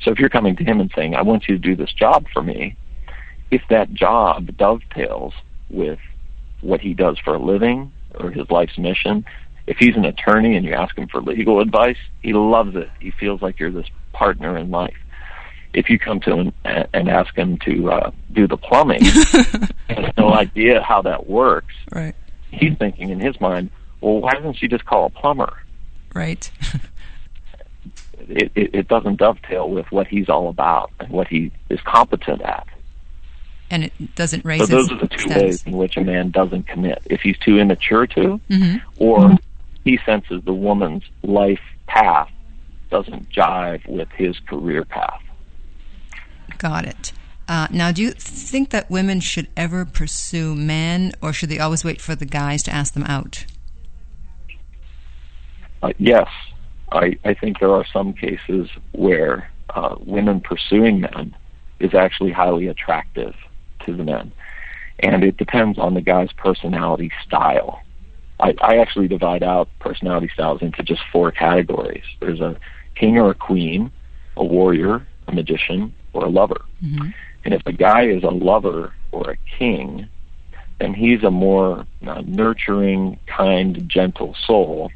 So 0.01 0.11
if 0.11 0.19
you're 0.19 0.27
coming 0.27 0.57
to 0.57 0.65
him 0.65 0.81
and 0.81 0.91
saying, 0.93 1.15
I 1.15 1.21
want 1.21 1.47
you 1.47 1.55
to 1.55 1.61
do 1.61 1.73
this 1.73 1.93
job 1.93 2.25
for 2.33 2.43
me, 2.43 2.75
if 3.49 3.61
that 3.69 3.93
job 3.93 4.57
dovetails 4.57 5.33
with 5.69 5.99
what 6.59 6.81
he 6.81 6.93
does 6.93 7.17
for 7.17 7.35
a 7.35 7.39
living 7.39 7.93
or 8.15 8.29
his 8.29 8.51
life's 8.51 8.77
mission, 8.77 9.23
if 9.67 9.77
he's 9.77 9.95
an 9.95 10.03
attorney 10.03 10.57
and 10.57 10.65
you 10.65 10.73
ask 10.73 10.97
him 10.97 11.07
for 11.07 11.21
legal 11.21 11.61
advice, 11.61 11.95
he 12.21 12.33
loves 12.33 12.75
it. 12.75 12.89
He 12.99 13.11
feels 13.11 13.41
like 13.41 13.57
you're 13.57 13.71
this 13.71 13.87
partner 14.11 14.57
in 14.57 14.69
life. 14.69 14.97
If 15.73 15.89
you 15.89 15.97
come 15.97 16.19
to 16.21 16.35
him 16.35 16.53
and 16.65 17.09
ask 17.09 17.35
him 17.35 17.57
to 17.59 17.91
uh, 17.91 18.11
do 18.33 18.47
the 18.47 18.57
plumbing, 18.57 19.03
he 19.03 19.11
has 19.89 20.13
no 20.17 20.33
idea 20.33 20.81
how 20.81 21.01
that 21.03 21.27
works. 21.27 21.73
Right. 21.91 22.15
He's 22.51 22.77
thinking 22.77 23.09
in 23.09 23.19
his 23.19 23.39
mind, 23.39 23.69
well, 24.01 24.19
why 24.19 24.33
doesn't 24.33 24.55
she 24.55 24.67
just 24.67 24.85
call 24.85 25.05
a 25.05 25.09
plumber? 25.09 25.57
Right. 26.13 26.51
it, 28.27 28.51
it, 28.55 28.75
it 28.75 28.87
doesn't 28.87 29.17
dovetail 29.17 29.69
with 29.69 29.91
what 29.91 30.07
he's 30.07 30.29
all 30.29 30.49
about 30.49 30.91
and 30.99 31.09
what 31.09 31.27
he 31.27 31.51
is 31.69 31.79
competent 31.81 32.41
at. 32.41 32.67
And 33.69 33.85
it 33.85 34.15
doesn't 34.15 34.43
raise. 34.43 34.59
So 34.59 34.65
those 34.65 34.91
are 34.91 34.97
the 34.97 35.07
two 35.07 35.19
status. 35.19 35.41
ways 35.41 35.63
in 35.65 35.77
which 35.77 35.95
a 35.95 36.01
man 36.01 36.31
doesn't 36.31 36.67
commit. 36.67 37.01
If 37.05 37.21
he's 37.21 37.37
too 37.37 37.57
immature 37.57 38.05
to, 38.07 38.41
mm-hmm. 38.49 38.77
or 38.97 39.37
he 39.85 39.97
senses 40.05 40.43
the 40.43 40.53
woman's 40.53 41.03
life 41.23 41.61
path 41.87 42.29
doesn't 42.89 43.29
jive 43.29 43.87
with 43.87 44.09
his 44.09 44.37
career 44.39 44.83
path. 44.83 45.21
Got 46.61 46.85
it. 46.85 47.11
Uh, 47.47 47.67
now, 47.71 47.91
do 47.91 48.03
you 48.03 48.11
think 48.11 48.69
that 48.69 48.87
women 48.91 49.19
should 49.19 49.47
ever 49.57 49.83
pursue 49.83 50.53
men, 50.53 51.11
or 51.19 51.33
should 51.33 51.49
they 51.49 51.57
always 51.57 51.83
wait 51.83 51.99
for 51.99 52.13
the 52.13 52.25
guys 52.25 52.61
to 52.61 52.71
ask 52.71 52.93
them 52.93 53.03
out? 53.05 53.45
Uh, 55.81 55.91
yes, 55.97 56.27
I, 56.91 57.17
I 57.25 57.33
think 57.33 57.59
there 57.59 57.73
are 57.73 57.83
some 57.91 58.13
cases 58.13 58.69
where 58.91 59.49
uh, 59.71 59.95
women 60.05 60.39
pursuing 60.39 61.01
men 61.01 61.35
is 61.79 61.95
actually 61.95 62.31
highly 62.31 62.67
attractive 62.67 63.33
to 63.87 63.97
the 63.97 64.03
men. 64.03 64.31
And 64.99 65.23
it 65.23 65.37
depends 65.37 65.79
on 65.79 65.95
the 65.95 66.01
guy's 66.01 66.31
personality 66.33 67.11
style. 67.25 67.81
I, 68.39 68.53
I 68.61 68.77
actually 68.77 69.07
divide 69.07 69.41
out 69.41 69.67
personality 69.79 70.29
styles 70.31 70.61
into 70.61 70.83
just 70.83 71.01
four 71.11 71.31
categories. 71.31 72.03
There's 72.19 72.39
a 72.39 72.55
king 72.93 73.17
or 73.17 73.31
a 73.31 73.35
queen, 73.35 73.91
a 74.37 74.43
warrior, 74.43 75.07
a 75.27 75.31
magician, 75.31 75.95
or 76.13 76.25
a 76.25 76.29
lover. 76.29 76.61
Mm-hmm. 76.83 77.09
And 77.45 77.53
if 77.53 77.61
a 77.65 77.71
guy 77.71 78.07
is 78.07 78.23
a 78.23 78.29
lover 78.29 78.93
or 79.11 79.31
a 79.31 79.37
king, 79.57 80.07
then 80.79 80.93
he's 80.93 81.23
a 81.23 81.31
more 81.31 81.85
uh, 82.07 82.21
nurturing, 82.25 83.19
kind, 83.27 83.87
gentle 83.89 84.35
soul 84.45 84.91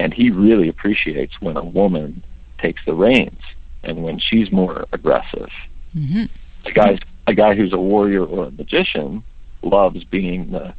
and 0.00 0.14
he 0.14 0.30
really 0.30 0.68
appreciates 0.68 1.40
when 1.40 1.58
a 1.58 1.64
woman 1.64 2.24
takes 2.58 2.80
the 2.86 2.94
reins 2.94 3.40
and 3.82 4.02
when 4.02 4.18
she's 4.18 4.50
more 4.50 4.86
aggressive. 4.92 5.50
Mm-hmm. 5.94 6.24
A 6.64 6.72
guy, 6.72 6.98
a 7.26 7.34
guy 7.34 7.54
who's 7.54 7.74
a 7.74 7.78
warrior 7.78 8.24
or 8.24 8.46
a 8.46 8.50
magician 8.50 9.22
loves 9.62 10.04
being 10.04 10.52
the 10.52 10.72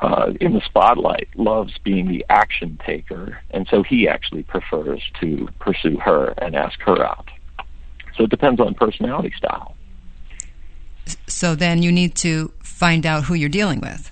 uh, 0.00 0.32
in 0.40 0.54
the 0.54 0.62
spotlight 0.64 1.28
loves 1.36 1.74
being 1.84 2.08
the 2.08 2.24
action 2.28 2.80
taker, 2.84 3.38
and 3.50 3.68
so 3.70 3.82
he 3.82 4.08
actually 4.08 4.42
prefers 4.42 5.00
to 5.20 5.46
pursue 5.60 5.96
her 5.98 6.34
and 6.38 6.56
ask 6.56 6.80
her 6.80 7.04
out. 7.04 7.28
So 8.16 8.24
it 8.24 8.30
depends 8.30 8.60
on 8.60 8.74
personality 8.74 9.32
style. 9.36 9.74
So 11.26 11.54
then 11.54 11.82
you 11.82 11.90
need 11.90 12.14
to 12.16 12.52
find 12.62 13.06
out 13.06 13.24
who 13.24 13.34
you're 13.34 13.48
dealing 13.48 13.80
with. 13.80 14.10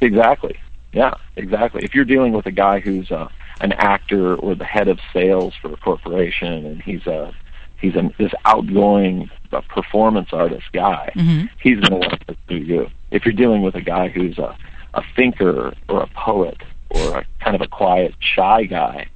Exactly. 0.00 0.58
Yeah, 0.92 1.14
exactly. 1.36 1.82
If 1.84 1.94
you're 1.94 2.04
dealing 2.04 2.32
with 2.32 2.46
a 2.46 2.52
guy 2.52 2.80
who's 2.80 3.10
uh, 3.10 3.28
an 3.60 3.72
actor 3.72 4.36
or 4.36 4.54
the 4.54 4.64
head 4.64 4.88
of 4.88 4.98
sales 5.12 5.54
for 5.60 5.72
a 5.72 5.76
corporation, 5.76 6.66
and 6.66 6.82
he's 6.82 7.06
a 7.06 7.34
he's 7.80 7.96
an, 7.96 8.14
this 8.18 8.32
outgoing 8.44 9.30
uh, 9.52 9.60
performance 9.62 10.28
artist 10.32 10.66
guy, 10.72 11.10
mm-hmm. 11.16 11.46
he's 11.60 11.80
going 11.80 12.00
to 12.00 12.08
want 12.08 12.20
to 12.20 12.34
pursue 12.34 12.64
you. 12.64 12.86
If 13.10 13.24
you're 13.24 13.34
dealing 13.34 13.62
with 13.62 13.74
a 13.74 13.80
guy 13.80 14.08
who's 14.08 14.38
a 14.38 14.56
a 14.94 15.02
thinker 15.16 15.74
or 15.88 16.02
a 16.02 16.06
poet 16.08 16.62
or 16.90 17.18
a 17.18 17.26
kind 17.40 17.56
of 17.56 17.60
a 17.60 17.66
quiet, 17.66 18.14
shy 18.20 18.64
guy, 18.64 19.08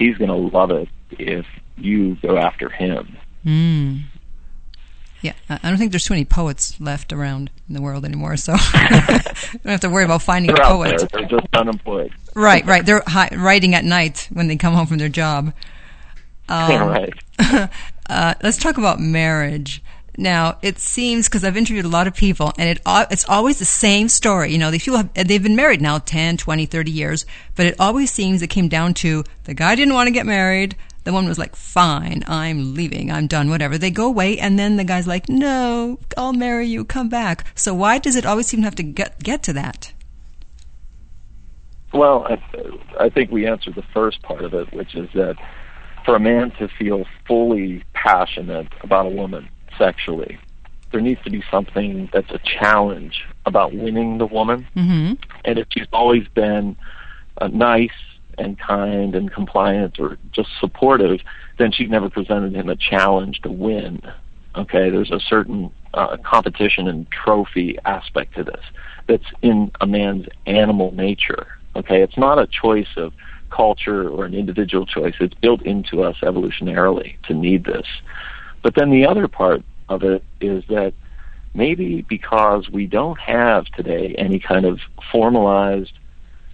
he's 0.00 0.16
going 0.18 0.30
to 0.30 0.34
love 0.56 0.72
it 0.72 0.88
if 1.12 1.46
you 1.76 2.16
go 2.16 2.36
after 2.36 2.68
him. 2.68 3.16
Mm. 3.44 4.02
Yeah, 5.22 5.34
I 5.50 5.58
don't 5.68 5.76
think 5.76 5.92
there's 5.92 6.04
too 6.04 6.14
many 6.14 6.24
poets 6.24 6.80
left 6.80 7.12
around 7.12 7.50
in 7.68 7.74
the 7.74 7.82
world 7.82 8.04
anymore, 8.06 8.36
so 8.38 8.52
don't 8.72 9.62
have 9.66 9.80
to 9.80 9.90
worry 9.90 10.04
about 10.04 10.22
finding 10.22 10.54
They're 10.54 10.62
a 10.64 10.66
out 10.66 10.72
poet. 10.76 10.98
there. 10.98 11.08
They're 11.28 11.40
just 11.40 11.46
unemployed. 11.54 12.12
Right, 12.34 12.64
right. 12.64 12.84
They're 12.86 13.02
hi- 13.06 13.28
writing 13.36 13.74
at 13.74 13.84
night 13.84 14.28
when 14.32 14.48
they 14.48 14.56
come 14.56 14.72
home 14.74 14.86
from 14.86 14.98
their 14.98 15.08
job. 15.08 15.52
Um, 16.48 16.70
Yeah, 16.72 16.84
right. 16.88 17.70
uh, 18.08 18.34
let's 18.42 18.56
talk 18.56 18.76
about 18.76 18.98
marriage. 18.98 19.84
Now, 20.16 20.58
it 20.62 20.78
seems 20.78 21.28
because 21.28 21.44
I've 21.44 21.56
interviewed 21.56 21.84
a 21.84 21.88
lot 21.88 22.06
of 22.06 22.14
people, 22.14 22.52
and 22.58 22.68
it 22.68 22.80
it's 22.86 23.28
always 23.28 23.58
the 23.58 23.64
same 23.64 24.08
story. 24.08 24.52
You 24.52 24.58
know, 24.58 24.70
these 24.70 24.84
people 24.84 24.98
have, 24.98 25.14
they've 25.14 25.42
been 25.42 25.56
married 25.56 25.80
now 25.80 25.98
10, 25.98 26.36
20, 26.36 26.66
30 26.66 26.90
years, 26.90 27.26
but 27.54 27.66
it 27.66 27.76
always 27.78 28.10
seems 28.10 28.42
it 28.42 28.48
came 28.48 28.68
down 28.68 28.94
to 28.94 29.24
the 29.44 29.54
guy 29.54 29.74
didn't 29.74 29.94
want 29.94 30.08
to 30.08 30.12
get 30.12 30.26
married. 30.26 30.76
The 31.04 31.12
woman 31.12 31.28
was 31.28 31.38
like, 31.38 31.56
"Fine, 31.56 32.24
I'm 32.26 32.74
leaving. 32.74 33.10
I'm 33.10 33.26
done. 33.26 33.48
Whatever." 33.48 33.78
They 33.78 33.90
go 33.90 34.06
away, 34.06 34.38
and 34.38 34.58
then 34.58 34.76
the 34.76 34.84
guy's 34.84 35.06
like, 35.06 35.28
"No, 35.28 35.98
I'll 36.16 36.34
marry 36.34 36.66
you. 36.66 36.84
Come 36.84 37.08
back." 37.08 37.46
So 37.54 37.72
why 37.72 37.98
does 37.98 38.16
it 38.16 38.26
always 38.26 38.48
seem 38.48 38.60
to 38.60 38.64
have 38.64 38.74
to 38.76 38.82
get 38.82 39.22
get 39.22 39.42
to 39.44 39.52
that? 39.54 39.92
Well, 41.92 42.26
I, 42.28 43.04
I 43.04 43.08
think 43.08 43.30
we 43.30 43.46
answered 43.46 43.74
the 43.74 43.84
first 43.94 44.22
part 44.22 44.44
of 44.44 44.54
it, 44.54 44.72
which 44.72 44.94
is 44.94 45.08
that 45.14 45.36
for 46.04 46.14
a 46.14 46.20
man 46.20 46.50
to 46.58 46.68
feel 46.68 47.04
fully 47.26 47.82
passionate 47.94 48.68
about 48.82 49.06
a 49.06 49.10
woman 49.10 49.48
sexually, 49.80 50.38
there 50.92 51.00
needs 51.00 51.22
to 51.24 51.30
be 51.30 51.42
something 51.50 52.10
that's 52.12 52.30
a 52.30 52.38
challenge 52.38 53.24
about 53.46 53.72
winning 53.74 54.18
the 54.18 54.26
woman. 54.26 54.66
Mm-hmm. 54.76 55.14
And 55.44 55.58
if 55.58 55.66
she's 55.70 55.86
always 55.92 56.26
been 56.28 56.76
uh, 57.38 57.48
nice 57.48 57.90
and 58.38 58.58
kind 58.58 59.14
and 59.14 59.32
compliant 59.32 59.98
or 59.98 60.18
just 60.32 60.48
supportive, 60.60 61.20
then 61.58 61.72
she's 61.72 61.88
never 61.88 62.10
presented 62.10 62.54
him 62.54 62.68
a 62.68 62.76
challenge 62.76 63.40
to 63.42 63.50
win. 63.50 64.00
Okay, 64.56 64.90
there's 64.90 65.10
a 65.12 65.20
certain 65.20 65.70
uh, 65.94 66.16
competition 66.24 66.88
and 66.88 67.10
trophy 67.10 67.78
aspect 67.84 68.34
to 68.34 68.44
this 68.44 68.64
that's 69.06 69.26
in 69.42 69.70
a 69.80 69.86
man's 69.86 70.26
animal 70.46 70.92
nature. 70.92 71.46
Okay, 71.76 72.02
it's 72.02 72.16
not 72.16 72.38
a 72.38 72.48
choice 72.48 72.88
of 72.96 73.12
culture 73.50 74.08
or 74.08 74.24
an 74.24 74.34
individual 74.34 74.86
choice. 74.86 75.14
It's 75.20 75.34
built 75.34 75.62
into 75.62 76.02
us 76.02 76.16
evolutionarily 76.22 77.20
to 77.26 77.34
need 77.34 77.64
this. 77.64 77.86
But 78.62 78.74
then 78.74 78.90
the 78.90 79.06
other 79.06 79.28
part 79.28 79.62
of 79.90 80.02
it 80.04 80.24
is 80.40 80.64
that 80.68 80.94
maybe 81.52 82.02
because 82.02 82.70
we 82.70 82.86
don't 82.86 83.18
have 83.18 83.66
today 83.66 84.14
any 84.16 84.38
kind 84.38 84.64
of 84.64 84.80
formalized 85.10 85.92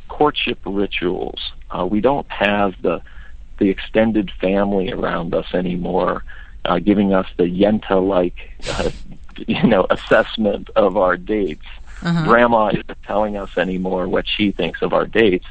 courtship 0.09 0.59
rituals, 0.65 1.53
uh, 1.71 1.87
we 1.87 2.01
don't 2.01 2.29
have 2.31 2.75
the 2.83 3.01
the 3.59 3.71
extended 3.71 4.31
family 4.39 4.93
around 4.93 5.35
us 5.35 5.47
anymore, 5.55 6.23
uh, 6.67 6.79
giving 6.79 7.15
us 7.15 7.27
the 7.39 7.45
yenta-like, 7.45 8.51
uh, 8.69 8.91
you 9.47 9.63
know, 9.63 9.87
assessment 9.89 10.69
of 10.77 10.99
our 10.99 11.17
dates. 11.17 11.65
Uh-huh. 12.03 12.25
Grandma 12.25 12.69
isn't 12.69 13.03
telling 13.05 13.39
us 13.39 13.57
anymore 13.57 14.09
what 14.09 14.27
she 14.29 14.53
thinks 14.53 14.83
of 14.83 14.93
our 14.93 15.07
dates. 15.07 15.47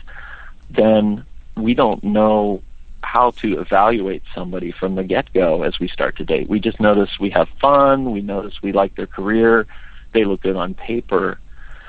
Then 0.70 1.26
we 1.58 1.74
don't 1.74 2.04
know 2.04 2.62
how 3.06 3.32
to 3.32 3.60
evaluate 3.60 4.24
somebody 4.34 4.72
from 4.72 4.96
the 4.96 5.04
get-go 5.04 5.64
as 5.64 5.80
we 5.80 5.88
start 5.88 6.18
to 6.18 6.26
date. 6.26 6.50
We 6.50 6.60
just 6.60 6.80
notice 6.80 7.10
we 7.20 7.30
have 7.30 7.48
fun, 7.62 8.12
we 8.12 8.22
notice 8.22 8.62
we 8.62 8.72
like 8.72 8.96
their 8.96 9.08
career, 9.08 9.68
they 10.14 10.26
look 10.26 10.42
good 10.42 10.56
on 10.56 10.74
paper, 10.74 11.40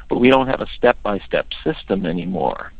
but 0.09 0.19
we 0.19 0.31
don't 0.31 0.47
have 0.47 0.61
a 0.61 0.67
step-by-step 0.77 1.49
system 1.65 2.07
anymore 2.07 2.73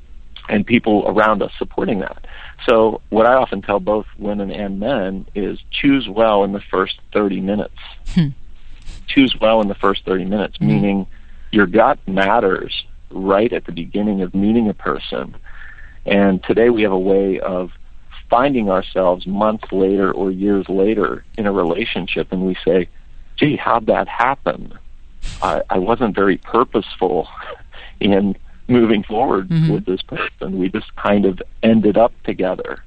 and 0.49 0.65
people 0.65 1.05
around 1.07 1.43
us 1.43 1.51
supporting 1.59 2.01
that. 2.01 2.25
So 2.69 3.01
what 3.09 3.27
I 3.27 3.35
often 3.35 3.63
tell 3.63 3.81
both 3.81 4.07
women 4.19 4.51
and 4.51 4.79
men 4.79 5.27
is 5.35 5.59
choose 5.71 6.09
well 6.09 6.45
in 6.45 6.53
the 6.53 6.61
first 6.71 7.01
30 7.13 7.41
minutes. 7.41 7.75
Hmm. 8.15 8.29
Choose 9.09 9.35
well 9.41 9.61
in 9.61 9.69
the 9.69 9.75
first 9.75 10.05
30 10.05 10.25
minutes, 10.25 10.57
Hmm. 10.59 10.67
meaning 10.69 11.07
your 11.51 11.67
gut 11.67 11.99
matters 12.07 12.85
right 13.11 13.53
at 13.53 13.65
the 13.65 13.73
beginning 13.73 14.23
of 14.23 14.35
meeting 14.35 14.69
a 14.69 14.75
person. 14.75 15.35
And 16.05 16.43
today 16.45 16.71
we 16.71 16.83
have 16.83 16.93
a 16.93 16.99
way 16.99 17.41
of 17.41 17.73
finding 18.31 18.69
ourselves 18.71 19.27
months 19.27 19.71
later 19.73 20.11
or 20.13 20.31
years 20.31 20.69
later 20.69 21.25
in 21.39 21.47
a 21.47 21.53
relationship 21.53 22.33
and 22.33 22.47
we 22.47 22.57
say, 22.65 22.89
gee, 23.37 23.57
how'd 23.57 23.87
that 23.87 24.09
happen? 24.09 24.77
I, 25.43 25.63
I 25.71 25.79
wasn't 25.79 26.15
very 26.15 26.37
purposeful 26.39 27.29
in 28.01 28.37
moving 28.69 29.03
forward 29.05 29.49
Mhm. 29.49 29.71
with 29.75 29.85
this 29.87 30.03
person. 30.03 30.59
We 30.59 30.69
just 30.71 30.95
kind 30.97 31.25
of 31.25 31.41
ended 31.63 31.97
up 31.97 32.13
together. 32.25 32.83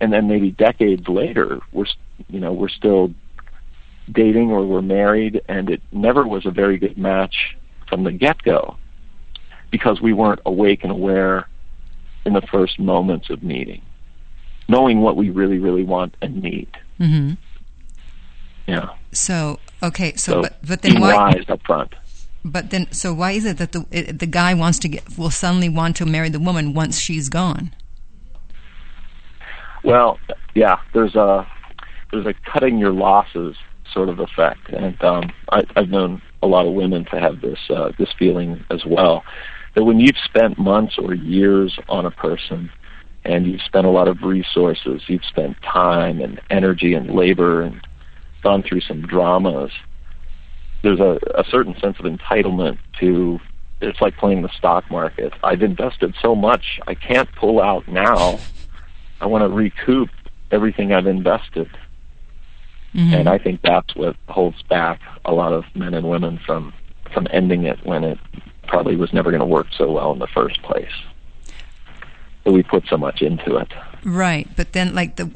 And 0.00 0.12
then 0.12 0.28
maybe 0.28 0.50
decades 0.50 1.08
later, 1.08 1.60
we're, 1.72 1.86
you 2.28 2.40
know, 2.40 2.52
we're 2.52 2.68
still 2.68 3.14
dating 4.12 4.50
or 4.50 4.66
we're 4.66 4.82
married 4.82 5.40
and 5.48 5.70
it 5.70 5.80
never 5.92 6.26
was 6.26 6.44
a 6.44 6.50
very 6.50 6.76
good 6.76 6.98
match 6.98 7.56
from 7.88 8.04
the 8.04 8.12
get-go 8.12 8.76
because 9.70 10.00
we 10.02 10.12
weren't 10.12 10.40
awake 10.44 10.82
and 10.82 10.92
aware 10.92 11.48
in 12.26 12.34
the 12.34 12.42
first 12.42 12.78
moments 12.78 13.30
of 13.30 13.42
meeting, 13.42 13.80
knowing 14.68 15.00
what 15.00 15.16
we 15.16 15.30
really, 15.30 15.58
really 15.58 15.84
want 15.84 16.16
and 16.22 16.42
need. 16.42 16.68
Mm-hmm. 17.00 17.34
Yeah. 18.66 18.90
So 19.12 19.60
okay, 19.82 20.14
so, 20.16 20.32
So, 20.32 20.42
but 20.42 20.58
but 20.66 20.82
then 20.82 21.00
why? 21.00 21.34
up 21.48 21.60
front. 21.66 21.94
But 22.44 22.70
then, 22.70 22.92
so 22.92 23.14
why 23.14 23.32
is 23.32 23.46
it 23.46 23.56
that 23.58 23.72
the 23.72 23.86
it, 23.90 24.18
the 24.18 24.26
guy 24.26 24.54
wants 24.54 24.78
to 24.80 24.88
get 24.88 25.18
will 25.18 25.30
suddenly 25.30 25.68
want 25.68 25.96
to 25.96 26.06
marry 26.06 26.28
the 26.28 26.40
woman 26.40 26.74
once 26.74 26.98
she's 26.98 27.28
gone? 27.28 27.72
Well, 29.82 30.18
yeah, 30.54 30.78
there's 30.92 31.14
a 31.14 31.46
there's 32.12 32.26
a 32.26 32.34
cutting 32.50 32.78
your 32.78 32.92
losses 32.92 33.56
sort 33.92 34.08
of 34.08 34.18
effect, 34.18 34.68
and 34.70 35.02
um, 35.04 35.32
I, 35.50 35.62
I've 35.76 35.88
known 35.88 36.20
a 36.42 36.46
lot 36.46 36.66
of 36.66 36.74
women 36.74 37.06
to 37.06 37.20
have 37.20 37.40
this 37.40 37.58
uh, 37.70 37.92
this 37.98 38.08
feeling 38.18 38.64
as 38.70 38.84
well. 38.86 39.24
That 39.74 39.84
when 39.84 39.98
you've 39.98 40.18
spent 40.24 40.58
months 40.58 40.96
or 40.98 41.14
years 41.14 41.78
on 41.88 42.06
a 42.06 42.10
person, 42.10 42.70
and 43.24 43.46
you've 43.46 43.62
spent 43.62 43.86
a 43.86 43.90
lot 43.90 44.08
of 44.08 44.22
resources, 44.22 45.02
you've 45.06 45.24
spent 45.24 45.56
time 45.62 46.20
and 46.20 46.40
energy 46.50 46.94
and 46.94 47.14
labor, 47.14 47.62
and 47.62 47.80
gone 48.42 48.62
through 48.62 48.80
some 48.82 49.02
dramas. 49.02 49.70
There's 50.82 51.00
a, 51.00 51.18
a 51.34 51.44
certain 51.50 51.74
sense 51.80 51.96
of 51.98 52.04
entitlement 52.04 52.78
to. 53.00 53.40
It's 53.80 54.00
like 54.00 54.16
playing 54.16 54.42
the 54.42 54.50
stock 54.56 54.90
market. 54.90 55.34
I've 55.42 55.62
invested 55.62 56.14
so 56.22 56.34
much, 56.34 56.80
I 56.86 56.94
can't 56.94 57.28
pull 57.34 57.60
out 57.60 57.86
now. 57.88 58.38
I 59.20 59.26
want 59.26 59.42
to 59.42 59.48
recoup 59.48 60.08
everything 60.50 60.92
I've 60.92 61.06
invested. 61.06 61.68
Mhm. 62.94 63.12
And 63.12 63.28
I 63.28 63.38
think 63.38 63.60
that's 63.62 63.94
what 63.96 64.16
holds 64.28 64.62
back 64.62 65.00
a 65.24 65.32
lot 65.32 65.52
of 65.52 65.64
men 65.74 65.94
and 65.94 66.08
women 66.08 66.38
from 66.46 66.72
from 67.12 67.26
ending 67.30 67.64
it 67.64 67.78
when 67.84 68.04
it 68.04 68.18
probably 68.66 68.96
was 68.96 69.12
never 69.12 69.30
going 69.30 69.40
to 69.40 69.46
work 69.46 69.66
so 69.76 69.90
well 69.90 70.12
in 70.12 70.18
the 70.18 70.26
first 70.28 70.62
place. 70.62 70.92
But 72.44 72.52
we 72.52 72.62
put 72.62 72.86
so 72.88 72.96
much 72.96 73.22
into 73.22 73.56
it. 73.56 73.72
Right, 74.04 74.46
but 74.54 74.72
then 74.74 74.94
like 74.94 75.16
the 75.16 75.30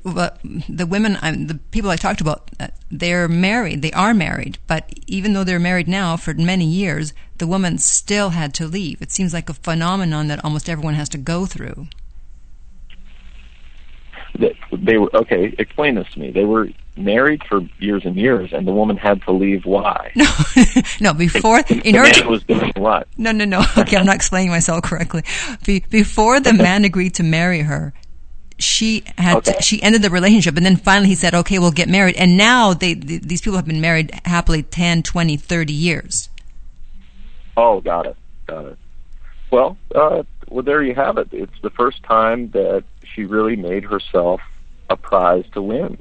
the 0.69 0.87
women, 0.87 1.13
the 1.47 1.59
people 1.71 1.91
I 1.91 1.97
talked 1.97 2.21
about, 2.21 2.51
uh, 2.61 2.69
they're 2.91 3.27
married. 3.27 3.81
They 3.81 3.93
are 3.93 4.13
married, 4.13 4.59
but 4.67 4.93
even 5.07 5.33
though 5.33 5.45
they're 5.45 5.59
married 5.59 5.89
now 5.89 6.19
for 6.19 6.35
many 6.35 6.67
years, 6.67 7.15
the 7.39 7.47
woman 7.47 7.79
still 7.79 8.31
had 8.31 8.53
to 8.55 8.67
leave. 8.67 9.01
It 9.01 9.11
seems 9.11 9.33
like 9.33 9.49
a 9.49 9.55
phenomenon 9.55 10.29
that 10.29 10.45
almost 10.45 10.69
everyone 10.69 10.95
has 10.95 11.09
to 11.11 11.19
go 11.19 11.47
through. 11.47 11.87
They, 14.39 14.57
they 14.73 14.99
were 14.99 15.11
okay. 15.15 15.55
Explain 15.59 15.97
this 15.97 16.07
to 16.13 16.21
me. 16.21 16.31
They 16.31 16.45
were 16.45 16.69
married 16.97 17.43
for 17.49 17.61
years 17.79 18.05
and 18.05 18.17
years, 18.17 18.53
and 18.53 18.67
the 18.67 18.73
woman 18.73 18.97
had 18.97 19.21
to 19.23 19.33
leave. 19.33 19.65
Why? 19.65 20.13
No, 20.15 20.27
no. 21.01 21.13
Before, 21.15 21.63
the 21.63 21.81
in 21.85 21.97
order, 21.97 22.11
man 22.21 22.29
was 22.31 22.43
doing 22.45 22.73
what? 22.77 23.09
no, 23.17 23.33
no, 23.33 23.45
no. 23.45 23.65
Okay, 23.79 23.97
I'm 23.97 24.07
not 24.07 24.15
explaining 24.17 24.51
myself 24.51 24.83
correctly. 24.83 25.23
Be, 25.67 25.81
before 25.91 26.39
the 26.41 26.53
man 26.53 26.85
agreed 26.85 27.15
to 27.15 27.23
marry 27.23 27.61
her, 27.63 27.93
she 28.59 29.05
had 29.17 29.39
Okay. 29.39 29.53
to, 29.55 29.63
she 29.63 29.83
ended 29.83 30.03
the 30.03 30.11
relationship, 30.11 30.57
and 30.57 30.65
then 30.65 30.77
finally 30.77 31.09
he 31.09 31.15
said, 31.17 31.35
"Okay, 31.35 31.59
we'll 31.59 31.71
get 31.73 31.89
married." 31.89 32.17
And 32.17 32.37
now 32.37 32.75
they 32.75 32.95
th- 32.95 33.23
these 33.23 33.41
people 33.41 33.57
have 33.57 33.67
been 33.67 33.81
married 33.81 34.13
happily 34.25 34.63
10, 34.63 35.03
20, 35.03 35.37
30 35.37 35.73
years. 35.73 36.29
Oh, 37.57 37.81
got 37.81 38.07
it, 38.07 38.17
got 38.47 38.67
it. 38.67 38.79
Well, 39.51 39.77
uh, 39.95 40.23
well, 40.49 40.63
there 40.63 40.83
you 40.83 40.95
have 40.95 41.19
it. 41.19 41.29
It's 41.33 41.61
the 41.63 41.71
first 41.71 42.03
time 42.05 42.51
that 42.51 42.85
she 43.15 43.25
really 43.25 43.57
made 43.57 43.85
herself 43.85 44.41
a 44.91 44.97
prize 44.97 45.45
to 45.53 45.63
win. 45.63 45.99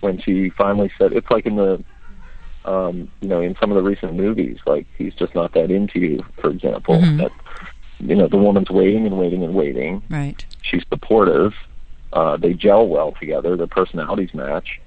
When 0.00 0.20
she 0.20 0.50
finally 0.50 0.90
said, 0.98 1.12
it's 1.12 1.30
like 1.30 1.46
in 1.46 1.56
the, 1.56 1.84
um, 2.64 3.10
you 3.20 3.28
know, 3.28 3.40
in 3.40 3.56
some 3.60 3.70
of 3.70 3.76
the 3.76 3.82
recent 3.82 4.14
movies, 4.14 4.58
like 4.66 4.86
he's 4.98 5.14
just 5.14 5.34
not 5.34 5.52
that 5.54 5.70
into 5.70 6.00
you, 6.00 6.24
for 6.40 6.50
example. 6.50 6.96
Mhm. 6.96 7.18
That, 7.18 7.32
you 8.00 8.16
know, 8.16 8.26
the 8.26 8.36
woman's 8.36 8.70
waiting 8.70 9.06
and 9.06 9.18
waiting 9.18 9.44
and 9.44 9.54
waiting. 9.54 10.02
Right. 10.10 10.44
She's 10.62 10.82
supportive. 10.88 11.54
Uh, 12.12 12.36
they 12.36 12.52
gel 12.52 12.88
well 12.88 13.12
together. 13.12 13.56
Their 13.56 13.68
personalities 13.68 14.34
match, 14.34 14.80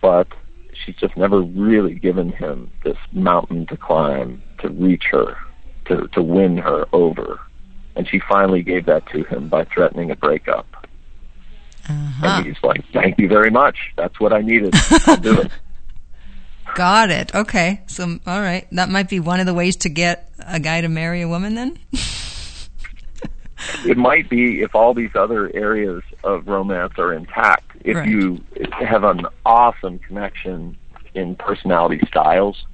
but 0.00 0.28
she's 0.72 0.96
just 0.96 1.16
never 1.16 1.40
really 1.40 1.94
given 1.94 2.30
him 2.30 2.70
this 2.84 2.96
mountain 3.12 3.66
to 3.66 3.76
climb 3.76 4.42
to 4.58 4.68
reach 4.68 5.04
her, 5.10 5.36
to 5.86 6.08
to 6.08 6.22
win 6.22 6.56
her 6.58 6.86
over. 6.92 7.40
And 7.96 8.08
she 8.08 8.20
finally 8.28 8.62
gave 8.62 8.86
that 8.86 9.06
to 9.10 9.22
him 9.24 9.48
by 9.48 9.64
threatening 9.64 10.10
a 10.10 10.16
breakup. 10.16 10.66
Uh-huh. 11.88 12.26
And 12.26 12.46
he's 12.46 12.62
like, 12.62 12.82
"Thank 12.92 13.18
you 13.18 13.28
very 13.28 13.50
much. 13.50 13.76
That's 13.96 14.18
what 14.18 14.32
I 14.32 14.40
needed. 14.40 14.74
I'll 15.06 15.16
do 15.16 15.40
it." 15.40 15.52
Got 16.74 17.10
it. 17.10 17.34
Okay. 17.34 17.82
So, 17.86 18.18
all 18.26 18.40
right. 18.40 18.66
That 18.72 18.88
might 18.88 19.08
be 19.08 19.20
one 19.20 19.38
of 19.38 19.46
the 19.46 19.54
ways 19.54 19.76
to 19.76 19.88
get 19.88 20.30
a 20.44 20.58
guy 20.58 20.80
to 20.80 20.88
marry 20.88 21.20
a 21.22 21.28
woman 21.28 21.54
then? 21.54 21.78
it 23.84 23.96
might 23.96 24.28
be 24.28 24.60
if 24.62 24.74
all 24.74 24.94
these 24.94 25.14
other 25.14 25.54
areas 25.54 26.02
of 26.24 26.48
romance 26.48 26.94
are 26.98 27.12
intact. 27.12 27.70
If 27.84 27.96
Right. 27.96 28.08
you 28.08 28.42
have 28.72 29.04
an 29.04 29.26
awesome 29.46 29.98
connection 30.00 30.76
in 31.14 31.36
personality 31.36 32.00
styles, 32.08 32.64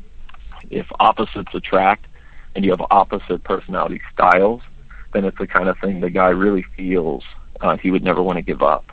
if 0.71 0.87
opposites 0.99 1.53
attract 1.53 2.07
and 2.55 2.65
you 2.65 2.71
have 2.71 2.81
opposite 2.91 3.45
personality 3.45 4.01
styles, 4.13 4.63
then 5.13 5.25
it's 5.25 5.39
the 5.39 5.47
kind 5.47 5.69
of 5.69 5.79
thing 5.79 6.01
the 6.01 6.11
guy 6.11 6.29
really 6.29 6.65
feels 6.77 7.25
uh, 7.61 7.77
he 7.77 7.91
would 7.91 8.05
never 8.05 8.23
want 8.23 8.37
to 8.37 8.43
give 8.43 8.63
up. 8.63 8.87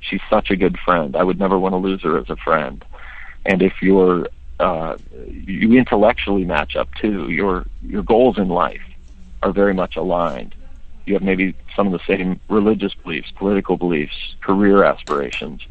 She's 0.00 0.20
such 0.28 0.50
a 0.50 0.56
good 0.56 0.78
friend. 0.78 1.16
I 1.16 1.24
would 1.24 1.38
never 1.38 1.58
want 1.58 1.72
to 1.72 1.76
lose 1.78 2.02
her 2.02 2.18
as 2.18 2.28
a 2.28 2.36
friend. 2.36 2.84
And 3.44 3.62
if 3.62 3.74
you're 3.82 4.28
uh, 4.60 4.96
you 5.26 5.72
intellectually 5.72 6.44
match 6.44 6.76
up 6.76 6.88
too, 7.00 7.30
your 7.30 7.66
your 7.82 8.02
goals 8.02 8.38
in 8.38 8.48
life 8.48 8.82
are 9.42 9.52
very 9.52 9.74
much 9.74 9.96
aligned 9.96 10.54
you 11.06 11.14
have 11.14 11.22
maybe 11.22 11.54
some 11.76 11.86
of 11.86 11.92
the 11.92 12.04
same 12.06 12.40
religious 12.48 12.94
beliefs, 12.94 13.30
political 13.36 13.76
beliefs, 13.76 14.36
career 14.40 14.84
aspirations, 14.84 15.62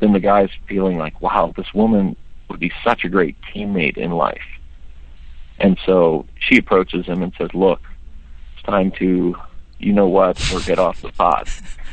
then 0.00 0.12
the 0.12 0.20
guy's 0.20 0.50
feeling 0.68 0.98
like, 0.98 1.20
wow, 1.20 1.52
this 1.56 1.72
woman 1.74 2.16
would 2.48 2.60
be 2.60 2.72
such 2.84 3.04
a 3.04 3.08
great 3.08 3.36
teammate 3.52 3.96
in 3.96 4.12
life. 4.12 4.46
And 5.58 5.78
so 5.84 6.26
she 6.38 6.58
approaches 6.58 7.06
him 7.06 7.22
and 7.22 7.32
says, 7.36 7.50
look, 7.52 7.80
time 8.68 8.90
to, 8.92 9.34
you 9.78 9.92
know 9.92 10.08
what, 10.08 10.36
or 10.52 10.60
get 10.60 10.78
off 10.78 11.00
the 11.02 11.10
pot. 11.12 11.48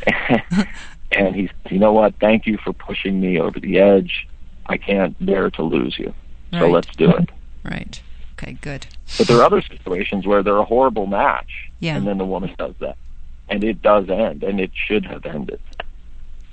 and 1.11 1.35
he's, 1.35 1.49
you 1.69 1.79
know 1.79 1.93
what, 1.93 2.15
thank 2.19 2.45
you 2.45 2.57
for 2.57 2.73
pushing 2.73 3.19
me 3.19 3.39
over 3.39 3.59
the 3.59 3.79
edge. 3.79 4.27
I 4.65 4.77
can't 4.77 5.15
bear 5.25 5.49
to 5.51 5.63
lose 5.63 5.97
you. 5.97 6.13
So 6.51 6.61
Right. 6.61 6.71
let's 6.71 6.95
do 6.95 7.09
it. 7.11 7.29
Right. 7.63 8.01
Okay, 8.33 8.57
good. 8.61 8.87
But 9.17 9.27
there 9.27 9.37
are 9.37 9.43
other 9.43 9.61
situations 9.61 10.25
where 10.27 10.43
they're 10.43 10.57
a 10.57 10.65
horrible 10.65 11.07
match, 11.07 11.69
Yeah. 11.79 11.95
and 11.95 12.05
then 12.05 12.17
the 12.17 12.25
woman 12.25 12.53
does 12.57 12.73
that, 12.79 12.97
and 13.49 13.63
it 13.63 13.81
does 13.81 14.09
end, 14.09 14.43
and 14.43 14.59
it 14.59 14.71
should 14.73 15.05
have 15.05 15.25
ended. 15.25 15.59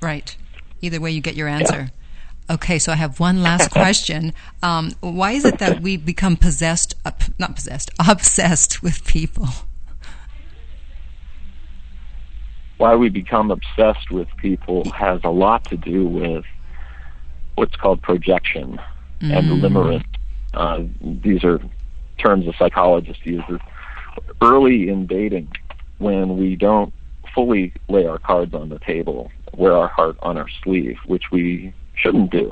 Right. 0.00 0.36
Either 0.80 1.00
way, 1.00 1.10
you 1.10 1.20
get 1.20 1.34
your 1.36 1.48
answer. 1.48 1.90
Okay, 2.50 2.78
so 2.78 2.92
I 2.92 2.96
have 2.96 3.18
one 3.20 3.42
last 3.42 3.70
question. 3.80 4.32
Um, 4.62 4.92
why 5.00 5.32
is 5.32 5.44
it 5.44 5.58
that 5.58 5.80
we 5.80 5.96
become 5.96 6.36
possessed, 6.36 6.94
uh, 7.04 7.12
not 7.38 7.54
possessed, 7.56 7.90
obsessed 7.98 8.82
with 8.82 9.04
people? 9.04 9.48
Why 12.82 12.96
we 12.96 13.10
become 13.10 13.52
obsessed 13.52 14.10
with 14.10 14.26
people 14.38 14.90
has 14.90 15.20
a 15.22 15.28
lot 15.28 15.62
to 15.66 15.76
do 15.76 16.04
with 16.04 16.44
what's 17.54 17.76
called 17.76 18.02
projection 18.02 18.80
and 19.20 19.62
limerence. 19.62 20.04
Uh, 20.52 20.80
these 21.00 21.44
are 21.44 21.60
terms 22.18 22.48
a 22.48 22.52
psychologist 22.58 23.24
uses. 23.24 23.60
Early 24.40 24.88
in 24.88 25.06
dating, 25.06 25.52
when 25.98 26.36
we 26.36 26.56
don't 26.56 26.92
fully 27.32 27.72
lay 27.88 28.04
our 28.04 28.18
cards 28.18 28.52
on 28.52 28.68
the 28.68 28.80
table, 28.80 29.30
wear 29.54 29.76
our 29.76 29.86
heart 29.86 30.16
on 30.20 30.36
our 30.36 30.48
sleeve, 30.64 30.98
which 31.06 31.30
we 31.30 31.72
shouldn't 31.94 32.32
do, 32.32 32.50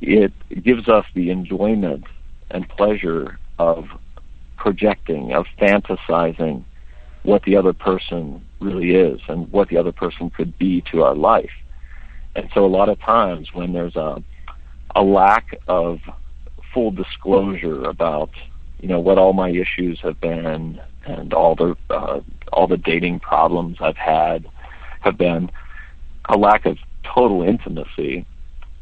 it 0.00 0.32
gives 0.64 0.88
us 0.88 1.06
the 1.14 1.30
enjoyment 1.30 2.02
and 2.50 2.68
pleasure 2.70 3.38
of 3.60 3.86
projecting, 4.56 5.32
of 5.32 5.46
fantasizing 5.60 6.64
what 7.22 7.44
the 7.44 7.56
other 7.56 7.72
person 7.72 8.44
really 8.60 8.94
is 8.94 9.20
and 9.28 9.50
what 9.52 9.68
the 9.68 9.76
other 9.76 9.92
person 9.92 10.30
could 10.30 10.56
be 10.58 10.82
to 10.90 11.02
our 11.02 11.14
life. 11.14 11.50
And 12.34 12.48
so 12.54 12.64
a 12.64 12.66
lot 12.66 12.88
of 12.88 13.00
times 13.00 13.48
when 13.52 13.72
there's 13.72 13.96
a 13.96 14.22
a 14.94 15.02
lack 15.02 15.58
of 15.68 16.00
full 16.72 16.90
disclosure 16.90 17.84
about 17.84 18.30
you 18.80 18.88
know 18.88 19.00
what 19.00 19.18
all 19.18 19.32
my 19.32 19.50
issues 19.50 20.00
have 20.00 20.20
been 20.20 20.80
and 21.04 21.32
all 21.32 21.54
the 21.54 21.76
uh, 21.90 22.20
all 22.52 22.66
the 22.66 22.76
dating 22.76 23.20
problems 23.20 23.78
I've 23.80 23.96
had 23.96 24.46
have 25.00 25.16
been 25.16 25.50
a 26.28 26.36
lack 26.36 26.66
of 26.66 26.78
total 27.04 27.42
intimacy 27.42 28.26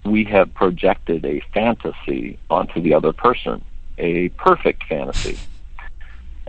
we 0.05 0.24
have 0.24 0.53
projected 0.55 1.24
a 1.24 1.43
fantasy 1.53 2.39
onto 2.51 2.81
the 2.81 2.95
other 2.95 3.12
person 3.12 3.64
a 3.99 4.29
perfect 4.31 4.85
fantasy 4.85 5.39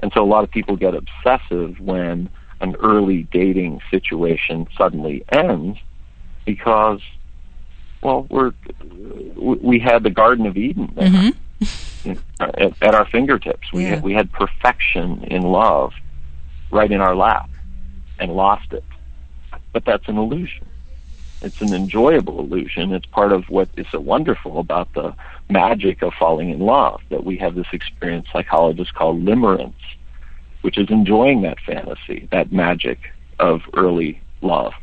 and 0.01 0.11
so 0.13 0.23
a 0.23 0.25
lot 0.25 0.43
of 0.43 0.51
people 0.51 0.75
get 0.75 0.93
obsessive 0.93 1.80
when 1.80 2.30
an 2.62 2.76
early 2.78 3.24
dating 3.32 3.82
situation 3.91 4.68
suddenly 4.78 5.24
ends 5.32 5.78
because 6.45 7.01
well 8.01 8.26
we're 8.30 8.53
we 9.36 9.80
had 9.80 10.03
the 10.03 10.10
garden 10.10 10.45
of 10.45 10.58
eden 10.58 10.88
Mm-hmm. 10.95 11.30
at, 12.39 12.74
at 12.82 12.95
our 12.95 13.05
fingertips. 13.05 13.72
We 13.74 13.84
Yeah. 13.84 13.89
had, 13.95 14.03
we 14.03 14.14
had 14.14 14.32
perfection 14.32 15.24
in 15.26 15.41
love 15.41 15.93
right 16.72 16.91
in 16.91 17.01
our 17.01 17.16
lap 17.16 17.49
and 18.20 18.32
lost 18.34 18.72
it. 18.72 18.84
But 19.74 19.86
that's 19.86 20.08
an 20.08 20.18
illusion. 20.18 20.66
It's 21.41 21.62
an 21.62 21.74
enjoyable 21.74 22.39
illusion. 22.39 22.93
It's 22.93 23.05
part 23.08 23.32
of 23.32 23.45
what 23.49 23.70
is 23.78 23.86
so 23.91 23.99
wonderful 23.99 24.60
about 24.60 24.93
the 24.93 25.16
magic 25.49 26.01
of 26.01 26.14
falling 26.14 26.49
in 26.49 26.60
love 26.60 27.01
that 27.10 27.24
we 27.26 27.38
have 27.38 27.55
this 27.55 27.68
experience 27.74 28.28
psychologists 28.32 28.91
call 28.91 29.16
limerence, 29.16 29.74
which 30.62 30.78
is 30.78 30.89
enjoying 30.89 31.41
that 31.43 31.60
fantasy, 31.66 32.28
that 32.32 32.51
magic 32.51 32.99
of 33.39 33.62
early 33.74 34.22
love. 34.41 34.74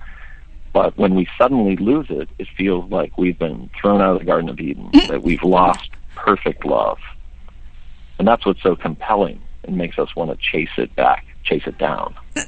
But 0.73 0.97
when 0.99 1.15
we 1.15 1.29
suddenly 1.39 1.77
lose 1.77 2.07
it, 2.11 2.29
it 2.39 2.49
feels 2.57 2.91
like 2.91 3.17
we've 3.17 3.39
been 3.39 3.71
thrown 3.81 4.01
out 4.01 4.15
of 4.15 4.19
the 4.21 4.25
Garden 4.25 4.49
of 4.49 4.59
Eden, 4.59 4.91
that 5.09 5.23
we've 5.23 5.43
lost 5.43 5.91
perfect 6.17 6.65
love. 6.65 6.99
And 8.19 8.27
that's 8.27 8.45
what's 8.47 8.63
so 8.63 8.75
compelling 8.77 9.41
and 9.65 9.77
makes 9.77 9.99
us 9.99 10.15
want 10.17 10.31
to 10.31 10.37
chase 10.37 10.71
it 10.77 10.95
back, 10.97 11.25
chase 11.45 11.63
it 11.67 11.79
down. 11.79 12.15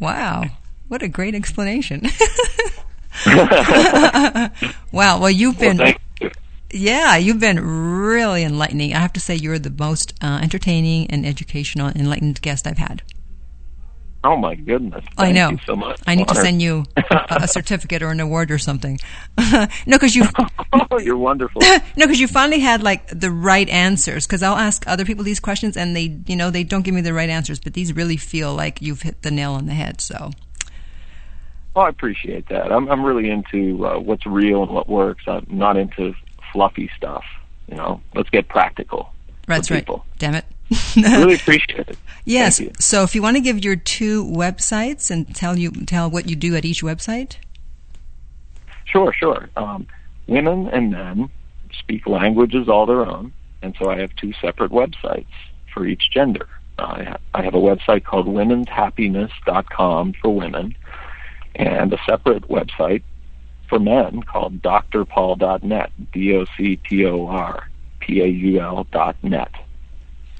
Wow. 0.00 0.44
What 0.86 1.02
a 1.02 1.08
great 1.08 1.34
explanation. 1.34 2.02
wow. 3.26 4.50
Well, 4.92 5.30
you've 5.30 5.60
Well, 5.60 5.76
been, 5.76 5.86
you. 5.88 5.94
Yeah, 6.72 7.16
you've 7.16 7.40
been 7.40 7.60
really 7.60 8.42
enlightening. 8.44 8.94
I 8.94 8.98
have 8.98 9.12
to 9.14 9.20
say, 9.20 9.34
you're 9.34 9.58
the 9.58 9.70
most 9.70 10.14
uh, 10.22 10.40
entertaining 10.42 11.10
and 11.10 11.24
educational, 11.24 11.88
enlightened 11.88 12.40
guest 12.42 12.66
I've 12.66 12.78
had. 12.78 13.02
Oh 14.24 14.36
my 14.36 14.56
goodness! 14.56 15.04
I 15.16 15.30
know. 15.30 15.50
you 15.50 15.58
so 15.64 15.76
much. 15.76 16.00
I 16.04 16.16
need 16.16 16.26
to 16.26 16.34
send 16.34 16.60
you 16.60 16.84
a, 16.96 17.26
a 17.42 17.48
certificate 17.48 18.02
or 18.02 18.08
an 18.10 18.18
award 18.18 18.50
or 18.50 18.58
something. 18.58 18.98
no, 19.38 19.66
because 19.86 20.16
you 20.16 20.24
Oh, 20.90 20.98
you're 20.98 21.16
wonderful. 21.16 21.62
no, 21.62 21.78
because 21.96 22.18
you 22.18 22.26
finally 22.26 22.58
had 22.58 22.82
like 22.82 23.06
the 23.06 23.30
right 23.30 23.68
answers. 23.68 24.26
Because 24.26 24.42
I'll 24.42 24.56
ask 24.56 24.84
other 24.88 25.04
people 25.04 25.22
these 25.22 25.38
questions, 25.38 25.76
and 25.76 25.94
they, 25.94 26.18
you 26.26 26.34
know, 26.34 26.50
they 26.50 26.64
don't 26.64 26.82
give 26.82 26.94
me 26.94 27.00
the 27.00 27.14
right 27.14 27.30
answers. 27.30 27.60
But 27.60 27.74
these 27.74 27.92
really 27.94 28.16
feel 28.16 28.54
like 28.56 28.82
you've 28.82 29.02
hit 29.02 29.22
the 29.22 29.30
nail 29.30 29.52
on 29.52 29.66
the 29.66 29.74
head. 29.74 30.00
So, 30.00 30.32
Well, 31.76 31.86
I 31.86 31.88
appreciate 31.88 32.48
that. 32.48 32.72
I'm 32.72 32.88
I'm 32.88 33.04
really 33.04 33.30
into 33.30 33.86
uh, 33.86 34.00
what's 34.00 34.26
real 34.26 34.64
and 34.64 34.72
what 34.72 34.88
works. 34.88 35.22
I'm 35.28 35.46
not 35.48 35.76
into 35.76 36.12
fluffy 36.58 36.90
stuff. 36.96 37.24
You 37.68 37.76
know, 37.76 38.00
let's 38.16 38.28
get 38.30 38.48
practical. 38.48 39.12
that's 39.46 39.70
right. 39.70 39.78
people. 39.78 40.04
Damn 40.18 40.34
it. 40.34 40.44
Really 40.96 41.36
appreciate 41.36 41.88
it. 41.88 41.98
Yes. 42.24 42.60
So 42.78 43.04
if 43.04 43.14
you 43.14 43.22
want 43.22 43.38
to 43.38 43.40
give 43.40 43.64
your 43.64 43.76
two 43.76 44.22
websites 44.22 45.10
and 45.10 45.34
tell 45.34 45.56
you 45.56 45.70
tell 45.70 46.10
what 46.10 46.28
you 46.28 46.36
do 46.36 46.54
at 46.56 46.66
each 46.66 46.82
website. 46.82 47.36
Sure, 48.84 49.14
sure. 49.14 49.48
Um, 49.56 49.86
women 50.26 50.68
and 50.68 50.90
men 50.90 51.30
speak 51.78 52.06
languages 52.06 52.68
all 52.68 52.84
their 52.84 53.06
own, 53.06 53.32
and 53.62 53.74
so 53.78 53.88
I 53.88 53.98
have 54.00 54.14
two 54.16 54.34
separate 54.42 54.72
websites 54.72 55.32
for 55.72 55.86
each 55.86 56.10
gender. 56.12 56.46
I, 56.78 57.04
ha- 57.04 57.16
I 57.32 57.42
have 57.44 57.54
a 57.54 57.60
website 57.60 58.04
called 58.04 58.26
womenshappiness.com 58.26 60.12
for 60.20 60.34
women, 60.34 60.76
and 61.54 61.90
a 61.94 61.98
separate 62.06 62.46
website 62.50 63.04
for 63.68 63.78
men 63.78 64.22
called 64.22 64.62
drpaul.net, 64.62 65.92
D-O-C-T-O-R, 66.12 67.68
P-A-U-L 68.00 68.86
dot 68.90 69.16
net. 69.22 69.50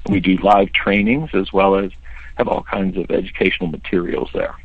We 0.07 0.19
do 0.19 0.37
live 0.37 0.73
trainings 0.73 1.29
as 1.33 1.53
well 1.53 1.75
as 1.75 1.91
have 2.37 2.47
all 2.47 2.63
kinds 2.63 2.97
of 2.97 3.11
educational 3.11 3.69
materials 3.69 4.29
there. 4.33 4.55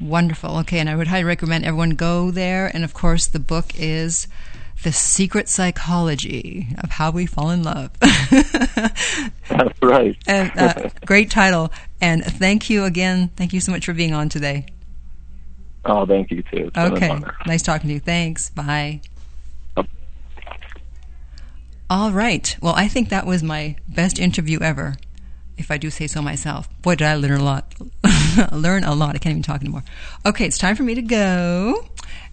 Wonderful. 0.00 0.58
Okay, 0.58 0.78
and 0.78 0.88
I 0.88 0.96
would 0.96 1.06
highly 1.06 1.24
recommend 1.24 1.64
everyone 1.64 1.90
go 1.90 2.30
there. 2.30 2.70
And 2.72 2.84
of 2.84 2.94
course, 2.94 3.26
the 3.26 3.38
book 3.38 3.66
is 3.76 4.28
The 4.82 4.92
Secret 4.92 5.48
Psychology 5.48 6.68
of 6.82 6.90
How 6.90 7.10
We 7.10 7.26
Fall 7.26 7.50
in 7.50 7.62
Love. 7.62 7.90
That's 8.00 9.82
right. 9.82 10.16
and 10.26 10.52
uh, 10.56 10.90
great 11.06 11.30
title. 11.30 11.72
And 12.00 12.24
thank 12.24 12.68
you 12.68 12.84
again. 12.84 13.30
Thank 13.36 13.52
you 13.52 13.60
so 13.60 13.72
much 13.72 13.86
for 13.86 13.94
being 13.94 14.12
on 14.12 14.28
today. 14.28 14.66
Oh, 15.86 16.06
thank 16.06 16.30
you 16.30 16.42
too. 16.42 16.70
It's 16.74 16.76
okay. 16.76 17.18
Nice 17.46 17.62
talking 17.62 17.88
to 17.88 17.94
you. 17.94 18.00
Thanks. 18.00 18.50
Bye. 18.50 19.00
All 21.90 22.10
right. 22.10 22.56
Well, 22.62 22.74
I 22.74 22.88
think 22.88 23.10
that 23.10 23.26
was 23.26 23.42
my 23.42 23.76
best 23.86 24.18
interview 24.18 24.58
ever, 24.60 24.96
if 25.58 25.70
I 25.70 25.76
do 25.76 25.90
say 25.90 26.06
so 26.06 26.22
myself. 26.22 26.68
Boy, 26.80 26.94
did 26.94 27.06
I 27.06 27.14
learn 27.14 27.40
a 27.40 27.44
lot. 27.44 27.74
learn 28.52 28.84
a 28.84 28.94
lot. 28.94 29.14
I 29.14 29.18
can't 29.18 29.32
even 29.32 29.42
talk 29.42 29.60
anymore. 29.60 29.84
Okay, 30.24 30.46
it's 30.46 30.58
time 30.58 30.76
for 30.76 30.82
me 30.82 30.94
to 30.94 31.02
go. 31.02 31.86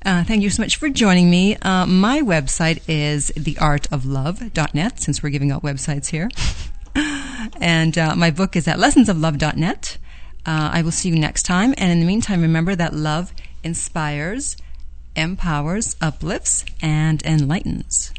Uh, 0.06 0.24
thank 0.24 0.42
you 0.42 0.50
so 0.50 0.64
much 0.64 0.78
for 0.78 0.90
joining 0.90 1.30
me. 1.30 1.58
Uh, 1.58 1.86
my 1.86 2.22
website 2.22 2.82
is 2.88 3.32
theartoflove.net, 3.36 5.00
since 5.02 5.22
we're 5.22 5.30
giving 5.30 5.52
out 5.52 5.62
websites 5.64 6.08
here. 6.08 6.30
and 7.62 7.98
uh, 7.98 8.16
my 8.16 8.32
book 8.32 8.56
is 8.56 8.68
at 8.68 8.80
lessonsoflove.net. 8.80 9.98
Uh, 10.46 10.70
I 10.74 10.82
will 10.82 10.92
see 10.92 11.10
you 11.10 11.20
next 11.20 11.44
time. 11.44 11.74
And 11.78 11.92
in 11.92 12.00
the 12.00 12.06
meantime, 12.06 12.42
remember 12.42 12.76
that 12.76 12.94
love 12.94 13.34
inspires, 13.64 14.58
empowers, 15.16 15.96
uplifts, 16.02 16.66
and 16.82 17.22
enlightens. 17.24 18.12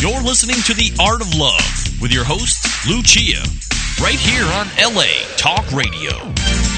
You're 0.00 0.22
listening 0.22 0.62
to 0.66 0.74
The 0.74 0.92
Art 1.00 1.20
of 1.20 1.34
Love 1.34 2.00
with 2.00 2.12
your 2.12 2.24
host, 2.24 2.86
Lucia, 2.86 3.42
right 4.00 4.18
here 4.18 4.44
on 4.44 4.68
LA 4.94 5.26
Talk 5.36 5.70
Radio. 5.72 6.77